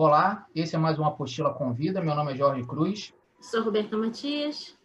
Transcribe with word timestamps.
Olá, 0.00 0.46
esse 0.54 0.76
é 0.76 0.78
mais 0.78 0.96
uma 0.96 1.08
Apostila 1.08 1.52
Convida. 1.52 2.00
Meu 2.00 2.14
nome 2.14 2.30
é 2.30 2.36
Jorge 2.36 2.62
Cruz. 2.62 3.12
Sou 3.40 3.64
Roberta 3.64 3.96
Matias. 3.96 4.78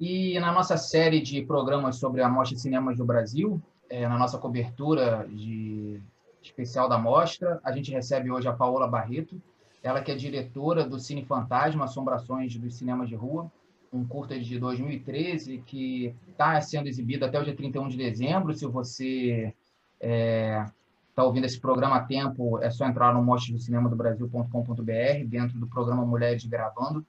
E 0.00 0.40
na 0.40 0.50
nossa 0.50 0.76
série 0.76 1.20
de 1.20 1.40
programas 1.46 1.98
sobre 1.98 2.20
a 2.20 2.28
Mostra 2.28 2.56
de 2.56 2.62
Cinemas 2.62 2.96
do 2.98 3.04
Brasil, 3.04 3.62
é, 3.88 4.08
na 4.08 4.18
nossa 4.18 4.38
cobertura 4.38 5.24
de 5.30 6.02
especial 6.42 6.88
da 6.88 6.98
mostra, 6.98 7.60
a 7.62 7.70
gente 7.70 7.92
recebe 7.92 8.28
hoje 8.28 8.48
a 8.48 8.52
Paola 8.52 8.88
Barreto, 8.88 9.40
ela 9.84 10.02
que 10.02 10.10
é 10.10 10.16
diretora 10.16 10.84
do 10.84 10.98
Cine 10.98 11.24
Fantasma, 11.24 11.84
Assombrações 11.84 12.56
dos 12.56 12.74
Cinemas 12.74 13.08
de 13.08 13.14
Rua, 13.14 13.48
um 13.92 14.04
curta 14.04 14.36
de 14.36 14.58
2013 14.58 15.62
que 15.64 16.12
está 16.28 16.60
sendo 16.60 16.88
exibido 16.88 17.24
até 17.24 17.38
o 17.38 17.44
dia 17.44 17.54
31 17.54 17.86
de 17.86 17.96
dezembro. 17.96 18.52
Se 18.52 18.66
você 18.66 19.54
é, 20.00 20.66
tá 21.16 21.24
ouvindo 21.24 21.46
esse 21.46 21.58
programa 21.58 21.96
a 21.96 22.04
tempo, 22.04 22.62
é 22.62 22.70
só 22.70 22.86
entrar 22.86 23.14
no 23.14 23.24
mostrasdocinemadobrasil.com.br, 23.24 25.24
dentro 25.26 25.58
do 25.58 25.66
programa 25.66 26.04
Mulheres 26.04 26.44
Gravando. 26.44 27.04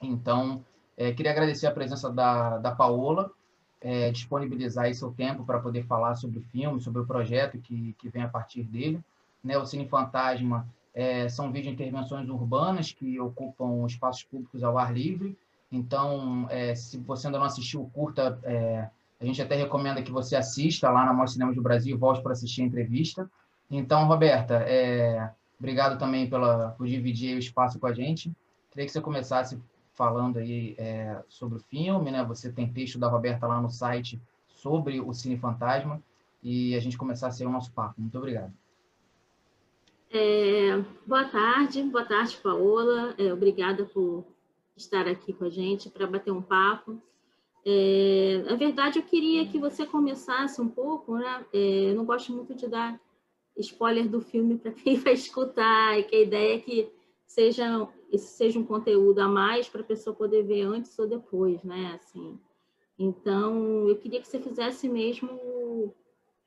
Então, 0.00 0.64
é, 0.96 1.12
queria 1.12 1.32
agradecer 1.32 1.66
a 1.66 1.72
presença 1.72 2.08
da, 2.08 2.58
da 2.58 2.70
Paola, 2.70 3.32
é, 3.80 4.12
disponibilizar 4.12 4.84
aí 4.84 4.94
seu 4.94 5.10
tempo 5.10 5.44
para 5.44 5.58
poder 5.58 5.82
falar 5.82 6.14
sobre 6.14 6.38
o 6.38 6.42
filme, 6.42 6.80
sobre 6.80 7.02
o 7.02 7.06
projeto 7.06 7.58
que, 7.58 7.96
que 7.98 8.08
vem 8.08 8.22
a 8.22 8.28
partir 8.28 8.62
dele. 8.62 9.02
Né, 9.42 9.58
o 9.58 9.66
Cine 9.66 9.88
Fantasma 9.88 10.64
é, 10.94 11.28
são 11.28 11.50
vídeo 11.50 11.72
intervenções 11.72 12.28
urbanas 12.28 12.92
que 12.92 13.18
ocupam 13.18 13.84
espaços 13.88 14.22
públicos 14.22 14.62
ao 14.62 14.78
ar 14.78 14.94
livre. 14.94 15.36
Então, 15.72 16.46
é, 16.48 16.76
se 16.76 16.96
você 16.98 17.26
ainda 17.26 17.40
não 17.40 17.46
assistiu 17.46 17.90
curta, 17.92 18.38
é, 18.44 18.88
a 19.22 19.24
gente 19.24 19.40
até 19.40 19.54
recomenda 19.54 20.02
que 20.02 20.10
você 20.10 20.34
assista 20.34 20.90
lá 20.90 21.06
na 21.06 21.12
Mostra 21.12 21.34
Cinema 21.34 21.54
do 21.54 21.62
Brasil 21.62 21.96
volte 21.96 22.20
para 22.20 22.32
assistir 22.32 22.62
a 22.62 22.64
entrevista. 22.64 23.30
Então, 23.70 24.04
Roberta, 24.06 24.56
é, 24.66 25.30
obrigado 25.58 25.96
também 25.96 26.28
pela, 26.28 26.70
por 26.70 26.88
dividir 26.88 27.36
o 27.36 27.38
espaço 27.38 27.78
com 27.78 27.86
a 27.86 27.92
gente. 27.92 28.32
Queria 28.68 28.84
que 28.84 28.90
você 28.90 29.00
começasse 29.00 29.62
falando 29.94 30.38
aí 30.38 30.74
é, 30.76 31.22
sobre 31.28 31.58
o 31.58 31.60
filme, 31.60 32.10
né? 32.10 32.24
Você 32.24 32.50
tem 32.50 32.72
texto 32.72 32.98
da 32.98 33.08
Roberta 33.08 33.46
lá 33.46 33.60
no 33.60 33.70
site 33.70 34.20
sobre 34.48 35.00
o 35.00 35.12
Cine 35.12 35.38
Fantasma 35.38 36.02
e 36.42 36.74
a 36.74 36.80
gente 36.80 36.98
começasse 36.98 37.44
aí 37.44 37.48
o 37.48 37.52
nosso 37.52 37.70
papo. 37.70 38.00
Muito 38.00 38.18
obrigado. 38.18 38.52
É, 40.10 40.82
boa 41.06 41.24
tarde, 41.26 41.80
boa 41.84 42.04
tarde, 42.04 42.36
Paola. 42.42 43.14
É, 43.16 43.32
obrigada 43.32 43.84
por 43.84 44.24
estar 44.76 45.06
aqui 45.06 45.32
com 45.32 45.44
a 45.44 45.50
gente 45.50 45.88
para 45.88 46.08
bater 46.08 46.32
um 46.32 46.42
papo. 46.42 47.00
É, 47.64 48.42
na 48.44 48.56
verdade, 48.56 48.98
eu 48.98 49.02
queria 49.04 49.46
que 49.46 49.58
você 49.58 49.86
começasse 49.86 50.60
um 50.60 50.68
pouco, 50.68 51.16
né? 51.16 51.46
É, 51.52 51.90
eu 51.90 51.94
não 51.94 52.04
gosto 52.04 52.32
muito 52.32 52.54
de 52.54 52.66
dar 52.66 53.00
spoiler 53.56 54.08
do 54.08 54.20
filme 54.20 54.58
para 54.58 54.72
quem 54.72 54.96
vai 54.96 55.12
escutar, 55.12 55.98
e 55.98 56.04
que 56.04 56.16
a 56.16 56.20
ideia 56.20 56.56
é 56.56 56.60
que 56.60 56.90
seja, 57.26 57.88
esse 58.10 58.26
seja 58.36 58.58
um 58.58 58.64
conteúdo 58.64 59.20
a 59.20 59.28
mais 59.28 59.68
para 59.68 59.80
a 59.80 59.84
pessoa 59.84 60.14
poder 60.14 60.42
ver 60.42 60.62
antes 60.62 60.98
ou 60.98 61.06
depois, 61.06 61.62
né? 61.62 61.98
Assim, 62.02 62.38
então, 62.98 63.88
eu 63.88 63.96
queria 63.96 64.20
que 64.20 64.28
você 64.28 64.38
fizesse 64.38 64.88
mesmo 64.88 65.94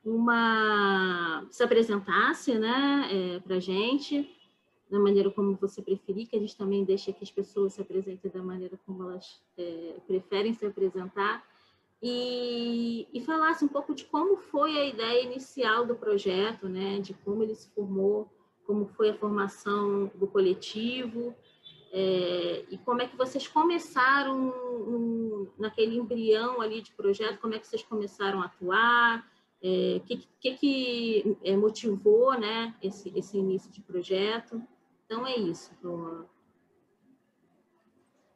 uma 0.03 1.47
se 1.49 1.63
apresentasse 1.63 2.53
né, 2.53 3.09
é, 3.11 3.39
para 3.39 3.59
gente, 3.59 4.29
da 4.89 4.99
maneira 4.99 5.31
como 5.31 5.55
você 5.55 5.81
preferir, 5.81 6.27
que 6.27 6.35
a 6.35 6.39
gente 6.39 6.55
também 6.55 6.83
deixa 6.83 7.11
que 7.11 7.23
as 7.23 7.31
pessoas 7.31 7.73
se 7.73 7.81
apresentem 7.81 8.31
da 8.31 8.41
maneira 8.41 8.79
como 8.85 9.03
elas 9.03 9.41
é, 9.57 9.95
preferem 10.05 10.53
se 10.53 10.65
apresentar, 10.65 11.43
e, 12.01 13.07
e 13.13 13.21
falasse 13.21 13.65
um 13.65 13.67
pouco 13.67 13.95
de 13.95 14.05
como 14.05 14.37
foi 14.37 14.77
a 14.77 14.85
ideia 14.85 15.23
inicial 15.23 15.85
do 15.85 15.95
projeto, 15.95 16.69
né, 16.69 16.99
de 16.99 17.13
como 17.13 17.41
ele 17.41 17.55
se 17.55 17.69
formou, 17.69 18.29
como 18.65 18.85
foi 18.85 19.09
a 19.09 19.15
formação 19.15 20.11
do 20.15 20.27
coletivo, 20.27 21.33
é, 21.91 22.65
e 22.69 22.77
como 22.79 23.01
é 23.01 23.07
que 23.07 23.15
vocês 23.15 23.47
começaram 23.47 24.49
um, 24.49 25.47
naquele 25.57 25.97
embrião 25.97 26.61
ali 26.61 26.81
de 26.81 26.91
projeto, 26.91 27.39
como 27.39 27.53
é 27.53 27.59
que 27.59 27.65
vocês 27.65 27.83
começaram 27.83 28.41
a 28.41 28.45
atuar, 28.45 29.25
o 29.63 29.67
é, 29.67 29.99
que, 30.05 30.27
que, 30.39 30.57
que 30.57 31.37
é, 31.43 31.55
motivou 31.55 32.37
né, 32.37 32.75
esse, 32.83 33.11
esse 33.17 33.37
início 33.37 33.71
de 33.71 33.81
projeto. 33.81 34.61
Então, 35.05 35.25
é 35.25 35.35
isso, 35.35 35.71
Bruna. 35.81 36.25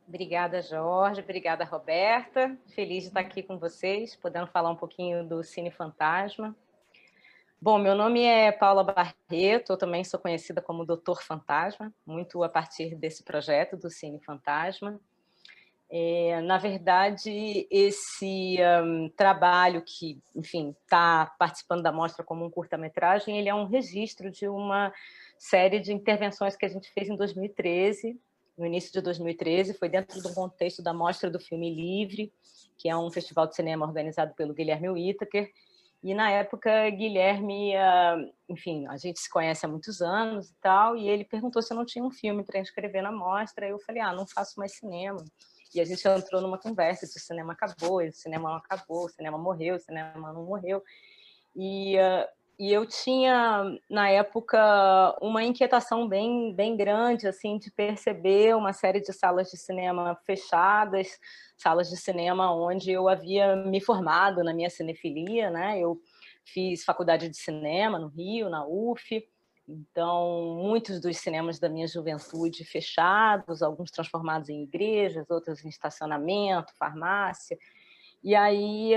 Obrigada, 0.07 0.61
Jorge. 0.61 1.21
Obrigada, 1.21 1.63
Roberta. 1.63 2.57
Feliz 2.73 3.03
de 3.03 3.09
estar 3.09 3.19
aqui 3.19 3.43
com 3.43 3.57
vocês, 3.57 4.15
podendo 4.15 4.47
falar 4.47 4.69
um 4.69 4.75
pouquinho 4.75 5.27
do 5.27 5.43
Cine 5.43 5.71
Fantasma. 5.71 6.55
Bom, 7.61 7.77
meu 7.77 7.93
nome 7.93 8.23
é 8.23 8.51
Paula 8.51 8.83
Barreto, 8.83 9.73
eu 9.73 9.77
também 9.77 10.03
sou 10.03 10.19
conhecida 10.19 10.61
como 10.61 10.85
Doutor 10.85 11.21
Fantasma, 11.21 11.93
muito 12.05 12.41
a 12.41 12.47
partir 12.47 12.95
desse 12.95 13.21
projeto 13.21 13.75
do 13.75 13.89
Cine 13.89 14.19
Fantasma. 14.21 14.99
É, 15.91 16.39
na 16.41 16.57
verdade, 16.57 17.67
esse 17.69 18.57
um, 18.81 19.09
trabalho 19.09 19.83
que, 19.85 20.21
enfim, 20.35 20.75
está 20.83 21.35
participando 21.37 21.81
da 21.81 21.91
mostra 21.91 22.23
como 22.23 22.45
um 22.45 22.49
curta-metragem, 22.49 23.37
ele 23.37 23.49
é 23.49 23.55
um 23.55 23.65
registro 23.65 24.31
de 24.31 24.47
uma 24.47 24.93
série 25.39 25.79
de 25.79 25.91
intervenções 25.91 26.55
que 26.55 26.65
a 26.65 26.69
gente 26.69 26.91
fez 26.91 27.09
em 27.09 27.15
2013, 27.15 28.19
no 28.57 28.65
início 28.65 28.91
de 28.91 29.01
2013, 29.01 29.73
foi 29.73 29.89
dentro 29.89 30.21
do 30.21 30.33
contexto 30.33 30.83
da 30.83 30.93
Mostra 30.93 31.31
do 31.31 31.39
Filme 31.39 31.73
Livre, 31.73 32.31
que 32.77 32.89
é 32.89 32.95
um 32.95 33.09
festival 33.09 33.47
de 33.47 33.55
cinema 33.55 33.85
organizado 33.85 34.35
pelo 34.35 34.53
Guilherme 34.53 34.89
Whittaker, 34.89 35.49
e 36.01 36.13
na 36.13 36.31
época, 36.31 36.89
Guilherme, 36.91 37.73
uh, 37.75 38.33
enfim, 38.47 38.87
a 38.87 38.95
gente 38.95 39.19
se 39.19 39.29
conhece 39.29 39.65
há 39.65 39.69
muitos 39.69 40.01
anos 40.01 40.49
e 40.49 40.55
tal, 40.61 40.95
e 40.95 41.09
ele 41.09 41.25
perguntou 41.25 41.61
se 41.61 41.73
eu 41.73 41.77
não 41.77 41.85
tinha 41.85 42.03
um 42.03 42.11
filme 42.11 42.43
para 42.43 42.59
inscrever 42.59 43.03
na 43.03 43.11
mostra. 43.11 43.67
E 43.67 43.71
eu 43.71 43.79
falei, 43.79 44.01
ah, 44.01 44.13
não 44.13 44.25
faço 44.25 44.57
mais 44.57 44.77
cinema. 44.77 45.23
E 45.75 45.81
a 45.81 45.85
gente 45.85 46.07
entrou 46.07 46.41
numa 46.41 46.57
conversa 46.57 47.05
se 47.05 47.17
o 47.17 47.21
cinema 47.21 47.51
acabou, 47.51 48.01
o 48.01 48.11
cinema 48.13 48.49
não 48.49 48.57
acabou, 48.57 49.05
o 49.05 49.09
cinema 49.09 49.37
morreu, 49.37 49.75
o 49.75 49.79
cinema 49.79 50.31
não 50.31 50.45
morreu. 50.45 50.81
E, 51.53 51.97
uh, 51.97 52.27
e 52.59 52.73
eu 52.73 52.85
tinha, 52.85 53.63
na 53.89 54.09
época, 54.09 55.17
uma 55.21 55.43
inquietação 55.43 56.09
bem, 56.09 56.53
bem 56.53 56.75
grande, 56.75 57.25
assim, 57.25 57.57
de 57.57 57.71
perceber 57.71 58.53
uma 58.53 58.73
série 58.73 58.99
de 58.99 59.13
salas 59.13 59.49
de 59.49 59.57
cinema 59.57 60.19
fechadas, 60.25 61.17
salas 61.57 61.89
de 61.89 61.95
cinema 61.95 62.53
onde 62.53 62.91
eu 62.91 63.07
havia 63.07 63.55
me 63.55 63.79
formado 63.79 64.43
na 64.43 64.53
minha 64.53 64.69
cinefilia, 64.69 65.49
né? 65.49 65.79
Eu 65.79 66.01
fiz 66.43 66.83
faculdade 66.83 67.29
de 67.29 67.37
cinema 67.37 67.97
no 67.97 68.09
Rio, 68.09 68.49
na 68.49 68.67
UF, 68.67 69.25
então, 69.65 70.57
muitos 70.61 70.99
dos 70.99 71.15
cinemas 71.17 71.59
da 71.59 71.69
minha 71.69 71.87
juventude 71.87 72.65
fechados, 72.65 73.61
alguns 73.61 73.91
transformados 73.91 74.49
em 74.49 74.63
igrejas, 74.63 75.29
outros 75.29 75.63
em 75.63 75.69
estacionamento, 75.69 76.73
farmácia. 76.77 77.57
E 78.23 78.35
aí 78.35 78.93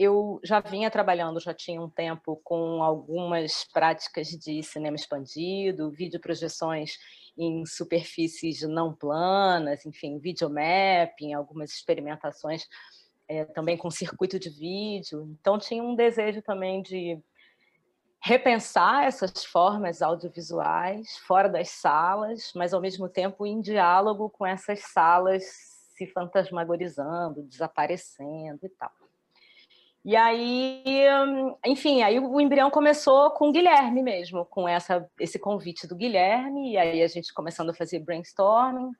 eu 0.00 0.40
já 0.42 0.60
vinha 0.60 0.90
trabalhando, 0.90 1.38
já 1.38 1.52
tinha 1.52 1.78
um 1.78 1.90
tempo 1.90 2.40
com 2.42 2.82
algumas 2.82 3.64
práticas 3.64 4.28
de 4.28 4.62
cinema 4.62 4.96
expandido, 4.96 5.90
videoprojeções 5.90 6.98
em 7.36 7.66
superfícies 7.66 8.62
não 8.62 8.94
planas, 8.94 9.84
enfim, 9.84 10.18
videomapping, 10.18 11.34
algumas 11.34 11.72
experimentações 11.72 12.66
é, 13.28 13.44
também 13.44 13.76
com 13.76 13.90
circuito 13.90 14.40
de 14.40 14.48
vídeo. 14.48 15.36
Então, 15.38 15.58
tinha 15.58 15.82
um 15.82 15.94
desejo 15.94 16.40
também 16.40 16.80
de 16.80 17.22
repensar 18.22 19.04
essas 19.04 19.44
formas 19.44 20.00
audiovisuais 20.00 21.18
fora 21.26 21.48
das 21.48 21.68
salas, 21.68 22.52
mas 22.54 22.72
ao 22.72 22.80
mesmo 22.80 23.06
tempo 23.06 23.46
em 23.46 23.60
diálogo 23.60 24.30
com 24.30 24.46
essas 24.46 24.80
salas 24.80 25.44
se 25.94 26.06
fantasmagorizando, 26.06 27.42
desaparecendo 27.42 28.60
e 28.64 28.68
tal. 28.70 28.90
E 30.04 30.16
aí, 30.16 30.82
enfim, 31.64 32.02
aí 32.02 32.18
o 32.18 32.40
embrião 32.40 32.70
começou 32.70 33.30
com 33.32 33.50
o 33.50 33.52
Guilherme 33.52 34.02
mesmo, 34.02 34.46
com 34.46 34.66
essa, 34.66 35.06
esse 35.18 35.38
convite 35.38 35.86
do 35.86 35.94
Guilherme, 35.94 36.72
e 36.72 36.78
aí 36.78 37.02
a 37.02 37.06
gente 37.06 37.34
começando 37.34 37.70
a 37.70 37.74
fazer 37.74 37.98
brainstorming, 37.98 38.92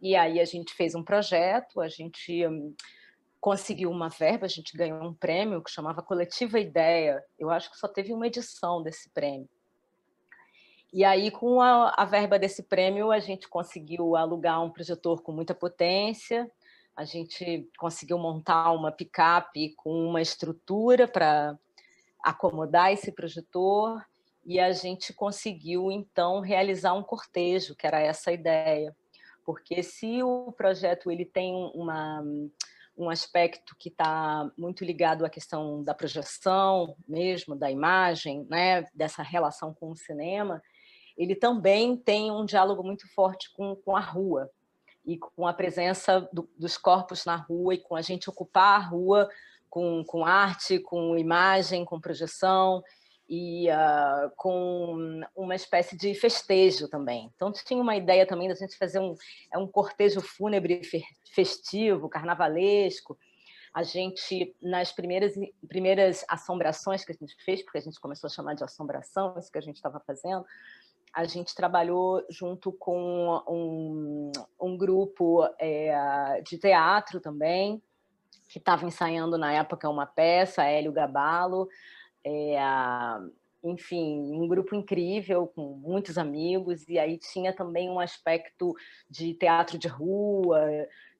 e 0.00 0.16
aí 0.16 0.40
a 0.40 0.44
gente 0.46 0.72
fez 0.72 0.94
um 0.94 1.04
projeto, 1.04 1.80
a 1.80 1.88
gente 1.88 2.44
conseguiu 3.42 3.90
uma 3.90 4.08
verba, 4.08 4.46
a 4.46 4.48
gente 4.48 4.76
ganhou 4.76 5.02
um 5.02 5.12
prêmio 5.12 5.62
que 5.62 5.70
chamava 5.70 6.00
Coletiva 6.00 6.60
Ideia. 6.60 7.22
Eu 7.38 7.50
acho 7.50 7.70
que 7.70 7.76
só 7.76 7.88
teve 7.88 8.12
uma 8.12 8.26
edição 8.26 8.82
desse 8.82 9.10
prêmio. 9.10 9.48
E 10.92 11.04
aí, 11.04 11.30
com 11.30 11.60
a, 11.60 11.92
a 11.96 12.04
verba 12.04 12.38
desse 12.38 12.62
prêmio, 12.62 13.10
a 13.10 13.18
gente 13.18 13.48
conseguiu 13.48 14.14
alugar 14.14 14.62
um 14.62 14.70
projetor 14.70 15.22
com 15.22 15.32
muita 15.32 15.54
potência, 15.54 16.50
a 16.96 17.04
gente 17.04 17.68
conseguiu 17.78 18.18
montar 18.18 18.70
uma 18.72 18.92
picape 18.92 19.74
com 19.76 20.08
uma 20.08 20.20
estrutura 20.20 21.08
para 21.08 21.58
acomodar 22.22 22.92
esse 22.92 23.10
projetor 23.10 24.04
e 24.44 24.58
a 24.58 24.72
gente 24.72 25.12
conseguiu, 25.12 25.90
então, 25.90 26.40
realizar 26.40 26.94
um 26.94 27.02
cortejo, 27.02 27.74
que 27.74 27.86
era 27.86 28.00
essa 28.00 28.30
a 28.30 28.32
ideia. 28.32 28.94
Porque 29.44 29.82
se 29.82 30.22
o 30.22 30.52
projeto 30.52 31.10
ele 31.10 31.24
tem 31.24 31.54
uma 31.74 32.22
um 32.94 33.08
aspecto 33.08 33.74
que 33.78 33.88
está 33.88 34.50
muito 34.56 34.84
ligado 34.84 35.24
à 35.24 35.30
questão 35.30 35.82
da 35.82 35.94
projeção 35.94 36.94
mesmo, 37.08 37.56
da 37.56 37.70
imagem, 37.70 38.46
né, 38.50 38.86
dessa 38.94 39.22
relação 39.22 39.72
com 39.72 39.90
o 39.90 39.96
cinema, 39.96 40.62
ele 41.16 41.34
também 41.34 41.96
tem 41.96 42.30
um 42.30 42.44
diálogo 42.44 42.82
muito 42.82 43.08
forte 43.14 43.50
com, 43.54 43.74
com 43.76 43.96
a 43.96 44.00
rua 44.00 44.50
e 45.04 45.18
com 45.18 45.46
a 45.46 45.52
presença 45.52 46.28
do, 46.32 46.48
dos 46.56 46.76
corpos 46.76 47.24
na 47.24 47.36
rua 47.36 47.74
e 47.74 47.78
com 47.78 47.96
a 47.96 48.02
gente 48.02 48.30
ocupar 48.30 48.80
a 48.80 48.84
rua 48.84 49.28
com, 49.68 50.04
com 50.04 50.24
arte, 50.24 50.78
com 50.78 51.16
imagem, 51.16 51.84
com 51.84 52.00
projeção 52.00 52.82
e 53.28 53.68
uh, 53.70 54.30
com 54.36 55.22
uma 55.34 55.54
espécie 55.54 55.96
de 55.96 56.14
festejo 56.14 56.88
também. 56.88 57.30
Então 57.34 57.50
tinha 57.50 57.80
uma 57.80 57.96
ideia 57.96 58.26
também 58.26 58.48
da 58.48 58.54
gente 58.54 58.76
fazer 58.76 58.98
um, 58.98 59.14
é 59.50 59.56
um 59.56 59.66
cortejo 59.66 60.20
fúnebre 60.20 60.82
festivo, 61.32 62.08
carnavalesco. 62.08 63.18
A 63.72 63.82
gente, 63.82 64.54
nas 64.60 64.92
primeiras, 64.92 65.32
primeiras 65.66 66.22
assombrações 66.28 67.02
que 67.06 67.12
a 67.12 67.14
gente 67.14 67.34
fez, 67.42 67.62
porque 67.62 67.78
a 67.78 67.80
gente 67.80 67.98
começou 67.98 68.28
a 68.28 68.30
chamar 68.30 68.52
de 68.52 68.62
assombração, 68.62 69.34
isso 69.38 69.50
que 69.50 69.56
a 69.56 69.62
gente 69.62 69.76
estava 69.76 69.98
fazendo, 70.00 70.44
a 71.12 71.24
gente 71.24 71.54
trabalhou 71.54 72.24
junto 72.30 72.72
com 72.72 73.42
um, 73.48 74.32
um 74.60 74.76
grupo 74.76 75.44
é, 75.58 76.40
de 76.44 76.58
teatro 76.58 77.20
também, 77.20 77.82
que 78.48 78.58
estava 78.58 78.86
ensaiando 78.86 79.36
na 79.36 79.52
época 79.52 79.88
uma 79.88 80.06
peça, 80.06 80.64
Hélio 80.64 80.92
Gabalo, 80.92 81.68
é, 82.24 82.56
enfim, 83.64 84.32
um 84.32 84.48
grupo 84.48 84.74
incrível, 84.74 85.46
com 85.46 85.74
muitos 85.74 86.18
amigos, 86.18 86.88
e 86.88 86.98
aí 86.98 87.18
tinha 87.18 87.54
também 87.54 87.88
um 87.88 88.00
aspecto 88.00 88.74
de 89.08 89.34
teatro 89.34 89.78
de 89.78 89.88
rua, 89.88 90.60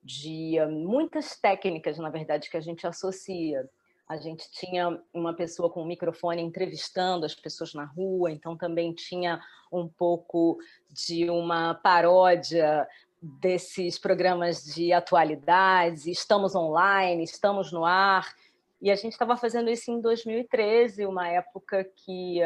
de 0.02 0.56
uh, 0.60 0.70
muitas 0.70 1.38
técnicas, 1.38 1.98
na 1.98 2.10
verdade, 2.10 2.50
que 2.50 2.56
a 2.56 2.60
gente 2.60 2.86
associa. 2.86 3.68
A 4.08 4.16
gente 4.16 4.50
tinha 4.50 5.00
uma 5.12 5.34
pessoa 5.34 5.70
com 5.70 5.82
um 5.82 5.86
microfone 5.86 6.42
entrevistando 6.42 7.24
as 7.24 7.34
pessoas 7.34 7.72
na 7.72 7.84
rua, 7.84 8.30
então 8.30 8.56
também 8.56 8.92
tinha 8.92 9.40
um 9.72 9.88
pouco 9.88 10.58
de 10.90 11.30
uma 11.30 11.74
paródia 11.74 12.86
desses 13.22 13.98
programas 13.98 14.64
de 14.64 14.92
atualidades, 14.92 16.06
estamos 16.06 16.54
online, 16.54 17.22
estamos 17.22 17.70
no 17.72 17.84
ar, 17.84 18.34
e 18.80 18.90
a 18.90 18.96
gente 18.96 19.12
estava 19.12 19.36
fazendo 19.36 19.70
isso 19.70 19.92
em 19.92 20.00
2013, 20.00 21.06
uma 21.06 21.28
época 21.28 21.84
que 21.84 22.40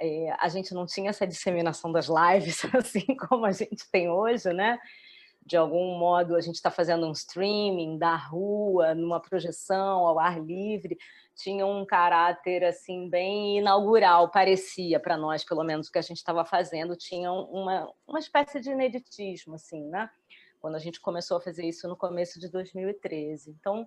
é, 0.00 0.34
a 0.38 0.48
gente 0.48 0.72
não 0.72 0.86
tinha 0.86 1.10
essa 1.10 1.26
disseminação 1.26 1.92
das 1.92 2.08
lives, 2.08 2.64
assim 2.74 3.14
como 3.28 3.44
a 3.44 3.52
gente 3.52 3.88
tem 3.90 4.08
hoje, 4.10 4.52
né? 4.52 4.78
De 5.44 5.56
algum 5.56 5.98
modo, 5.98 6.36
a 6.36 6.40
gente 6.40 6.54
está 6.54 6.70
fazendo 6.70 7.06
um 7.06 7.12
streaming 7.12 7.98
da 7.98 8.16
rua, 8.16 8.94
numa 8.94 9.20
projeção 9.20 10.06
ao 10.06 10.18
ar 10.18 10.40
livre, 10.40 10.96
tinha 11.34 11.66
um 11.66 11.84
caráter 11.84 12.64
assim 12.64 13.08
bem 13.10 13.58
inaugural, 13.58 14.30
parecia 14.30 14.98
para 14.98 15.16
nós, 15.16 15.44
pelo 15.44 15.64
menos 15.64 15.88
o 15.88 15.92
que 15.92 15.98
a 15.98 16.02
gente 16.02 16.16
estava 16.16 16.44
fazendo, 16.44 16.96
tinha 16.96 17.30
uma, 17.30 17.92
uma 18.06 18.18
espécie 18.18 18.60
de 18.60 18.70
ineditismo, 18.70 19.56
assim, 19.56 19.84
né? 19.88 20.08
Quando 20.60 20.76
a 20.76 20.78
gente 20.78 21.00
começou 21.00 21.36
a 21.36 21.40
fazer 21.40 21.66
isso 21.66 21.86
no 21.86 21.96
começo 21.96 22.40
de 22.40 22.48
2013. 22.48 23.50
Então, 23.50 23.86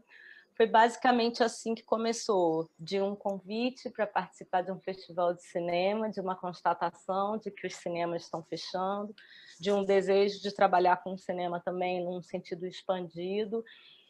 foi 0.57 0.65
basicamente 0.65 1.43
assim 1.43 1.75
que 1.75 1.83
começou, 1.83 2.67
de 2.79 2.99
um 2.99 3.15
convite 3.15 3.91
para 3.91 4.07
participar 4.07 4.63
de 4.63 4.71
um 4.71 4.79
festival 4.79 5.35
de 5.35 5.43
cinema, 5.43 6.09
de 6.09 6.19
uma 6.19 6.35
constatação 6.35 7.37
de 7.37 7.51
que 7.51 7.67
os 7.67 7.75
cinemas 7.75 8.23
estão 8.23 8.43
fechando, 8.43 9.15
de 9.59 9.71
um 9.71 9.85
desejo 9.85 10.41
de 10.41 10.51
trabalhar 10.51 10.97
com 10.97 11.13
o 11.13 11.17
cinema 11.17 11.59
também 11.59 12.03
num 12.03 12.23
sentido 12.23 12.65
expandido 12.65 13.63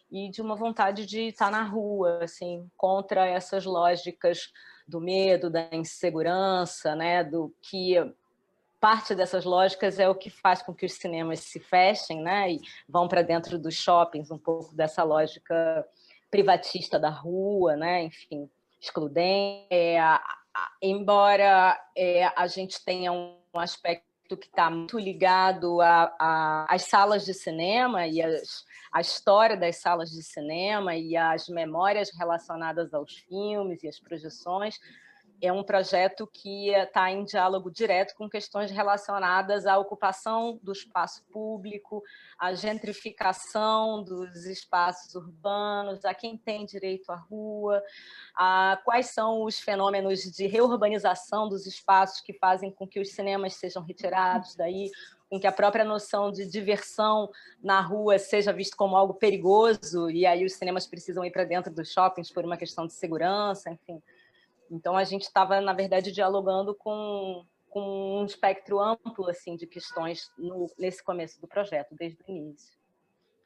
e 0.10 0.30
de 0.30 0.42
uma 0.42 0.56
vontade 0.56 1.06
de 1.06 1.28
estar 1.28 1.52
na 1.52 1.64
rua, 1.64 2.24
assim, 2.24 2.66
contra 2.78 3.28
essas 3.28 3.66
lógicas 3.66 4.54
do 4.88 5.02
medo, 5.02 5.50
da 5.50 5.68
insegurança, 5.74 6.96
né, 6.96 7.26
do 7.26 7.54
que 7.62 7.96
parte 8.80 9.14
dessas 9.14 9.44
lógicas 9.44 10.00
é 10.00 10.08
o 10.08 10.16
que 10.16 10.30
faz 10.30 10.62
com 10.62 10.74
que 10.74 10.86
os 10.86 10.94
cinemas 10.94 11.42
se 11.42 11.60
fechem, 11.60 12.22
né, 12.22 12.54
e 12.54 12.62
vão 12.88 13.06
para 13.06 13.22
dentro 13.22 13.60
dos 13.60 13.76
shoppings, 13.76 14.32
um 14.32 14.38
pouco 14.38 14.74
dessa 14.74 15.04
lógica 15.04 15.86
privatista 16.30 17.00
da 17.00 17.10
rua, 17.10 17.76
né? 17.76 18.04
enfim, 18.04 18.50
excludente. 18.80 19.68
É, 19.72 19.98
embora 20.82 21.80
é, 21.96 22.26
a 22.36 22.48
gente 22.48 22.84
tenha 22.84 23.12
um 23.12 23.38
aspecto 23.54 24.06
que 24.36 24.48
está 24.48 24.70
muito 24.70 25.00
ligado 25.00 25.80
às 26.20 26.84
salas 26.84 27.24
de 27.24 27.34
cinema 27.34 28.08
e 28.08 28.22
a 28.22 29.00
história 29.00 29.56
das 29.56 29.78
salas 29.78 30.10
de 30.12 30.22
cinema 30.22 30.96
e 30.96 31.16
as 31.16 31.48
memórias 31.48 32.10
relacionadas 32.14 32.94
aos 32.94 33.16
filmes 33.20 33.84
e 33.84 33.88
as 33.88 34.00
projeções, 34.00 34.80
é 35.42 35.52
um 35.52 35.64
projeto 35.64 36.28
que 36.28 36.70
está 36.70 37.12
em 37.12 37.24
diálogo 37.24 37.70
direto 37.70 38.16
com 38.16 38.30
questões 38.30 38.72
relacionadas 38.72 39.66
à 39.68 39.78
ocupação 39.78 40.60
do 40.64 40.72
espaço 40.72 41.24
público, 41.32 42.04
à 42.40 42.54
gentrificação 42.54 44.04
dos 44.04 44.46
espaços 44.46 45.14
urbanos, 45.16 46.04
a 46.06 46.14
quem 46.14 46.38
tem 46.38 46.66
direito 46.66 47.12
à 47.12 47.16
rua, 47.16 47.84
a 48.36 48.80
quais 48.84 49.08
são 49.08 49.44
os 49.44 49.60
fenômenos 49.60 50.22
de 50.22 50.48
reurbanização 50.48 51.48
dos 51.48 51.68
espaços 51.68 52.22
que 52.22 52.34
fazem 52.34 52.72
com 52.72 52.88
que 52.88 53.00
os 53.00 53.12
cinemas 53.14 53.54
sejam 53.54 53.84
retirados 53.84 54.56
daí, 54.56 54.90
com 55.30 55.40
que 55.40 55.48
a 55.48 55.52
própria 55.52 55.84
noção 55.84 56.32
de 56.32 56.46
diversão 56.46 57.30
na 57.62 57.82
rua 57.82 58.18
seja 58.18 58.52
visto 58.54 58.76
como 58.76 58.96
algo 58.96 59.14
perigoso 59.14 60.10
e 60.10 60.26
aí 60.26 60.46
os 60.46 60.54
cinemas 60.54 60.88
precisam 60.88 61.24
ir 61.24 61.32
para 61.32 61.44
dentro 61.44 61.72
dos 61.72 61.92
shoppings 61.92 62.32
por 62.32 62.46
uma 62.46 62.58
questão 62.58 62.88
de 62.88 62.94
segurança, 62.94 63.70
enfim. 63.70 64.02
Então, 64.70 64.96
a 64.96 65.04
gente 65.04 65.24
estava, 65.24 65.62
na 65.62 65.74
verdade, 65.74 66.12
dialogando 66.12 66.76
com, 66.76 67.46
com 67.70 68.22
um 68.22 68.26
espectro 68.26 68.80
amplo 68.80 69.30
assim, 69.30 69.56
de 69.56 69.68
questões 69.68 70.32
no, 70.38 70.68
nesse 70.78 71.04
começo 71.04 71.40
do 71.40 71.48
projeto, 71.48 71.96
desde 71.96 72.22
o 72.28 72.32
início. 72.32 72.78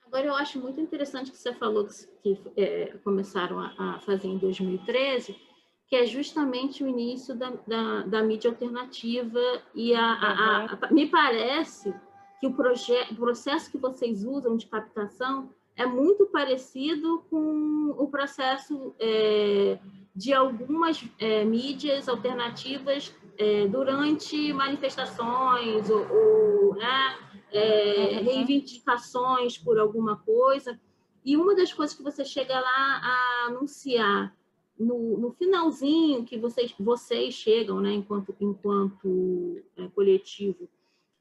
Agora, 0.05 0.25
eu 0.25 0.35
acho 0.35 0.59
muito 0.59 0.81
interessante 0.81 1.31
que 1.31 1.37
você 1.37 1.53
falou 1.53 1.87
que, 2.21 2.35
que 2.35 2.61
é, 2.61 2.97
começaram 3.03 3.59
a, 3.59 3.73
a, 3.77 3.99
fazer 4.01 4.27
em 4.27 4.37
2013, 4.37 5.39
que 5.87 5.95
é 5.95 6.05
justamente 6.05 6.83
o 6.83 6.87
início 6.87 7.33
da, 7.33 7.51
da, 7.65 8.01
da 8.01 8.21
mídia 8.21 8.49
alternativa 8.49 9.39
e 9.73 9.95
a, 9.95 10.03
a, 10.03 10.65
a, 10.65 10.91
me 10.91 11.07
parece 11.07 11.95
que 12.41 12.47
o, 12.47 12.49
o 12.49 13.15
processo 13.15 13.71
que 13.71 13.77
vocês 13.77 14.25
usam 14.25 14.57
de 14.57 14.67
captação 14.67 15.53
é 15.75 15.85
muito 15.85 16.25
parecido 16.27 17.23
com 17.29 17.95
o 17.97 18.07
processo 18.07 18.93
é, 18.99 19.79
de 20.15 20.33
algumas 20.33 21.03
é, 21.17 21.43
mídias 21.43 22.07
alternativas 22.09 23.15
é, 23.37 23.67
durante 23.67 24.53
manifestações 24.53 25.89
ou, 25.89 26.05
ou 26.11 26.75
né, 26.75 27.17
é, 27.51 28.17
uhum. 28.17 28.23
reivindicações 28.25 29.57
por 29.57 29.79
alguma 29.79 30.17
coisa. 30.17 30.79
E 31.23 31.37
uma 31.37 31.55
das 31.55 31.73
coisas 31.73 31.95
que 31.95 32.03
você 32.03 32.25
chega 32.25 32.59
lá 32.59 33.01
a 33.03 33.45
anunciar 33.47 34.35
no, 34.77 35.17
no 35.17 35.31
finalzinho 35.31 36.25
que 36.25 36.37
vocês, 36.37 36.73
vocês 36.79 37.33
chegam, 37.33 37.79
né, 37.79 37.93
enquanto, 37.93 38.35
enquanto 38.39 39.61
é, 39.77 39.87
coletivo, 39.89 40.67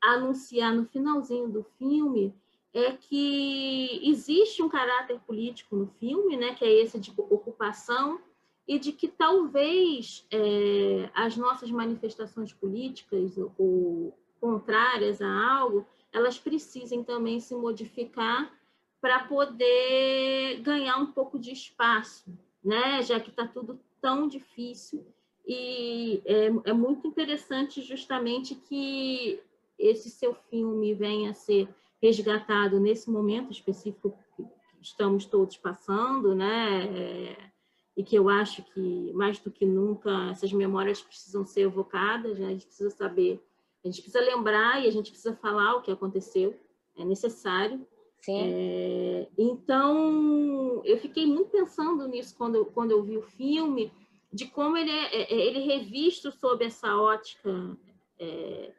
a 0.03 0.15
anunciar 0.15 0.75
no 0.75 0.87
finalzinho 0.87 1.49
do 1.49 1.63
filme 1.79 2.35
é 2.73 2.93
que 2.93 4.01
existe 4.09 4.63
um 4.63 4.69
caráter 4.69 5.19
político 5.21 5.77
no 5.77 5.87
filme, 5.99 6.37
né, 6.37 6.55
que 6.55 6.65
é 6.65 6.71
esse 6.71 6.99
de 6.99 7.13
ocupação 7.17 8.21
e 8.67 8.79
de 8.79 8.93
que 8.93 9.09
talvez 9.09 10.25
é, 10.31 11.11
as 11.13 11.37
nossas 11.37 11.71
manifestações 11.71 12.53
políticas 12.53 13.37
ou 13.59 14.17
contrárias 14.41 15.21
a 15.21 15.51
algo, 15.59 15.85
elas 16.13 16.39
precisem 16.39 17.03
também 17.03 17.41
se 17.41 17.55
modificar 17.55 18.53
para 19.01 19.25
poder 19.25 20.61
ganhar 20.61 20.99
um 20.99 21.07
pouco 21.07 21.39
de 21.39 21.53
espaço, 21.53 22.33
né? 22.63 23.03
já 23.03 23.19
que 23.19 23.31
está 23.31 23.47
tudo 23.47 23.81
tão 24.01 24.29
difícil. 24.29 25.05
E 25.47 26.23
é, 26.25 26.71
é 26.71 26.73
muito 26.73 27.07
interessante 27.07 27.83
justamente 27.83 28.55
que 28.55 29.41
esse 29.79 30.11
seu 30.11 30.35
filme 30.35 30.95
venha 30.95 31.31
a 31.31 31.35
ser 31.35 31.69
resgatado 32.01 32.81
nesse 32.81 33.11
momento 33.11 33.53
específico 33.53 34.17
que 34.37 34.47
estamos 34.81 35.27
todos 35.27 35.57
passando, 35.57 36.35
né? 36.35 36.87
É, 36.87 37.51
e 37.97 38.03
que 38.03 38.17
eu 38.17 38.29
acho 38.29 38.63
que, 38.63 39.13
mais 39.13 39.39
do 39.39 39.51
que 39.51 39.67
nunca, 39.67 40.31
essas 40.31 40.53
memórias 40.53 41.03
precisam 41.03 41.45
ser 41.45 41.63
evocadas, 41.63 42.39
né? 42.39 42.47
a 42.47 42.51
gente 42.51 42.67
precisa 42.67 42.91
saber, 42.91 43.43
a 43.85 43.89
gente 43.89 44.01
precisa 44.01 44.25
lembrar 44.25 44.83
e 44.83 44.89
a 44.89 44.91
gente 44.91 45.11
precisa 45.11 45.37
falar 45.37 45.75
o 45.75 45.83
que 45.83 45.91
aconteceu, 45.91 46.59
é 46.97 47.05
necessário. 47.05 47.87
É, 48.29 49.29
então, 49.37 50.83
eu 50.85 50.99
fiquei 50.99 51.27
muito 51.27 51.51
pensando 51.51 52.07
nisso 52.07 52.35
quando 52.37 52.55
eu, 52.55 52.67
quando 52.67 52.93
eu 52.93 53.03
vi 53.03 53.17
o 53.17 53.23
filme, 53.23 53.93
de 54.33 54.47
como 54.47 54.77
ele 54.77 54.91
é, 54.91 55.23
é, 55.23 55.35
é 55.35 55.47
ele 55.47 55.59
é 55.59 55.77
revisto 55.77 56.31
sob 56.31 56.65
essa 56.65 56.97
ótica 56.97 57.77
é, 58.19 58.73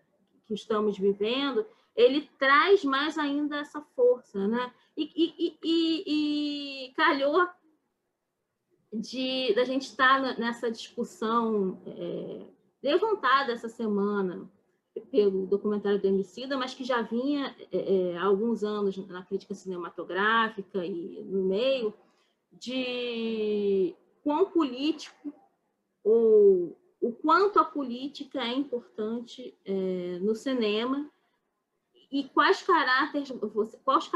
que 0.47 0.53
estamos 0.53 0.97
vivendo, 0.97 1.65
ele 1.95 2.29
traz 2.39 2.83
mais 2.83 3.17
ainda 3.17 3.57
essa 3.57 3.81
força, 3.95 4.47
né? 4.47 4.73
E, 4.95 5.11
e, 5.15 5.57
e, 5.63 6.03
e 6.87 6.93
calhou 6.93 7.47
de 8.93 9.53
da 9.53 9.63
gente 9.63 9.83
estar 9.83 10.37
nessa 10.37 10.69
discussão 10.69 11.81
é, 11.85 12.45
levantada 12.83 13.53
essa 13.53 13.69
semana 13.69 14.49
pelo 15.09 15.45
documentário 15.45 15.99
do 15.99 16.07
Emicida, 16.07 16.57
mas 16.57 16.73
que 16.73 16.83
já 16.83 17.01
vinha 17.01 17.55
é, 17.71 18.11
é, 18.11 18.17
há 18.17 18.25
alguns 18.25 18.63
anos 18.63 18.97
na 19.07 19.23
crítica 19.23 19.53
cinematográfica 19.53 20.85
e 20.85 21.23
no 21.23 21.43
meio, 21.43 21.93
de 22.51 23.95
quão 24.21 24.45
político 24.45 25.33
ou 26.03 26.77
o 26.99 27.11
quanto 27.13 27.59
a 27.59 27.63
política 27.63 28.41
é 28.41 28.53
importante 28.53 29.57
é, 29.65 30.19
no 30.19 30.35
cinema 30.35 31.09
e 32.11 32.25
quais 32.25 32.61
caracteres 32.61 33.29
você, 33.29 33.77
quais 33.85 34.09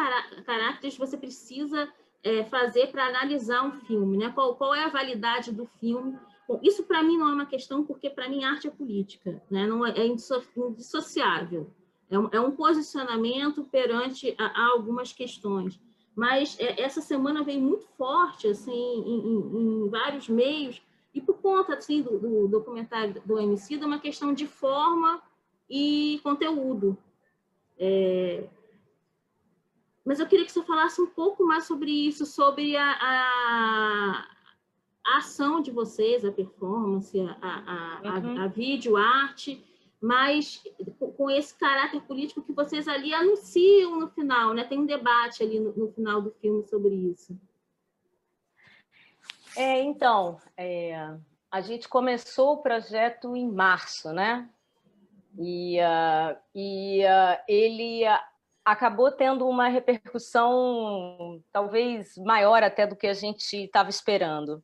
caracteres 0.46 0.98
você 0.98 1.18
precisa 1.18 1.88
é, 2.24 2.44
fazer 2.44 2.92
para 2.92 3.06
analisar 3.06 3.64
um 3.64 3.80
filme, 3.82 4.18
né? 4.18 4.32
Qual, 4.32 4.56
qual 4.56 4.76
é 4.76 4.84
a 4.84 4.90
validade 4.90 5.52
do 5.52 5.66
filme? 5.80 6.18
Bom, 6.48 6.60
isso 6.62 6.84
para 6.84 7.02
mim 7.02 7.18
não 7.18 7.30
é 7.30 7.34
uma 7.34 7.46
questão, 7.46 7.86
porque 7.86 8.10
para 8.10 8.28
mim 8.28 8.44
arte 8.44 8.68
é 8.68 8.72
política, 8.72 9.42
né? 9.50 9.66
Não 9.66 9.86
é, 9.86 9.92
é 9.92 10.06
indissociável. 10.06 11.70
É 12.10 12.20
um, 12.20 12.30
é 12.32 12.40
um 12.40 12.52
posicionamento 12.52 13.64
perante 13.64 14.36
a, 14.38 14.46
a, 14.46 14.66
algumas 14.68 15.14
questões. 15.14 15.80
Mas 16.16 16.58
é, 16.60 16.82
essa 16.82 17.02
semana 17.02 17.44
vem 17.44 17.62
muito 17.62 17.88
forte, 17.98 18.48
assim, 18.48 18.72
em, 18.72 19.20
em, 19.28 19.86
em 19.86 19.90
vários 19.90 20.28
meios, 20.28 20.82
e 21.14 21.22
por 21.22 21.36
conta 21.38 21.76
assim, 21.76 22.02
do, 22.02 22.20
do 22.20 22.48
documentário 22.48 23.22
do 23.26 23.40
MC, 23.40 23.76
é 23.76 23.86
uma 23.86 24.00
questão 24.00 24.34
de 24.34 24.46
forma 24.46 25.22
e 25.70 26.20
conteúdo. 26.24 26.98
É... 27.78 28.48
Mas 30.04 30.20
eu 30.20 30.28
queria 30.28 30.46
que 30.46 30.52
você 30.52 30.62
falasse 30.64 31.02
um 31.02 31.08
pouco 31.08 31.44
mais 31.46 31.66
sobre 31.66 31.90
isso, 31.90 32.26
sobre 32.26 32.78
a, 32.78 32.92
a, 32.92 34.28
a 35.06 35.18
ação 35.18 35.62
de 35.62 35.72
vocês, 35.72 36.24
a 36.24 36.32
performance, 36.32 37.20
a, 37.20 37.38
a, 37.42 38.20
uhum. 38.20 38.40
a, 38.40 38.44
a 38.44 38.48
vídeo, 38.48 38.96
arte, 38.96 39.64
mas 40.00 40.64
com 41.18 41.32
esse 41.32 41.56
caráter 41.56 42.02
político 42.02 42.44
que 42.44 42.54
vocês 42.54 42.88
ali 42.88 43.14
anunciam 43.14 44.00
no 44.00 44.08
final, 44.10 44.54
né? 44.54 44.64
Tem 44.64 44.78
um 44.78 44.86
debate 44.86 45.42
ali 45.42 45.60
no, 45.60 45.74
no 45.74 45.92
final 45.92 46.22
do 46.22 46.32
filme 46.32 46.64
sobre 46.68 46.94
isso. 46.94 47.36
É, 49.58 49.82
então, 49.82 50.40
é, 50.58 51.18
a 51.50 51.62
gente 51.62 51.88
começou 51.88 52.54
o 52.54 52.62
projeto 52.62 53.36
em 53.36 53.50
março, 53.50 54.12
né? 54.12 54.50
E, 55.38 55.80
uh, 55.80 56.38
e 56.54 57.04
uh, 57.04 57.44
ele 57.48 58.04
acabou 58.64 59.12
tendo 59.12 59.48
uma 59.48 59.68
repercussão 59.68 61.42
talvez 61.52 62.18
maior 62.18 62.64
até 62.64 62.88
do 62.88 62.96
que 62.96 63.08
a 63.08 63.14
gente 63.14 63.66
estava 63.66 63.90
esperando. 63.90 64.64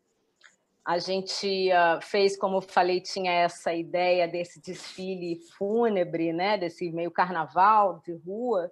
A 0.83 0.97
gente 0.97 1.69
fez, 2.01 2.35
como 2.35 2.57
eu 2.57 2.61
falei, 2.61 2.99
tinha 2.99 3.31
essa 3.31 3.71
ideia 3.71 4.27
desse 4.27 4.59
desfile 4.59 5.39
fúnebre, 5.55 6.33
né? 6.33 6.57
desse 6.57 6.91
meio 6.91 7.11
carnaval 7.11 8.01
de 8.03 8.13
rua, 8.13 8.71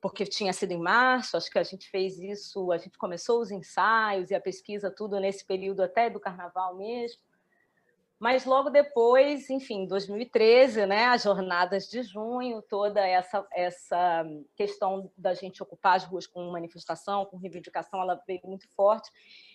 porque 0.00 0.24
tinha 0.24 0.50
sido 0.54 0.72
em 0.72 0.80
março, 0.80 1.36
acho 1.36 1.50
que 1.50 1.58
a 1.58 1.62
gente 1.62 1.90
fez 1.90 2.18
isso, 2.18 2.72
a 2.72 2.78
gente 2.78 2.96
começou 2.96 3.42
os 3.42 3.50
ensaios 3.50 4.30
e 4.30 4.34
a 4.34 4.40
pesquisa 4.40 4.90
tudo 4.90 5.20
nesse 5.20 5.44
período 5.44 5.82
até 5.82 6.08
do 6.08 6.18
carnaval 6.18 6.74
mesmo. 6.74 7.20
Mas 8.20 8.44
logo 8.44 8.68
depois, 8.68 9.48
enfim, 9.48 9.86
2013, 9.86 10.84
né, 10.84 11.06
as 11.06 11.22
jornadas 11.22 11.88
de 11.88 12.02
junho, 12.02 12.60
toda 12.60 13.00
essa 13.00 13.46
essa 13.50 14.26
questão 14.54 15.10
da 15.16 15.32
gente 15.32 15.62
ocupar 15.62 15.96
as 15.96 16.04
ruas 16.04 16.26
com 16.26 16.50
manifestação, 16.50 17.24
com 17.24 17.38
reivindicação, 17.38 17.98
ela 17.98 18.22
veio 18.26 18.42
muito 18.44 18.68
forte. 18.76 19.10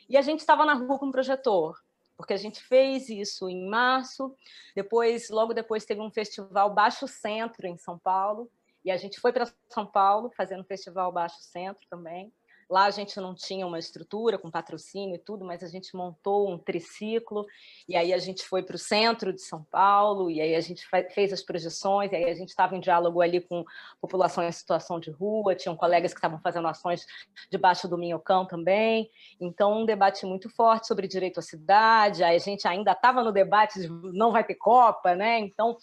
E 0.10 0.18
a 0.18 0.22
gente 0.24 0.40
estava 0.40 0.66
na 0.66 0.74
rua 0.74 0.98
com 0.98 1.06
um 1.06 1.12
projetor, 1.12 1.80
porque 2.18 2.34
a 2.34 2.38
gente 2.38 2.60
fez 2.60 3.08
isso 3.08 3.48
em 3.48 3.70
março. 3.70 4.36
Depois, 4.76 5.30
logo 5.30 5.54
depois, 5.54 5.86
teve 5.86 6.02
um 6.02 6.10
festival 6.10 6.74
Baixo 6.74 7.08
Centro 7.08 7.68
em 7.68 7.78
São 7.78 8.00
Paulo, 8.00 8.50
e 8.84 8.90
a 8.90 8.98
gente 8.98 9.20
foi 9.20 9.32
para 9.32 9.48
São 9.70 9.86
Paulo, 9.86 10.32
fazendo 10.36 10.62
o 10.62 10.66
Festival 10.66 11.12
Baixo 11.12 11.38
Centro 11.40 11.86
também. 11.88 12.34
Lá 12.68 12.86
a 12.86 12.92
gente 12.92 13.20
não 13.20 13.36
tinha 13.36 13.66
uma 13.66 13.78
estrutura 13.78 14.40
com 14.40 14.50
patrocínio 14.50 15.16
e 15.16 15.20
tudo, 15.20 15.46
mas 15.46 15.62
a 15.62 15.68
gente 15.68 15.96
montou 15.96 16.52
um 16.52 16.58
triciclo, 16.58 17.46
e 17.88 17.96
aí 17.96 18.12
a 18.12 18.18
gente 18.18 18.44
foi 18.44 18.64
para 18.64 18.76
o 18.76 18.80
centro 18.80 19.32
de 19.32 19.42
São 19.42 19.64
Paulo, 19.64 20.32
e 20.32 20.42
aí 20.42 20.56
a 20.56 20.62
gente 20.62 20.84
fez 21.14 21.32
as 21.32 21.44
projeções, 21.44 22.12
e 22.12 22.16
aí 22.16 22.26
a 22.26 22.34
gente 22.34 22.50
estava 22.50 22.76
em 22.76 22.80
diálogo 22.80 23.22
ali 23.22 23.40
com 23.40 23.64
população 24.02 24.44
em 24.44 24.52
situação 24.52 25.00
de 25.00 25.12
rua, 25.12 25.54
tinham 25.54 25.76
colegas 25.76 26.12
que 26.12 26.18
estavam 26.18 26.40
fazendo 26.40 26.68
ações 26.68 27.06
debaixo 27.52 27.88
do 27.88 28.00
Minhocão 28.00 28.48
também, 28.48 29.12
então 29.40 29.82
um 29.82 29.86
debate 29.86 30.26
muito 30.26 30.50
forte 30.50 30.88
sobre 30.88 31.08
direito 31.08 31.40
à 31.40 31.44
cidade, 31.44 32.24
aí 32.24 32.36
a 32.36 32.40
gente 32.40 32.68
ainda 32.68 32.94
estava 32.94 33.24
no 33.24 33.32
debate 33.32 33.80
de 33.80 33.88
não 33.88 34.32
vai 34.32 34.44
ter 34.44 34.56
Copa, 34.56 35.14
né? 35.14 35.38
Então, 35.40 35.78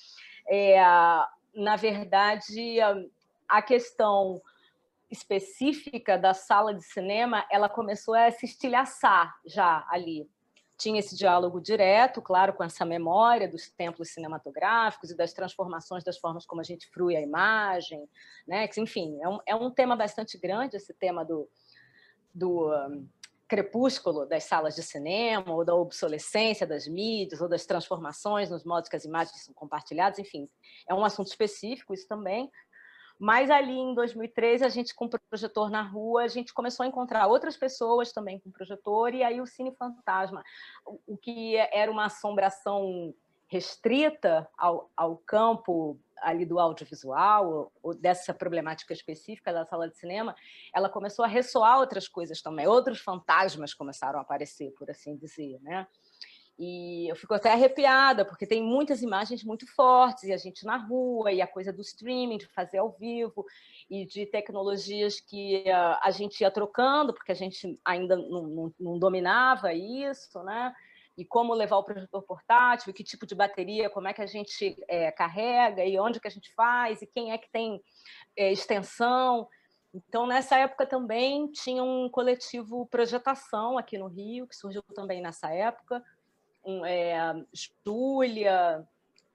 é, 0.49 0.83
na 1.55 1.77
verdade, 1.77 2.79
a 3.49 3.63
questão 3.63 4.41
específica 5.13 6.17
da 6.17 6.33
sala 6.33 6.75
de 6.75 6.83
cinema, 6.83 7.47
ela 7.51 7.69
começou 7.69 8.15
a 8.15 8.31
se 8.31 8.47
estilhaçar 8.47 9.33
já 9.45 9.87
ali. 9.91 10.27
Tinha 10.79 10.99
esse 10.99 11.15
diálogo 11.15 11.61
direto, 11.61 12.23
claro, 12.23 12.55
com 12.55 12.65
essa 12.65 12.85
memória 12.85 13.47
dos 13.47 13.71
templos 13.71 14.09
cinematográficos 14.09 15.11
e 15.11 15.17
das 15.17 15.33
transformações 15.33 16.03
das 16.03 16.19
formas 16.19 16.47
como 16.47 16.63
a 16.63 16.65
gente 16.65 16.89
frui 16.89 17.15
a 17.15 17.21
imagem, 17.21 18.09
né? 18.49 18.69
enfim, 18.79 19.21
é 19.23 19.29
um, 19.29 19.39
é 19.47 19.55
um 19.55 19.71
tema 19.71 19.95
bastante 19.95 20.39
grande, 20.39 20.77
esse 20.77 20.95
tema 20.95 21.25
do, 21.25 21.49
do 22.35 22.71
crepúsculo 23.47 24.25
das 24.25 24.45
salas 24.45 24.75
de 24.75 24.83
cinema, 24.83 25.55
ou 25.55 25.63
da 25.63 25.75
obsolescência 25.75 26.67
das 26.67 26.89
mídias, 26.89 27.43
ou 27.43 27.49
das 27.51 27.67
transformações 27.67 28.49
nos 28.49 28.65
modos 28.65 28.89
que 28.89 28.97
as 28.97 29.05
imagens 29.05 29.45
são 29.45 29.53
compartilhadas, 29.53 30.19
enfim, 30.19 30.49
é 30.89 30.95
um 30.95 31.05
assunto 31.05 31.29
específico 31.29 31.93
isso 31.93 32.09
também. 32.09 32.51
Mas 33.23 33.51
ali 33.51 33.79
em 33.79 33.95
2013, 33.95 34.65
a 34.65 34.69
gente 34.69 34.93
com 34.93 35.05
o 35.05 35.11
projetor 35.31 35.71
na 35.71 35.81
rua, 35.81 36.25
a 36.25 36.29
gente 36.29 36.53
começou 36.53 36.83
a 36.83 36.89
encontrar 36.89 37.29
outras 37.29 37.57
pessoas 37.57 38.11
também 38.11 38.41
com 38.41 38.51
projetor, 38.51 39.15
e 39.15 39.23
aí 39.23 39.41
o 39.41 39.47
Cine 39.47 39.73
Fantasma, 39.77 40.43
o 41.07 41.17
que 41.17 41.55
era 41.57 41.89
uma 41.89 42.07
assombração 42.07 43.15
restrita 43.47 44.51
ao, 44.59 44.91
ao 44.97 45.19
campo 45.19 46.01
ali 46.21 46.45
do 46.45 46.59
audiovisual, 46.59 47.71
ou 47.81 47.95
dessa 47.95 48.35
problemática 48.35 48.93
específica 48.93 49.53
da 49.53 49.65
sala 49.65 49.89
de 49.89 49.97
cinema, 49.97 50.35
ela 50.75 50.89
começou 50.89 51.25
a 51.25 51.29
ressoar 51.29 51.79
outras 51.79 52.09
coisas 52.09 52.43
também, 52.43 52.67
outros 52.67 53.01
fantasmas 53.01 53.73
começaram 53.73 54.19
a 54.19 54.23
aparecer, 54.23 54.73
por 54.73 54.91
assim 54.91 55.17
dizer, 55.17 55.61
né? 55.63 55.87
E 56.59 57.11
eu 57.11 57.17
fico 57.17 57.35
até 57.35 57.51
arrepiada, 57.51 58.25
porque 58.25 58.47
tem 58.47 58.63
muitas 58.63 59.03
imagens 59.03 59.43
muito 59.43 59.67
fortes, 59.75 60.25
e 60.25 60.33
a 60.33 60.37
gente 60.37 60.65
na 60.65 60.77
rua, 60.77 61.33
e 61.33 61.41
a 61.41 61.47
coisa 61.47 61.73
do 61.73 61.81
streaming, 61.81 62.39
de 62.39 62.47
fazer 62.47 62.79
ao 62.79 62.91
vivo, 62.93 63.45
e 63.91 64.05
de 64.05 64.27
tecnologias 64.27 65.19
que 65.19 65.65
a 65.71 66.11
gente 66.11 66.41
ia 66.41 66.51
trocando, 66.51 67.15
porque 67.15 67.33
a 67.33 67.35
gente 67.35 67.79
ainda 67.85 68.17
não, 68.17 68.43
não, 68.43 68.75
não 68.79 68.99
dominava 68.99 69.73
isso, 69.73 70.43
né? 70.43 70.73
e 71.17 71.25
como 71.25 71.53
levar 71.53 71.77
o 71.77 71.85
projetor 71.85 72.23
portátil, 72.23 72.91
e 72.91 72.93
que 72.93 73.05
tipo 73.05 73.27
de 73.27 73.35
bateria, 73.35 73.91
como 73.91 74.09
é 74.09 74.13
que 74.13 74.23
a 74.23 74.27
gente 74.27 74.77
é, 74.89 75.11
carrega, 75.11 75.85
e 75.85 75.99
onde 75.99 76.21
que 76.21 76.29
a 76.29 76.31
gente 76.31 76.53
faz, 76.55 77.03
e 77.03 77.07
quem 77.07 77.33
é 77.33 77.39
que 77.39 77.51
tem 77.51 77.83
é, 78.37 78.51
extensão. 78.51 79.47
Então, 79.93 80.27
nessa 80.27 80.57
época 80.57 80.87
também 80.87 81.51
tinha 81.53 81.85
um 81.85 82.09
coletivo 82.09 82.87
Projetação 82.87 83.77
aqui 83.77 83.99
no 83.99 84.07
Rio, 84.07 84.47
que 84.47 84.57
surgiu 84.57 84.83
também 84.95 85.21
nessa 85.21 85.53
época, 85.53 86.03
um, 86.65 86.85
é, 86.85 87.45
Júlia, 87.85 88.87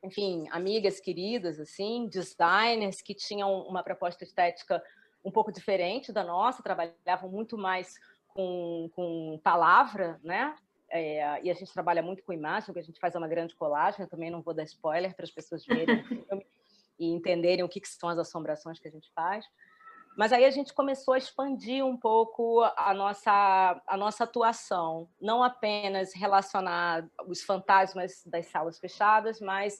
enfim, 0.03 0.47
amigas 0.51 0.99
queridas, 0.99 1.59
assim, 1.59 2.07
designers 2.07 3.01
que 3.01 3.13
tinham 3.13 3.61
uma 3.61 3.83
proposta 3.83 4.23
estética 4.23 4.83
um 5.23 5.31
pouco 5.31 5.51
diferente 5.51 6.11
da 6.11 6.23
nossa, 6.23 6.63
trabalhavam 6.63 7.29
muito 7.29 7.57
mais 7.57 7.95
com, 8.29 8.89
com 8.95 9.39
palavra, 9.43 10.19
né? 10.23 10.55
É, 10.89 11.43
e 11.43 11.51
a 11.51 11.53
gente 11.53 11.73
trabalha 11.73 12.01
muito 12.01 12.23
com 12.23 12.31
imagem, 12.31 12.67
porque 12.67 12.79
a 12.79 12.83
gente 12.83 12.99
faz 12.99 13.13
uma 13.15 13.27
grande 13.27 13.53
colagem, 13.55 14.01
eu 14.01 14.09
também 14.09 14.31
não 14.31 14.41
vou 14.41 14.53
dar 14.53 14.63
spoiler 14.63 15.13
para 15.15 15.25
as 15.25 15.31
pessoas 15.31 15.65
verem 15.65 16.01
e 16.97 17.11
entenderem 17.11 17.63
o 17.63 17.69
que, 17.69 17.81
que 17.81 17.89
são 17.89 18.07
as 18.07 18.17
assombrações 18.17 18.79
que 18.79 18.87
a 18.87 18.91
gente 18.91 19.11
faz. 19.13 19.45
Mas 20.17 20.33
aí 20.33 20.45
a 20.45 20.49
gente 20.49 20.73
começou 20.73 21.13
a 21.13 21.17
expandir 21.19 21.85
um 21.85 21.95
pouco 21.95 22.63
a 22.75 22.91
nossa, 22.91 23.79
a 23.85 23.95
nossa 23.95 24.23
atuação, 24.23 25.07
não 25.21 25.43
apenas 25.43 26.11
relacionar 26.11 27.07
os 27.27 27.43
fantasmas 27.43 28.23
das 28.25 28.47
salas 28.47 28.79
fechadas, 28.79 29.39
mas 29.39 29.79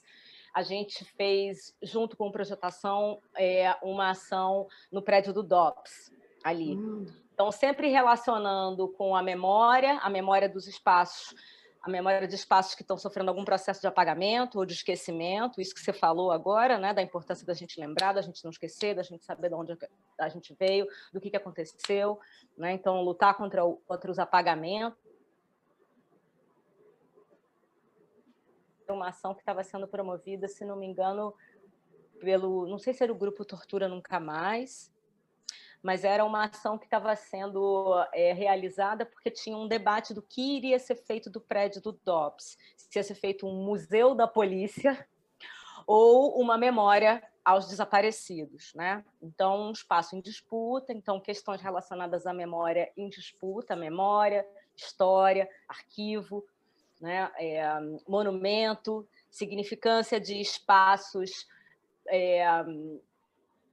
a 0.54 0.62
gente 0.62 1.04
fez, 1.04 1.74
junto 1.82 2.16
com 2.16 2.30
projetação, 2.30 3.20
é, 3.36 3.76
uma 3.82 4.10
ação 4.10 4.68
no 4.92 5.02
prédio 5.02 5.32
do 5.32 5.42
DOPS, 5.42 6.12
ali. 6.44 6.76
Hum. 6.76 7.06
Então, 7.34 7.50
sempre 7.50 7.88
relacionando 7.88 8.88
com 8.88 9.16
a 9.16 9.22
memória, 9.22 9.98
a 9.98 10.08
memória 10.08 10.48
dos 10.48 10.68
espaços, 10.68 11.34
a 11.80 11.90
memória 11.90 12.26
de 12.26 12.34
espaços 12.34 12.74
que 12.74 12.82
estão 12.82 12.98
sofrendo 12.98 13.30
algum 13.30 13.44
processo 13.44 13.80
de 13.80 13.86
apagamento 13.86 14.58
ou 14.58 14.66
de 14.66 14.74
esquecimento, 14.74 15.60
isso 15.60 15.74
que 15.74 15.80
você 15.80 15.92
falou 15.92 16.32
agora, 16.32 16.78
né, 16.78 16.92
da 16.92 17.02
importância 17.02 17.46
da 17.46 17.54
gente 17.54 17.80
lembrar, 17.80 18.12
da 18.12 18.20
gente 18.20 18.42
não 18.42 18.50
esquecer, 18.50 18.94
da 18.94 19.02
gente 19.02 19.24
saber 19.24 19.48
de 19.48 19.54
onde 19.54 19.78
a 20.18 20.28
gente 20.28 20.54
veio, 20.54 20.86
do 21.12 21.20
que, 21.20 21.30
que 21.30 21.36
aconteceu, 21.36 22.18
né? 22.56 22.72
então 22.72 23.02
lutar 23.02 23.36
contra, 23.36 23.64
o, 23.64 23.76
contra 23.86 24.10
os 24.10 24.18
apagamentos. 24.18 24.98
Uma 28.88 29.08
ação 29.08 29.34
que 29.34 29.40
estava 29.40 29.62
sendo 29.62 29.86
promovida, 29.86 30.48
se 30.48 30.64
não 30.64 30.74
me 30.74 30.86
engano, 30.86 31.34
pelo, 32.20 32.66
não 32.66 32.78
sei 32.78 32.94
se 32.94 33.02
era 33.02 33.12
o 33.12 33.16
grupo 33.16 33.44
Tortura 33.44 33.86
Nunca 33.86 34.18
Mais, 34.18 34.90
mas 35.82 36.04
era 36.04 36.24
uma 36.24 36.44
ação 36.44 36.76
que 36.76 36.84
estava 36.84 37.14
sendo 37.14 37.94
é, 38.12 38.32
realizada 38.32 39.06
porque 39.06 39.30
tinha 39.30 39.56
um 39.56 39.68
debate 39.68 40.12
do 40.12 40.22
que 40.22 40.56
iria 40.56 40.78
ser 40.78 40.96
feito 40.96 41.30
do 41.30 41.40
prédio 41.40 41.80
do 41.80 41.92
DOPS, 42.04 42.58
se 42.76 42.98
ia 42.98 43.02
ser 43.02 43.14
feito 43.14 43.46
um 43.46 43.64
museu 43.64 44.14
da 44.14 44.26
polícia 44.26 45.06
ou 45.86 46.40
uma 46.40 46.58
memória 46.58 47.22
aos 47.44 47.66
desaparecidos, 47.66 48.74
né? 48.74 49.02
Então, 49.22 49.68
um 49.68 49.72
espaço 49.72 50.14
em 50.14 50.20
disputa, 50.20 50.92
então 50.92 51.18
questões 51.18 51.62
relacionadas 51.62 52.26
à 52.26 52.34
memória 52.34 52.92
em 52.94 53.08
disputa, 53.08 53.74
memória, 53.74 54.46
história, 54.76 55.48
arquivo, 55.66 56.44
né? 57.00 57.30
É, 57.38 57.62
monumento, 58.06 59.08
significância 59.30 60.20
de 60.20 60.38
espaços 60.40 61.46
é, 62.08 62.44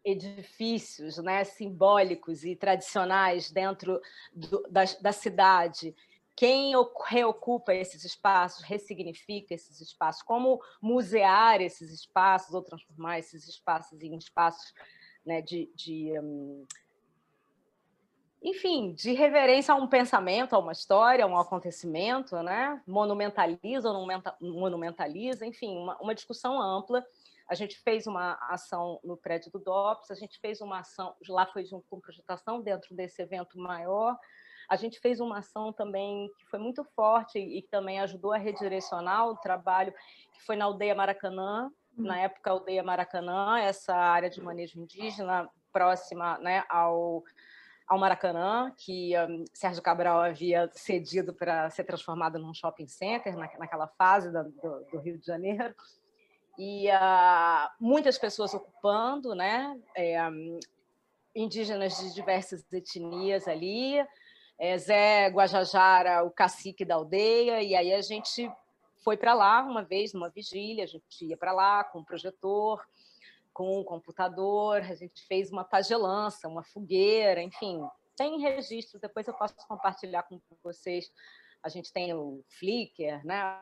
edifícios 0.05 1.17
né, 1.17 1.43
simbólicos 1.43 2.45
e 2.45 2.55
tradicionais 2.55 3.51
dentro 3.51 3.99
do, 4.33 4.61
da, 4.69 4.83
da 5.01 5.11
cidade, 5.11 5.95
quem 6.35 6.73
reocupa 7.05 7.73
esses 7.73 8.03
espaços, 8.03 8.63
ressignifica 8.63 9.53
esses 9.53 9.81
espaços, 9.81 10.21
como 10.21 10.61
musear 10.81 11.59
esses 11.61 11.91
espaços 11.91 12.53
ou 12.53 12.61
transformar 12.61 13.19
esses 13.19 13.47
espaços 13.47 14.01
em 14.01 14.15
espaços 14.15 14.73
né, 15.25 15.41
de, 15.41 15.71
de 15.73 16.11
um, 16.19 16.65
enfim, 18.43 18.93
de 18.93 19.13
reverência 19.13 19.73
a 19.73 19.77
um 19.77 19.87
pensamento, 19.87 20.53
a 20.53 20.59
uma 20.59 20.73
história, 20.73 21.25
a 21.25 21.27
um 21.27 21.37
acontecimento, 21.37 22.35
né? 22.43 22.79
monumentaliza 22.85 23.89
ou 23.89 23.93
não 23.93 24.23
monumentaliza, 24.39 25.45
enfim, 25.45 25.75
uma, 25.77 25.97
uma 25.99 26.13
discussão 26.13 26.61
ampla 26.61 27.03
a 27.47 27.53
gente 27.53 27.77
fez 27.79 28.07
uma 28.07 28.37
ação 28.49 28.99
no 29.03 29.15
prédio 29.15 29.51
do 29.51 29.59
DOPS, 29.59 30.09
a 30.09 30.15
gente 30.15 30.39
fez 30.39 30.61
uma 30.61 30.79
ação, 30.79 31.15
lá 31.29 31.45
foi 31.45 31.63
junto 31.63 31.85
com 31.87 31.99
projetação, 31.99 32.61
dentro 32.61 32.95
desse 32.95 33.21
evento 33.21 33.59
maior. 33.59 34.17
A 34.67 34.75
gente 34.75 34.99
fez 34.99 35.19
uma 35.19 35.39
ação 35.39 35.71
também 35.71 36.27
que 36.39 36.45
foi 36.47 36.57
muito 36.57 36.83
forte 36.95 37.37
e 37.37 37.61
que 37.61 37.69
também 37.69 37.99
ajudou 37.99 38.33
a 38.33 38.37
redirecionar 38.37 39.27
o 39.27 39.37
trabalho, 39.37 39.93
que 40.33 40.43
foi 40.43 40.55
na 40.55 40.65
aldeia 40.65 40.95
Maracanã, 40.95 41.71
na 41.95 42.19
época 42.19 42.49
aldeia 42.49 42.81
Maracanã, 42.81 43.59
essa 43.59 43.95
área 43.95 44.29
de 44.29 44.41
manejo 44.41 44.79
indígena 44.79 45.47
próxima 45.71 46.39
né, 46.39 46.63
ao, 46.67 47.23
ao 47.87 47.99
Maracanã, 47.99 48.73
que 48.75 49.13
um, 49.19 49.45
Sérgio 49.53 49.83
Cabral 49.83 50.19
havia 50.19 50.67
cedido 50.73 51.31
para 51.31 51.69
ser 51.69 51.83
transformado 51.83 52.39
num 52.39 52.55
shopping 52.55 52.87
center 52.87 53.37
na, 53.37 53.47
naquela 53.59 53.87
fase 53.87 54.31
do, 54.31 54.43
do 54.91 54.99
Rio 54.99 55.19
de 55.19 55.25
Janeiro 55.27 55.75
e 56.57 56.89
uh, 56.89 57.69
muitas 57.79 58.17
pessoas 58.17 58.53
ocupando, 58.53 59.35
né? 59.35 59.79
É, 59.95 60.17
indígenas 61.35 61.97
de 61.97 62.13
diversas 62.13 62.65
etnias 62.71 63.47
ali, 63.47 63.95
é, 64.57 64.77
Zé 64.77 65.27
Guajajara, 65.27 66.23
o 66.23 66.31
cacique 66.31 66.85
da 66.85 66.95
aldeia, 66.95 67.61
e 67.61 67.75
aí 67.75 67.93
a 67.93 68.01
gente 68.01 68.49
foi 69.03 69.17
para 69.17 69.33
lá 69.33 69.61
uma 69.61 69.83
vez, 69.83 70.13
numa 70.13 70.29
vigília, 70.29 70.85
a 70.85 70.87
gente 70.87 71.25
ia 71.25 71.35
para 71.35 71.51
lá 71.51 71.83
com 71.83 71.99
um 71.99 72.03
projetor, 72.03 72.83
com 73.53 73.79
um 73.79 73.83
computador, 73.83 74.81
a 74.81 74.95
gente 74.95 75.25
fez 75.27 75.51
uma 75.51 75.63
pagelança, 75.63 76.47
uma 76.47 76.63
fogueira, 76.63 77.41
enfim, 77.41 77.85
tem 78.15 78.39
registro, 78.39 78.99
depois 78.99 79.27
eu 79.27 79.33
posso 79.33 79.55
compartilhar 79.67 80.23
com 80.23 80.39
vocês. 80.63 81.11
A 81.61 81.69
gente 81.69 81.91
tem 81.91 82.13
o 82.13 82.43
Flickr, 82.47 83.25
né? 83.25 83.61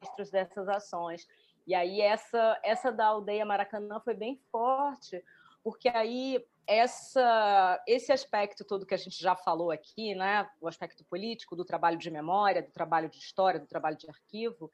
registros 0.00 0.30
dessas 0.30 0.68
ações. 0.68 1.26
E 1.66 1.74
aí 1.74 2.00
essa 2.00 2.60
essa 2.62 2.92
da 2.92 3.06
aldeia 3.06 3.44
Maracanã 3.44 4.00
foi 4.00 4.14
bem 4.14 4.40
forte, 4.52 5.22
porque 5.64 5.88
aí 5.88 6.44
essa 6.66 7.82
esse 7.86 8.12
aspecto 8.12 8.64
todo 8.64 8.86
que 8.86 8.94
a 8.94 8.98
gente 8.98 9.20
já 9.20 9.34
falou 9.34 9.70
aqui, 9.70 10.14
né, 10.14 10.48
o 10.60 10.68
aspecto 10.68 11.04
político 11.04 11.56
do 11.56 11.64
trabalho 11.64 11.98
de 11.98 12.10
memória, 12.10 12.62
do 12.62 12.70
trabalho 12.70 13.08
de 13.08 13.18
história, 13.18 13.58
do 13.58 13.66
trabalho 13.66 13.96
de 13.96 14.08
arquivo, 14.08 14.70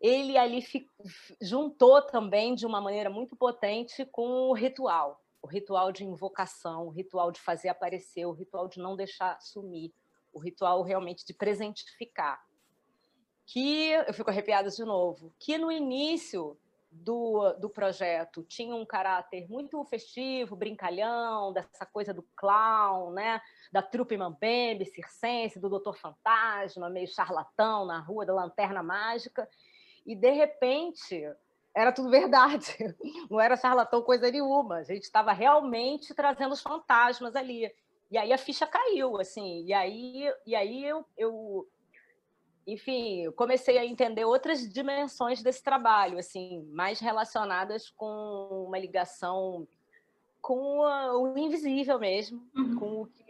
ele 0.00 0.36
ali 0.36 0.62
juntou 1.40 2.02
também 2.02 2.54
de 2.54 2.66
uma 2.66 2.80
maneira 2.80 3.08
muito 3.08 3.34
potente 3.34 4.04
com 4.04 4.48
o 4.48 4.52
ritual, 4.52 5.24
o 5.40 5.46
ritual 5.46 5.90
de 5.90 6.04
invocação, 6.04 6.86
o 6.86 6.90
ritual 6.90 7.32
de 7.32 7.40
fazer 7.40 7.70
aparecer, 7.70 8.26
o 8.26 8.32
ritual 8.32 8.68
de 8.68 8.78
não 8.78 8.94
deixar 8.94 9.40
sumir, 9.40 9.90
o 10.34 10.38
ritual 10.38 10.82
realmente 10.82 11.24
de 11.24 11.32
presentificar 11.32 12.44
que 13.46 13.90
eu 13.90 14.14
fico 14.14 14.30
arrepiada 14.30 14.70
de 14.70 14.84
novo, 14.84 15.32
que 15.38 15.58
no 15.58 15.70
início 15.70 16.56
do, 16.90 17.52
do 17.54 17.68
projeto 17.68 18.42
tinha 18.44 18.74
um 18.74 18.86
caráter 18.86 19.48
muito 19.48 19.82
festivo, 19.84 20.54
brincalhão, 20.56 21.52
dessa 21.52 21.84
coisa 21.84 22.14
do 22.14 22.22
clown, 22.36 23.10
né? 23.12 23.40
da 23.72 23.82
trupe 23.82 24.16
mambembe, 24.16 24.86
circense, 24.86 25.58
do 25.58 25.68
Doutor 25.68 25.96
Fantasma, 25.96 26.88
meio 26.88 27.08
charlatão 27.08 27.84
na 27.84 27.98
rua 27.98 28.24
da 28.24 28.32
Lanterna 28.32 28.82
Mágica, 28.82 29.48
e 30.06 30.14
de 30.14 30.30
repente 30.30 31.28
era 31.74 31.90
tudo 31.90 32.08
verdade, 32.08 32.76
não 33.28 33.40
era 33.40 33.56
charlatão 33.56 34.00
coisa 34.00 34.30
nenhuma, 34.30 34.76
a 34.76 34.82
gente 34.84 35.02
estava 35.02 35.32
realmente 35.32 36.14
trazendo 36.14 36.52
os 36.52 36.62
fantasmas 36.62 37.34
ali. 37.34 37.68
E 38.10 38.16
aí 38.16 38.32
a 38.32 38.38
ficha 38.38 38.64
caiu, 38.64 39.18
assim, 39.18 39.64
e 39.64 39.72
aí, 39.72 40.32
e 40.46 40.54
aí 40.54 40.84
eu, 40.84 41.04
eu 41.16 41.66
enfim, 42.66 43.30
comecei 43.32 43.78
a 43.78 43.84
entender 43.84 44.24
outras 44.24 44.68
dimensões 44.68 45.42
desse 45.42 45.62
trabalho, 45.62 46.18
assim, 46.18 46.62
mais 46.72 47.00
relacionadas 47.00 47.90
com 47.90 48.66
uma 48.66 48.78
ligação 48.78 49.66
com 50.40 50.80
o 50.80 51.38
invisível 51.38 51.98
mesmo, 51.98 52.46
uhum. 52.54 52.78
com 52.78 53.02
o 53.02 53.06
que 53.06 53.24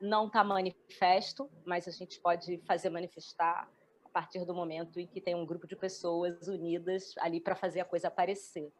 não 0.00 0.26
está 0.26 0.42
manifesto, 0.42 1.48
mas 1.64 1.86
a 1.86 1.92
gente 1.92 2.20
pode 2.20 2.58
fazer 2.66 2.90
manifestar 2.90 3.70
a 4.04 4.08
partir 4.08 4.44
do 4.44 4.52
momento 4.52 4.98
em 4.98 5.06
que 5.06 5.20
tem 5.20 5.36
um 5.36 5.46
grupo 5.46 5.64
de 5.64 5.76
pessoas 5.76 6.48
unidas 6.48 7.14
ali 7.18 7.40
para 7.40 7.54
fazer 7.54 7.78
a 7.78 7.84
coisa 7.84 8.08
aparecer. 8.08 8.72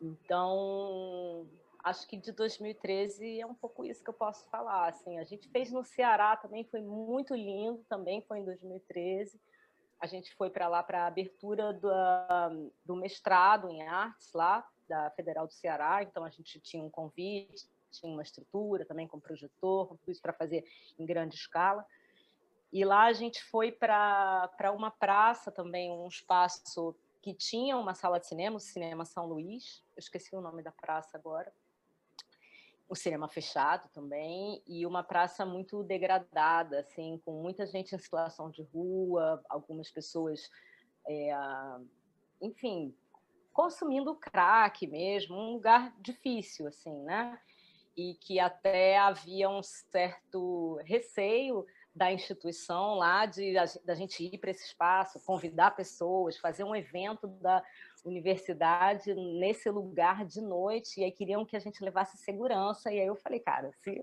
Então, 0.00 1.48
acho 1.84 2.06
que 2.06 2.16
de 2.16 2.32
2013 2.32 3.40
é 3.40 3.46
um 3.46 3.54
pouco 3.54 3.84
isso 3.84 4.02
que 4.02 4.10
eu 4.10 4.14
posso 4.14 4.48
falar. 4.50 4.88
Assim, 4.88 5.18
a 5.18 5.24
gente 5.24 5.48
fez 5.48 5.70
no 5.70 5.84
Ceará 5.84 6.36
também, 6.36 6.64
foi 6.64 6.80
muito 6.80 7.34
lindo, 7.34 7.84
também 7.88 8.22
foi 8.22 8.40
em 8.40 8.44
2013. 8.44 9.40
A 10.00 10.06
gente 10.06 10.34
foi 10.34 10.50
para 10.50 10.68
lá 10.68 10.82
para 10.82 11.04
a 11.04 11.06
abertura 11.06 11.72
do, 11.72 11.90
do 12.84 12.96
mestrado 12.96 13.68
em 13.68 13.82
artes 13.82 14.32
lá, 14.32 14.66
da 14.88 15.10
Federal 15.10 15.46
do 15.46 15.52
Ceará, 15.52 16.02
então 16.02 16.24
a 16.24 16.30
gente 16.30 16.58
tinha 16.58 16.82
um 16.82 16.90
convite, 16.90 17.68
tinha 17.90 18.10
uma 18.10 18.22
estrutura 18.22 18.84
também 18.84 19.06
com 19.06 19.20
projetor, 19.20 19.88
tudo 19.88 20.10
isso 20.10 20.22
para 20.22 20.32
fazer 20.32 20.64
em 20.98 21.04
grande 21.04 21.34
escala. 21.34 21.84
E 22.72 22.84
lá 22.84 23.04
a 23.04 23.12
gente 23.12 23.42
foi 23.44 23.72
para 23.72 24.72
uma 24.74 24.90
praça 24.90 25.50
também, 25.50 25.90
um 25.90 26.08
espaço 26.08 26.94
que 27.20 27.34
tinha 27.34 27.76
uma 27.76 27.94
sala 27.94 28.18
de 28.18 28.26
cinema, 28.26 28.56
o 28.56 28.60
Cinema 28.60 29.04
São 29.04 29.26
Luís, 29.26 29.82
eu 29.96 30.00
esqueci 30.00 30.34
o 30.34 30.40
nome 30.40 30.62
da 30.62 30.72
praça 30.72 31.18
agora, 31.18 31.52
o 32.90 32.96
cinema 32.96 33.28
fechado 33.28 33.88
também 33.90 34.60
e 34.66 34.84
uma 34.84 35.04
praça 35.04 35.46
muito 35.46 35.84
degradada, 35.84 36.80
assim, 36.80 37.22
com 37.24 37.40
muita 37.40 37.64
gente 37.64 37.94
em 37.94 37.98
situação 37.98 38.50
de 38.50 38.62
rua, 38.64 39.40
algumas 39.48 39.88
pessoas, 39.92 40.50
é, 41.06 41.30
enfim, 42.42 42.92
consumindo 43.52 44.16
crack 44.16 44.88
mesmo, 44.88 45.36
um 45.36 45.52
lugar 45.52 45.94
difícil, 46.00 46.66
assim, 46.66 47.00
né? 47.04 47.38
E 47.96 48.14
que 48.14 48.40
até 48.40 48.98
havia 48.98 49.48
um 49.48 49.62
certo 49.62 50.80
receio 50.84 51.64
da 52.00 52.10
instituição 52.10 52.94
lá 52.94 53.26
de 53.26 53.52
da 53.84 53.94
gente 53.94 54.24
ir 54.24 54.38
para 54.38 54.50
esse 54.50 54.64
espaço, 54.64 55.20
convidar 55.20 55.76
pessoas, 55.76 56.38
fazer 56.38 56.64
um 56.64 56.74
evento 56.74 57.26
da 57.26 57.62
universidade 58.02 59.14
nesse 59.14 59.68
lugar 59.68 60.24
de 60.24 60.40
noite, 60.40 60.98
e 60.98 61.04
aí 61.04 61.12
queriam 61.12 61.44
que 61.44 61.54
a 61.54 61.60
gente 61.60 61.84
levasse 61.84 62.16
segurança, 62.16 62.90
e 62.90 62.98
aí 62.98 63.06
eu 63.06 63.16
falei, 63.16 63.38
cara, 63.38 63.70
se, 63.82 64.02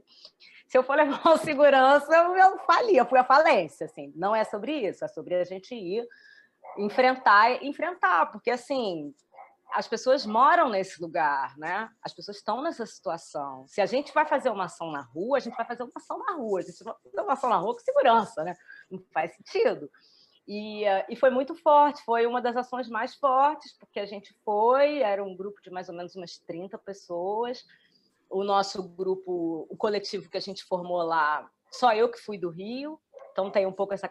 se 0.68 0.78
eu 0.78 0.84
for 0.84 0.96
levar 0.96 1.38
segurança, 1.42 2.14
eu, 2.16 2.38
eu 2.38 2.60
fali, 2.60 2.96
eu 2.96 3.06
fui 3.08 3.18
à 3.18 3.24
falência, 3.24 3.88
assim, 3.88 4.14
não 4.16 4.36
é 4.36 4.44
sobre 4.44 4.74
isso, 4.74 5.04
é 5.04 5.08
sobre 5.08 5.34
a 5.34 5.44
gente 5.44 5.74
ir 5.74 6.08
enfrentar, 6.78 7.64
enfrentar, 7.64 8.28
porque 8.28 8.52
assim, 8.52 9.12
as 9.74 9.88
pessoas 9.88 10.26
moram 10.26 10.70
nesse 10.70 11.02
lugar, 11.02 11.58
né? 11.58 11.90
As 12.02 12.14
pessoas 12.14 12.38
estão 12.38 12.62
nessa 12.62 12.86
situação. 12.86 13.66
Se 13.68 13.82
a 13.82 13.86
gente 13.86 14.14
vai 14.14 14.26
fazer 14.26 14.50
uma 14.50 14.66
ação 14.66 14.92
na 14.92 15.02
rua, 15.02 15.38
a 15.38 15.42
gente 15.42 15.56
vai 15.56 15.66
fazer 15.66 15.84
uma 15.84 15.92
ação 15.96 16.18
na 16.20 16.34
rua. 16.34 16.60
A 16.60 16.64
gente 16.64 16.84
vai 16.84 16.94
fazer 17.04 17.22
uma 17.22 17.34
ação 17.34 17.50
na 17.50 17.58
rua 17.58 17.74
com 17.74 17.80
segurança, 17.80 18.44
né? 18.44 18.56
Não 18.90 19.00
faz 19.14 19.36
sentido. 19.36 19.90
E, 20.48 20.86
uh, 20.86 21.06
e 21.10 21.16
foi 21.18 21.30
muito 21.30 21.54
forte, 21.56 22.02
foi 22.04 22.26
uma 22.26 22.42
das 22.42 22.56
ações 22.56 22.88
mais 22.88 23.14
fortes, 23.16 23.74
porque 23.78 24.00
a 24.00 24.06
gente 24.06 24.34
foi, 24.46 25.00
era 25.00 25.22
um 25.22 25.36
grupo 25.36 25.62
de 25.62 25.70
mais 25.70 25.90
ou 25.90 25.96
menos 25.96 26.16
umas 26.16 26.38
30 26.40 26.78
pessoas. 26.78 27.66
O 28.30 28.44
nosso 28.44 28.82
grupo, 28.82 29.68
o 29.70 29.76
coletivo 29.76 30.30
que 30.30 30.38
a 30.38 30.42
gente 30.42 30.64
formou 30.64 31.02
lá, 31.04 31.50
só 31.70 31.94
eu 31.94 32.10
que 32.10 32.18
fui 32.18 32.38
do 32.38 32.50
Rio, 32.50 33.00
então 33.32 33.52
tem 33.52 33.66
um 33.66 33.74
pouco 33.74 33.94
essa 33.94 34.10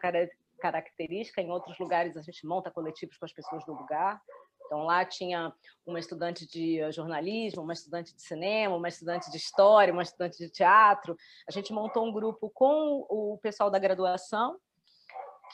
característica. 0.59 1.41
Em 1.41 1.51
outros 1.51 1.79
lugares 1.79 2.17
a 2.17 2.23
gente 2.23 2.47
monta 2.47 2.71
coletivos 2.71 3.17
com 3.17 3.25
as 3.25 3.33
pessoas 3.33 3.65
do 3.65 3.73
lugar. 3.73 4.21
Então, 4.67 4.85
lá 4.85 5.05
tinha 5.05 5.53
uma 5.87 5.99
estudante 5.99 6.47
de 6.47 6.91
jornalismo, 6.93 7.63
uma 7.63 7.73
estudante 7.73 8.15
de 8.15 8.21
cinema, 8.21 8.77
uma 8.77 8.89
estudante 8.89 9.31
de 9.31 9.37
história, 9.37 9.93
uma 9.93 10.03
estudante 10.03 10.37
de 10.39 10.51
teatro. 10.51 11.17
A 11.49 11.53
gente 11.53 11.73
montou 11.73 12.05
um 12.05 12.13
grupo 12.13 12.51
com 12.51 13.07
o 13.09 13.39
pessoal 13.41 13.71
da 13.71 13.79
graduação, 13.79 14.59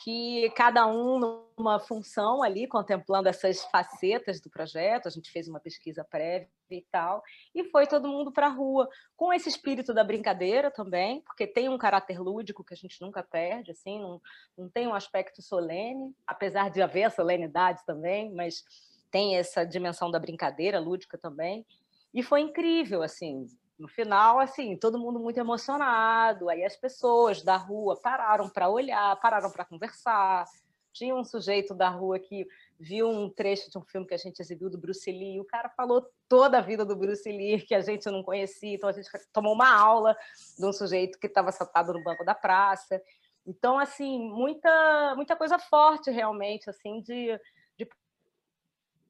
que 0.02 0.50
cada 0.56 0.86
um 0.86 1.46
numa 1.58 1.78
função 1.78 2.42
ali, 2.42 2.66
contemplando 2.66 3.28
essas 3.28 3.62
facetas 3.64 4.40
do 4.40 4.50
projeto, 4.50 5.06
a 5.06 5.10
gente 5.10 5.30
fez 5.30 5.48
uma 5.48 5.60
pesquisa 5.60 6.02
prévia 6.02 6.48
e 6.70 6.82
tal, 6.90 7.22
e 7.54 7.64
foi 7.64 7.86
todo 7.86 8.08
mundo 8.08 8.32
para 8.32 8.46
a 8.46 8.50
rua, 8.50 8.88
com 9.14 9.32
esse 9.32 9.48
espírito 9.48 9.92
da 9.92 10.02
brincadeira 10.02 10.70
também, 10.70 11.20
porque 11.20 11.46
tem 11.46 11.68
um 11.68 11.76
caráter 11.76 12.18
lúdico 12.18 12.64
que 12.64 12.72
a 12.72 12.76
gente 12.76 13.00
nunca 13.02 13.22
perde, 13.22 13.72
assim, 13.72 14.00
não, 14.00 14.20
não 14.56 14.68
tem 14.70 14.86
um 14.86 14.94
aspecto 14.94 15.42
solene, 15.42 16.16
apesar 16.26 16.70
de 16.70 16.80
haver 16.80 17.10
solenidade 17.10 17.84
também, 17.84 18.32
mas 18.34 18.64
tem 19.12 19.36
essa 19.36 19.64
dimensão 19.64 20.10
da 20.10 20.18
brincadeira 20.18 20.80
lúdica 20.80 21.16
também, 21.16 21.64
e 22.12 22.22
foi 22.22 22.40
incrível, 22.40 23.02
assim, 23.02 23.46
no 23.78 23.86
final, 23.86 24.40
assim, 24.40 24.76
todo 24.76 24.98
mundo 24.98 25.20
muito 25.20 25.38
emocionado, 25.38 26.48
aí 26.48 26.64
as 26.64 26.76
pessoas 26.76 27.42
da 27.42 27.56
rua 27.56 28.00
pararam 28.00 28.48
para 28.48 28.68
olhar, 28.68 29.14
pararam 29.20 29.50
para 29.50 29.64
conversar, 29.64 30.44
tinha 30.92 31.14
um 31.14 31.24
sujeito 31.24 31.74
da 31.74 31.88
rua 31.88 32.18
que 32.18 32.46
viu 32.78 33.08
um 33.08 33.30
trecho 33.30 33.70
de 33.70 33.78
um 33.78 33.82
filme 33.82 34.06
que 34.06 34.14
a 34.14 34.18
gente 34.18 34.40
exibiu 34.40 34.68
do 34.68 34.78
Bruce 34.78 35.10
Lee, 35.10 35.36
e 35.36 35.40
o 35.40 35.44
cara 35.44 35.68
falou 35.70 36.06
toda 36.28 36.58
a 36.58 36.60
vida 36.60 36.84
do 36.84 36.96
Bruce 36.96 37.30
Lee, 37.30 37.60
que 37.60 37.74
a 37.74 37.80
gente 37.80 38.10
não 38.10 38.22
conhecia, 38.22 38.74
então 38.74 38.88
a 38.88 38.92
gente 38.92 39.08
tomou 39.32 39.54
uma 39.54 39.74
aula 39.74 40.16
de 40.58 40.66
um 40.66 40.72
sujeito 40.72 41.18
que 41.18 41.26
estava 41.26 41.52
sentado 41.52 41.92
no 41.92 42.02
banco 42.02 42.24
da 42.24 42.34
praça. 42.34 43.00
Então, 43.46 43.78
assim, 43.78 44.18
muita, 44.30 45.14
muita 45.16 45.34
coisa 45.34 45.58
forte 45.58 46.10
realmente, 46.10 46.70
assim, 46.70 47.00
de, 47.00 47.38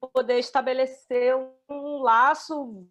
poder 0.07 0.39
estabelecer 0.39 1.35
um 1.69 2.01
laço 2.01 2.87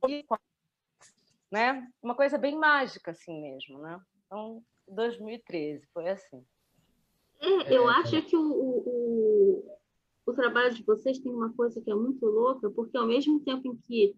né? 1.52 1.86
Uma 2.02 2.14
coisa 2.14 2.38
bem 2.38 2.56
mágica, 2.58 3.10
assim 3.10 3.42
mesmo, 3.42 3.78
né? 3.78 4.00
Então, 4.24 4.64
2013 4.88 5.86
foi 5.92 6.08
assim. 6.08 6.42
É, 7.38 7.76
eu 7.76 7.90
é, 7.90 7.94
acho 7.96 8.22
que 8.22 8.36
o, 8.36 8.42
o, 8.42 9.78
o, 10.24 10.32
trabalho 10.32 10.72
de 10.74 10.82
vocês 10.82 11.18
tem 11.18 11.30
uma 11.30 11.52
coisa 11.52 11.80
que 11.82 11.90
é 11.90 11.94
muito 11.94 12.24
louca, 12.24 12.70
porque 12.70 12.96
ao 12.96 13.06
mesmo 13.06 13.40
tempo 13.40 13.68
em 13.68 13.76
que 13.76 14.16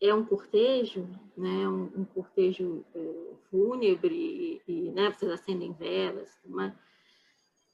é 0.00 0.14
um 0.14 0.24
cortejo, 0.24 1.08
né, 1.36 1.68
um, 1.68 2.00
um 2.00 2.04
cortejo 2.04 2.84
é, 2.94 3.34
fúnebre, 3.50 4.14
e, 4.14 4.62
e 4.68 4.90
né, 4.92 5.10
vocês 5.10 5.32
acendem 5.32 5.72
velas, 5.72 6.38
mas 6.44 6.72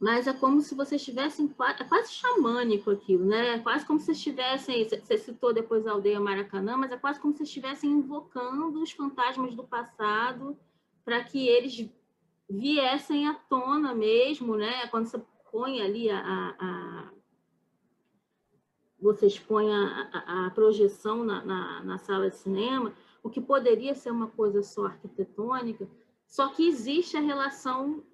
mas 0.05 0.27
é 0.27 0.35
como 0.35 0.61
se 0.61 0.75
vocês 0.75 1.01
estivessem 1.01 1.51
é 1.81 1.85
quase 1.85 2.12
xamânico 2.12 2.90
aquilo, 2.90 3.25
né? 3.25 3.55
É 3.55 3.59
quase 3.59 3.87
como 3.87 3.99
se 3.99 4.12
estivessem, 4.12 4.87
você 4.87 5.17
citou 5.17 5.51
depois 5.51 5.87
a 5.87 5.93
aldeia 5.93 6.21
Maracanã, 6.21 6.77
mas 6.77 6.93
é 6.93 6.99
quase 6.99 7.19
como 7.19 7.35
se 7.35 7.43
estivessem 7.43 7.90
invocando 7.90 8.83
os 8.83 8.93
fantasmas 8.93 9.55
do 9.55 9.64
passado 9.64 10.59
para 11.07 11.25
que 11.25 11.49
eles 11.49 11.90
viessem 12.47 13.27
à 13.27 13.33
tona 13.33 13.95
mesmo, 13.95 14.57
né? 14.57 14.87
Quando 14.88 15.07
você 15.07 15.23
põe 15.51 15.81
ali 15.81 16.11
a, 16.11 16.19
a, 16.19 16.55
a 16.59 17.11
vocês 19.01 19.38
põem 19.38 19.73
a, 19.75 20.11
a, 20.12 20.47
a 20.49 20.51
projeção 20.51 21.25
na, 21.25 21.43
na, 21.43 21.83
na 21.83 21.97
sala 21.97 22.29
de 22.29 22.37
cinema, 22.37 22.93
o 23.23 23.31
que 23.31 23.40
poderia 23.40 23.95
ser 23.95 24.11
uma 24.11 24.27
coisa 24.27 24.62
só 24.62 24.85
arquitetônica, 24.85 25.88
só 26.27 26.49
que 26.49 26.69
existe 26.69 27.17
a 27.17 27.21
relação 27.21 28.05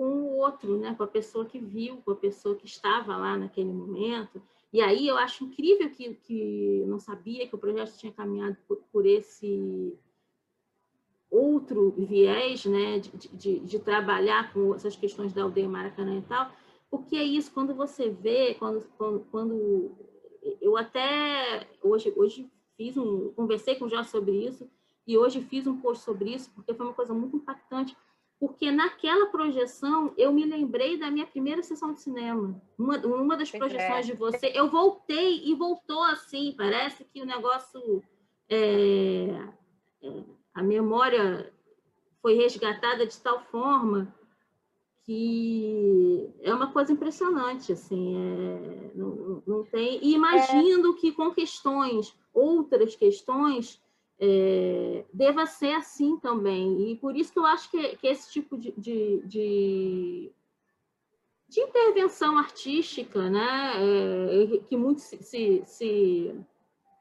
com 0.00 0.06
o 0.06 0.38
outro, 0.38 0.78
né? 0.78 0.94
com 0.94 1.02
a 1.02 1.06
pessoa 1.06 1.44
que 1.44 1.58
viu, 1.58 1.98
com 1.98 2.12
a 2.12 2.16
pessoa 2.16 2.56
que 2.56 2.64
estava 2.64 3.18
lá 3.18 3.36
naquele 3.36 3.70
momento. 3.70 4.40
E 4.72 4.80
aí 4.80 5.06
eu 5.06 5.18
acho 5.18 5.44
incrível 5.44 5.90
que, 5.90 6.14
que 6.14 6.82
não 6.86 6.98
sabia 6.98 7.46
que 7.46 7.54
o 7.54 7.58
projeto 7.58 7.98
tinha 7.98 8.10
caminhado 8.10 8.56
por, 8.66 8.78
por 8.90 9.04
esse 9.04 9.92
outro 11.30 11.90
viés 11.98 12.64
né? 12.64 12.98
De, 12.98 13.28
de, 13.28 13.58
de, 13.60 13.78
trabalhar 13.78 14.50
com 14.54 14.74
essas 14.74 14.96
questões 14.96 15.34
da 15.34 15.42
aldeia 15.42 15.68
Maracanã 15.68 16.16
e 16.16 16.22
tal, 16.22 16.50
porque 16.90 17.16
é 17.16 17.22
isso, 17.22 17.52
quando 17.52 17.74
você 17.74 18.08
vê, 18.08 18.54
quando, 18.54 18.82
quando, 18.96 19.20
quando 19.30 19.92
eu 20.62 20.78
até 20.78 21.68
hoje, 21.82 22.10
hoje 22.16 22.50
fiz 22.74 22.96
um, 22.96 23.32
conversei 23.32 23.74
com 23.74 23.84
o 23.84 23.88
Jorge 23.90 24.08
sobre 24.08 24.46
isso, 24.46 24.66
e 25.06 25.18
hoje 25.18 25.42
fiz 25.42 25.66
um 25.66 25.76
post 25.76 26.02
sobre 26.02 26.34
isso, 26.34 26.50
porque 26.54 26.72
foi 26.72 26.86
uma 26.86 26.94
coisa 26.94 27.12
muito 27.12 27.36
impactante, 27.36 27.94
porque 28.40 28.70
naquela 28.70 29.26
projeção 29.26 30.14
eu 30.16 30.32
me 30.32 30.46
lembrei 30.46 30.96
da 30.96 31.10
minha 31.10 31.26
primeira 31.26 31.62
sessão 31.62 31.92
de 31.92 32.00
cinema. 32.00 32.60
Uma, 32.78 32.96
uma 32.96 33.36
das 33.36 33.50
projeções 33.50 34.06
de 34.06 34.14
você, 34.14 34.50
eu 34.54 34.70
voltei 34.70 35.44
e 35.44 35.54
voltou 35.54 36.02
assim, 36.04 36.54
parece 36.56 37.04
que 37.04 37.20
o 37.20 37.26
negócio, 37.26 38.02
é, 38.48 39.46
é, 40.02 40.24
a 40.54 40.62
memória 40.62 41.52
foi 42.22 42.34
resgatada 42.34 43.06
de 43.06 43.20
tal 43.20 43.42
forma 43.44 44.12
que 45.04 46.32
é 46.40 46.54
uma 46.54 46.72
coisa 46.72 46.92
impressionante, 46.92 47.72
assim, 47.72 48.16
é, 48.16 48.90
não, 48.94 49.42
não 49.46 49.64
tem... 49.64 49.98
E 50.02 50.14
imagino 50.14 50.94
é. 50.94 51.00
que 51.00 51.12
com 51.12 51.30
questões, 51.32 52.16
outras 52.32 52.96
questões, 52.96 53.82
é, 54.20 55.04
deva 55.12 55.46
ser 55.46 55.72
assim 55.72 56.18
também. 56.18 56.92
E 56.92 56.96
por 56.96 57.16
isso 57.16 57.32
que 57.32 57.38
eu 57.38 57.46
acho 57.46 57.70
que, 57.70 57.96
que 57.96 58.06
esse 58.06 58.30
tipo 58.30 58.58
de, 58.58 58.72
de, 58.76 59.22
de, 59.24 60.32
de, 61.48 61.60
intervenção 61.60 62.36
artística, 62.36 63.30
né, 63.30 63.72
é, 63.78 64.58
que 64.68 64.76
muito 64.76 65.00
se, 65.00 65.22
se, 65.22 65.62
se, 65.64 66.34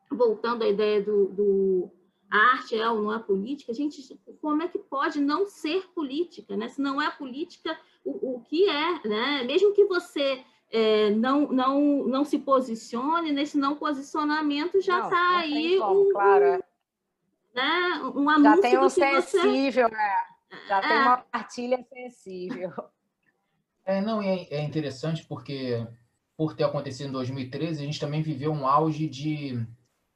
voltando 0.09 0.63
à 0.63 0.69
ideia 0.69 1.01
do, 1.03 1.27
do 1.27 1.91
a 2.31 2.37
arte 2.53 2.79
é 2.79 2.89
ou 2.89 3.01
não 3.01 3.13
é 3.13 3.19
política, 3.19 3.73
gente, 3.73 4.17
como 4.41 4.63
é 4.63 4.67
que 4.67 4.79
pode 4.79 5.19
não 5.19 5.45
ser 5.45 5.89
política, 5.93 6.55
né? 6.55 6.69
Se 6.69 6.79
não 6.79 7.01
é 7.01 7.09
política, 7.09 7.75
o, 8.05 8.35
o 8.35 8.41
que 8.41 8.69
é, 8.69 9.07
né? 9.07 9.43
Mesmo 9.43 9.73
que 9.73 9.83
você 9.85 10.43
é, 10.71 11.09
não, 11.09 11.51
não, 11.51 12.03
não 12.05 12.23
se 12.23 12.37
posicione, 12.37 13.31
nesse 13.31 13.57
não 13.57 13.75
posicionamento 13.75 14.79
já 14.79 15.05
está 15.05 15.37
aí 15.39 15.79
como, 15.79 16.07
um, 16.07 16.11
claro, 16.11 16.45
é 16.45 16.68
né? 17.59 18.11
um 18.15 18.29
anúncio 18.29 18.55
Já 18.55 18.61
tem 18.61 18.79
um 18.79 18.89
sensível, 18.89 19.89
você... 19.89 19.95
é. 19.95 20.67
já 20.67 20.77
é. 20.77 20.81
tem 20.81 20.97
uma 20.97 21.17
partilha 21.17 21.85
sensível. 21.91 22.71
É, 23.85 24.01
não, 24.01 24.21
é, 24.21 24.43
é 24.51 24.61
interessante 24.61 25.25
porque, 25.25 25.85
por 26.37 26.55
ter 26.55 26.63
acontecido 26.63 27.09
em 27.09 27.11
2013, 27.11 27.81
a 27.81 27.85
gente 27.85 27.99
também 27.99 28.21
viveu 28.21 28.51
um 28.51 28.67
auge 28.67 29.07
de, 29.07 29.65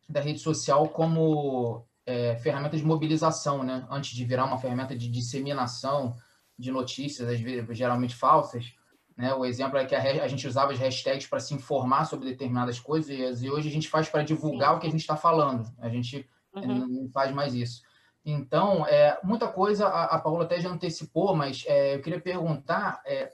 da 0.08 0.22
rede 0.22 0.40
social 0.40 0.90
como 0.90 1.86
é, 2.06 2.36
ferramenta 2.36 2.78
de 2.78 2.86
mobilização, 2.86 3.64
né? 3.64 3.86
Antes 3.90 4.12
de 4.16 4.26
virar 4.26 4.46
uma 4.46 4.60
ferramenta 4.60 4.96
de 4.96 5.10
disseminação 5.10 6.16
de 6.58 6.72
notícias, 6.72 7.28
às 7.28 7.40
vezes, 7.40 7.66
geralmente 7.76 8.16
falsas. 8.16 8.74
Né? 9.18 9.34
O 9.34 9.46
exemplo 9.46 9.78
é 9.78 9.86
que 9.86 9.96
a, 9.96 10.24
a 10.24 10.28
gente 10.28 10.48
usava 10.48 10.72
as 10.72 10.80
hashtags 10.80 11.28
para 11.28 11.40
se 11.40 11.54
informar 11.54 12.06
sobre 12.06 12.30
determinadas 12.30 12.80
coisas 12.80 13.42
e 13.42 13.50
hoje 13.50 13.70
a 13.70 13.72
gente 13.72 13.90
faz 13.90 14.10
para 14.10 14.24
divulgar 14.24 14.72
Sim. 14.72 14.76
o 14.76 14.80
que 14.80 14.88
a 14.88 14.92
gente 14.92 15.02
está 15.02 15.16
falando. 15.16 15.72
A 15.80 15.90
gente 15.90 16.28
uhum. 16.56 16.88
não 16.88 17.10
faz 17.10 17.32
mais 17.32 17.54
isso. 17.54 17.82
Então, 18.26 18.88
é, 18.88 19.20
muita 19.24 19.48
coisa 19.48 19.88
a, 19.88 20.16
a 20.16 20.20
Paula 20.20 20.46
até 20.46 20.60
já 20.60 20.70
antecipou, 20.70 21.36
mas 21.36 21.64
é, 21.68 21.96
eu 21.96 22.02
queria 22.02 22.22
perguntar 22.22 23.02
é, 23.06 23.34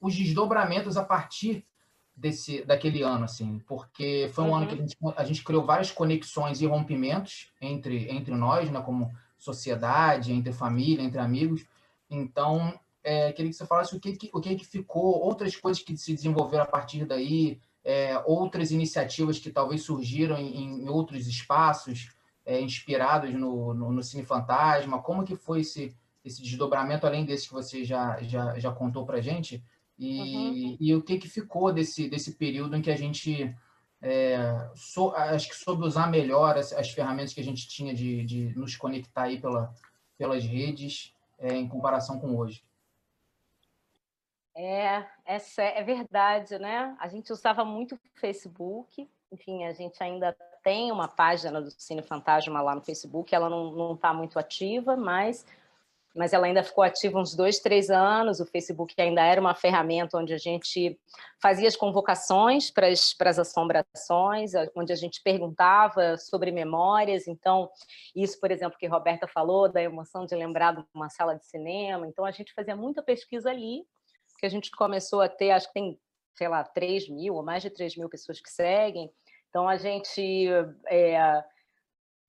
os 0.00 0.14
desdobramentos 0.14 0.96
a 0.96 1.04
partir 1.04 1.64
desse 2.16 2.64
daquele 2.64 3.02
ano, 3.02 3.24
assim, 3.24 3.60
porque 3.66 4.30
foi 4.32 4.44
um 4.44 4.48
uhum. 4.48 4.54
ano 4.56 4.66
que 4.66 4.74
a 4.74 4.78
gente, 4.78 4.96
a 5.16 5.24
gente, 5.24 5.44
criou 5.44 5.64
várias 5.64 5.90
conexões 5.90 6.60
e 6.60 6.66
rompimentos 6.66 7.52
entre, 7.60 8.10
entre 8.10 8.34
nós, 8.34 8.70
né, 8.70 8.80
como 8.80 9.12
sociedade, 9.36 10.32
entre 10.32 10.52
família, 10.52 11.04
entre 11.04 11.20
amigos. 11.20 11.66
Então, 12.08 12.78
é, 13.04 13.32
queria 13.32 13.50
que 13.50 13.56
você 13.56 13.66
falasse 13.66 13.94
o 13.94 14.00
que, 14.00 14.16
que, 14.16 14.30
o 14.32 14.40
que, 14.40 14.56
que 14.56 14.66
ficou, 14.66 15.20
outras 15.20 15.54
coisas 15.54 15.82
que 15.82 15.96
se 15.96 16.14
desenvolveram 16.14 16.64
a 16.64 16.68
partir 16.68 17.04
daí, 17.04 17.60
é, 17.84 18.20
outras 18.24 18.72
iniciativas 18.72 19.38
que 19.38 19.50
talvez 19.50 19.82
surgiram 19.82 20.38
em, 20.38 20.82
em 20.82 20.88
outros 20.88 21.28
espaços, 21.28 22.08
é, 22.46 22.60
inspirados 22.60 23.34
no, 23.34 23.74
no, 23.74 23.92
no, 23.92 24.02
Cine 24.02 24.24
Fantasma? 24.24 25.02
Como 25.02 25.24
que 25.24 25.34
foi 25.34 25.60
esse, 25.60 25.94
esse 26.24 26.40
desdobramento, 26.40 27.04
além 27.04 27.24
desse 27.24 27.48
que 27.48 27.54
você 27.54 27.84
já, 27.84 28.22
já, 28.22 28.56
já 28.56 28.70
contou 28.72 29.04
para 29.04 29.18
a 29.18 29.20
gente? 29.20 29.62
E, 29.98 30.20
uhum. 30.20 30.76
e 30.78 30.94
o 30.94 31.02
que, 31.02 31.18
que 31.18 31.28
ficou 31.28 31.72
desse, 31.72 32.08
desse 32.08 32.36
período 32.36 32.76
em 32.76 32.82
que 32.82 32.90
a 32.90 32.96
gente, 32.96 33.52
é, 34.00 34.70
so, 34.76 35.10
acho 35.14 35.48
que 35.48 35.56
soube 35.56 35.84
usar 35.84 36.06
melhor 36.06 36.56
as, 36.56 36.72
as, 36.72 36.90
ferramentas 36.90 37.34
que 37.34 37.40
a 37.40 37.44
gente 37.44 37.66
tinha 37.66 37.92
de, 37.92 38.24
de 38.24 38.54
nos 38.56 38.76
conectar 38.76 39.22
aí 39.22 39.40
pela, 39.40 39.74
pelas 40.16 40.44
redes 40.44 41.14
é, 41.38 41.54
em 41.54 41.68
comparação 41.68 42.20
com 42.20 42.36
hoje? 42.36 42.62
É, 44.54 45.06
essa 45.24 45.62
é 45.62 45.82
verdade, 45.82 46.58
né? 46.58 46.96
A 46.98 47.08
gente 47.08 47.32
usava 47.32 47.64
muito 47.64 47.94
o 47.94 48.00
Facebook, 48.14 49.08
enfim, 49.30 49.64
a 49.64 49.72
gente 49.72 50.02
ainda 50.02 50.34
tem 50.66 50.90
uma 50.90 51.06
página 51.06 51.62
do 51.62 51.70
Cine 51.70 52.02
Fantasma 52.02 52.60
lá 52.60 52.74
no 52.74 52.82
Facebook, 52.82 53.32
ela 53.32 53.48
não 53.48 53.94
está 53.94 54.12
muito 54.12 54.36
ativa, 54.36 54.96
mas 54.96 55.46
mas 56.12 56.32
ela 56.32 56.46
ainda 56.46 56.64
ficou 56.64 56.82
ativa 56.82 57.20
uns 57.20 57.36
dois, 57.36 57.58
três 57.58 57.90
anos. 57.90 58.40
O 58.40 58.46
Facebook 58.46 58.94
ainda 58.98 59.22
era 59.22 59.38
uma 59.38 59.54
ferramenta 59.54 60.16
onde 60.16 60.32
a 60.32 60.38
gente 60.38 60.98
fazia 61.38 61.68
as 61.68 61.76
convocações 61.76 62.70
para 62.70 62.88
as, 62.88 63.12
para 63.12 63.28
as 63.28 63.38
assombrações, 63.38 64.52
onde 64.74 64.94
a 64.94 64.96
gente 64.96 65.22
perguntava 65.22 66.16
sobre 66.16 66.50
memórias. 66.50 67.28
Então, 67.28 67.70
isso, 68.14 68.40
por 68.40 68.50
exemplo, 68.50 68.78
que 68.78 68.86
Roberta 68.86 69.28
falou, 69.28 69.68
da 69.68 69.82
emoção 69.82 70.24
de 70.24 70.34
lembrar 70.34 70.74
de 70.74 70.82
uma 70.94 71.10
sala 71.10 71.36
de 71.36 71.44
cinema. 71.44 72.06
Então, 72.08 72.24
a 72.24 72.30
gente 72.30 72.54
fazia 72.54 72.74
muita 72.74 73.02
pesquisa 73.02 73.50
ali, 73.50 73.84
que 74.38 74.46
a 74.46 74.48
gente 74.48 74.70
começou 74.70 75.20
a 75.20 75.28
ter, 75.28 75.50
acho 75.50 75.66
que 75.68 75.74
tem, 75.74 76.00
sei 76.34 76.48
lá, 76.48 76.64
3 76.64 77.10
mil 77.10 77.34
ou 77.34 77.42
mais 77.42 77.62
de 77.62 77.68
3 77.68 77.94
mil 77.94 78.08
pessoas 78.08 78.40
que 78.40 78.50
seguem. 78.50 79.12
Então, 79.48 79.68
a 79.68 79.76
gente... 79.76 80.48
É, 80.88 81.44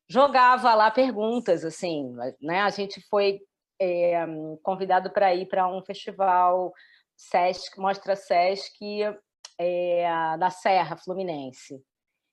jogava 0.10 0.73
lá 0.73 0.89
perguntas, 0.89 1.65
assim, 1.65 2.15
né? 2.41 2.62
A 2.62 2.69
gente 2.69 3.01
foi 3.10 3.41
é, 3.80 4.25
convidado 4.63 5.12
para 5.12 5.34
ir 5.36 5.47
para 5.47 5.67
um 5.67 5.84
festival 5.84 6.73
Sesc, 7.15 7.77
Mostra 7.80 8.15
Sesc 8.15 8.80
é, 9.60 10.38
da 10.38 10.49
Serra 10.49 10.95
Fluminense. 10.97 11.84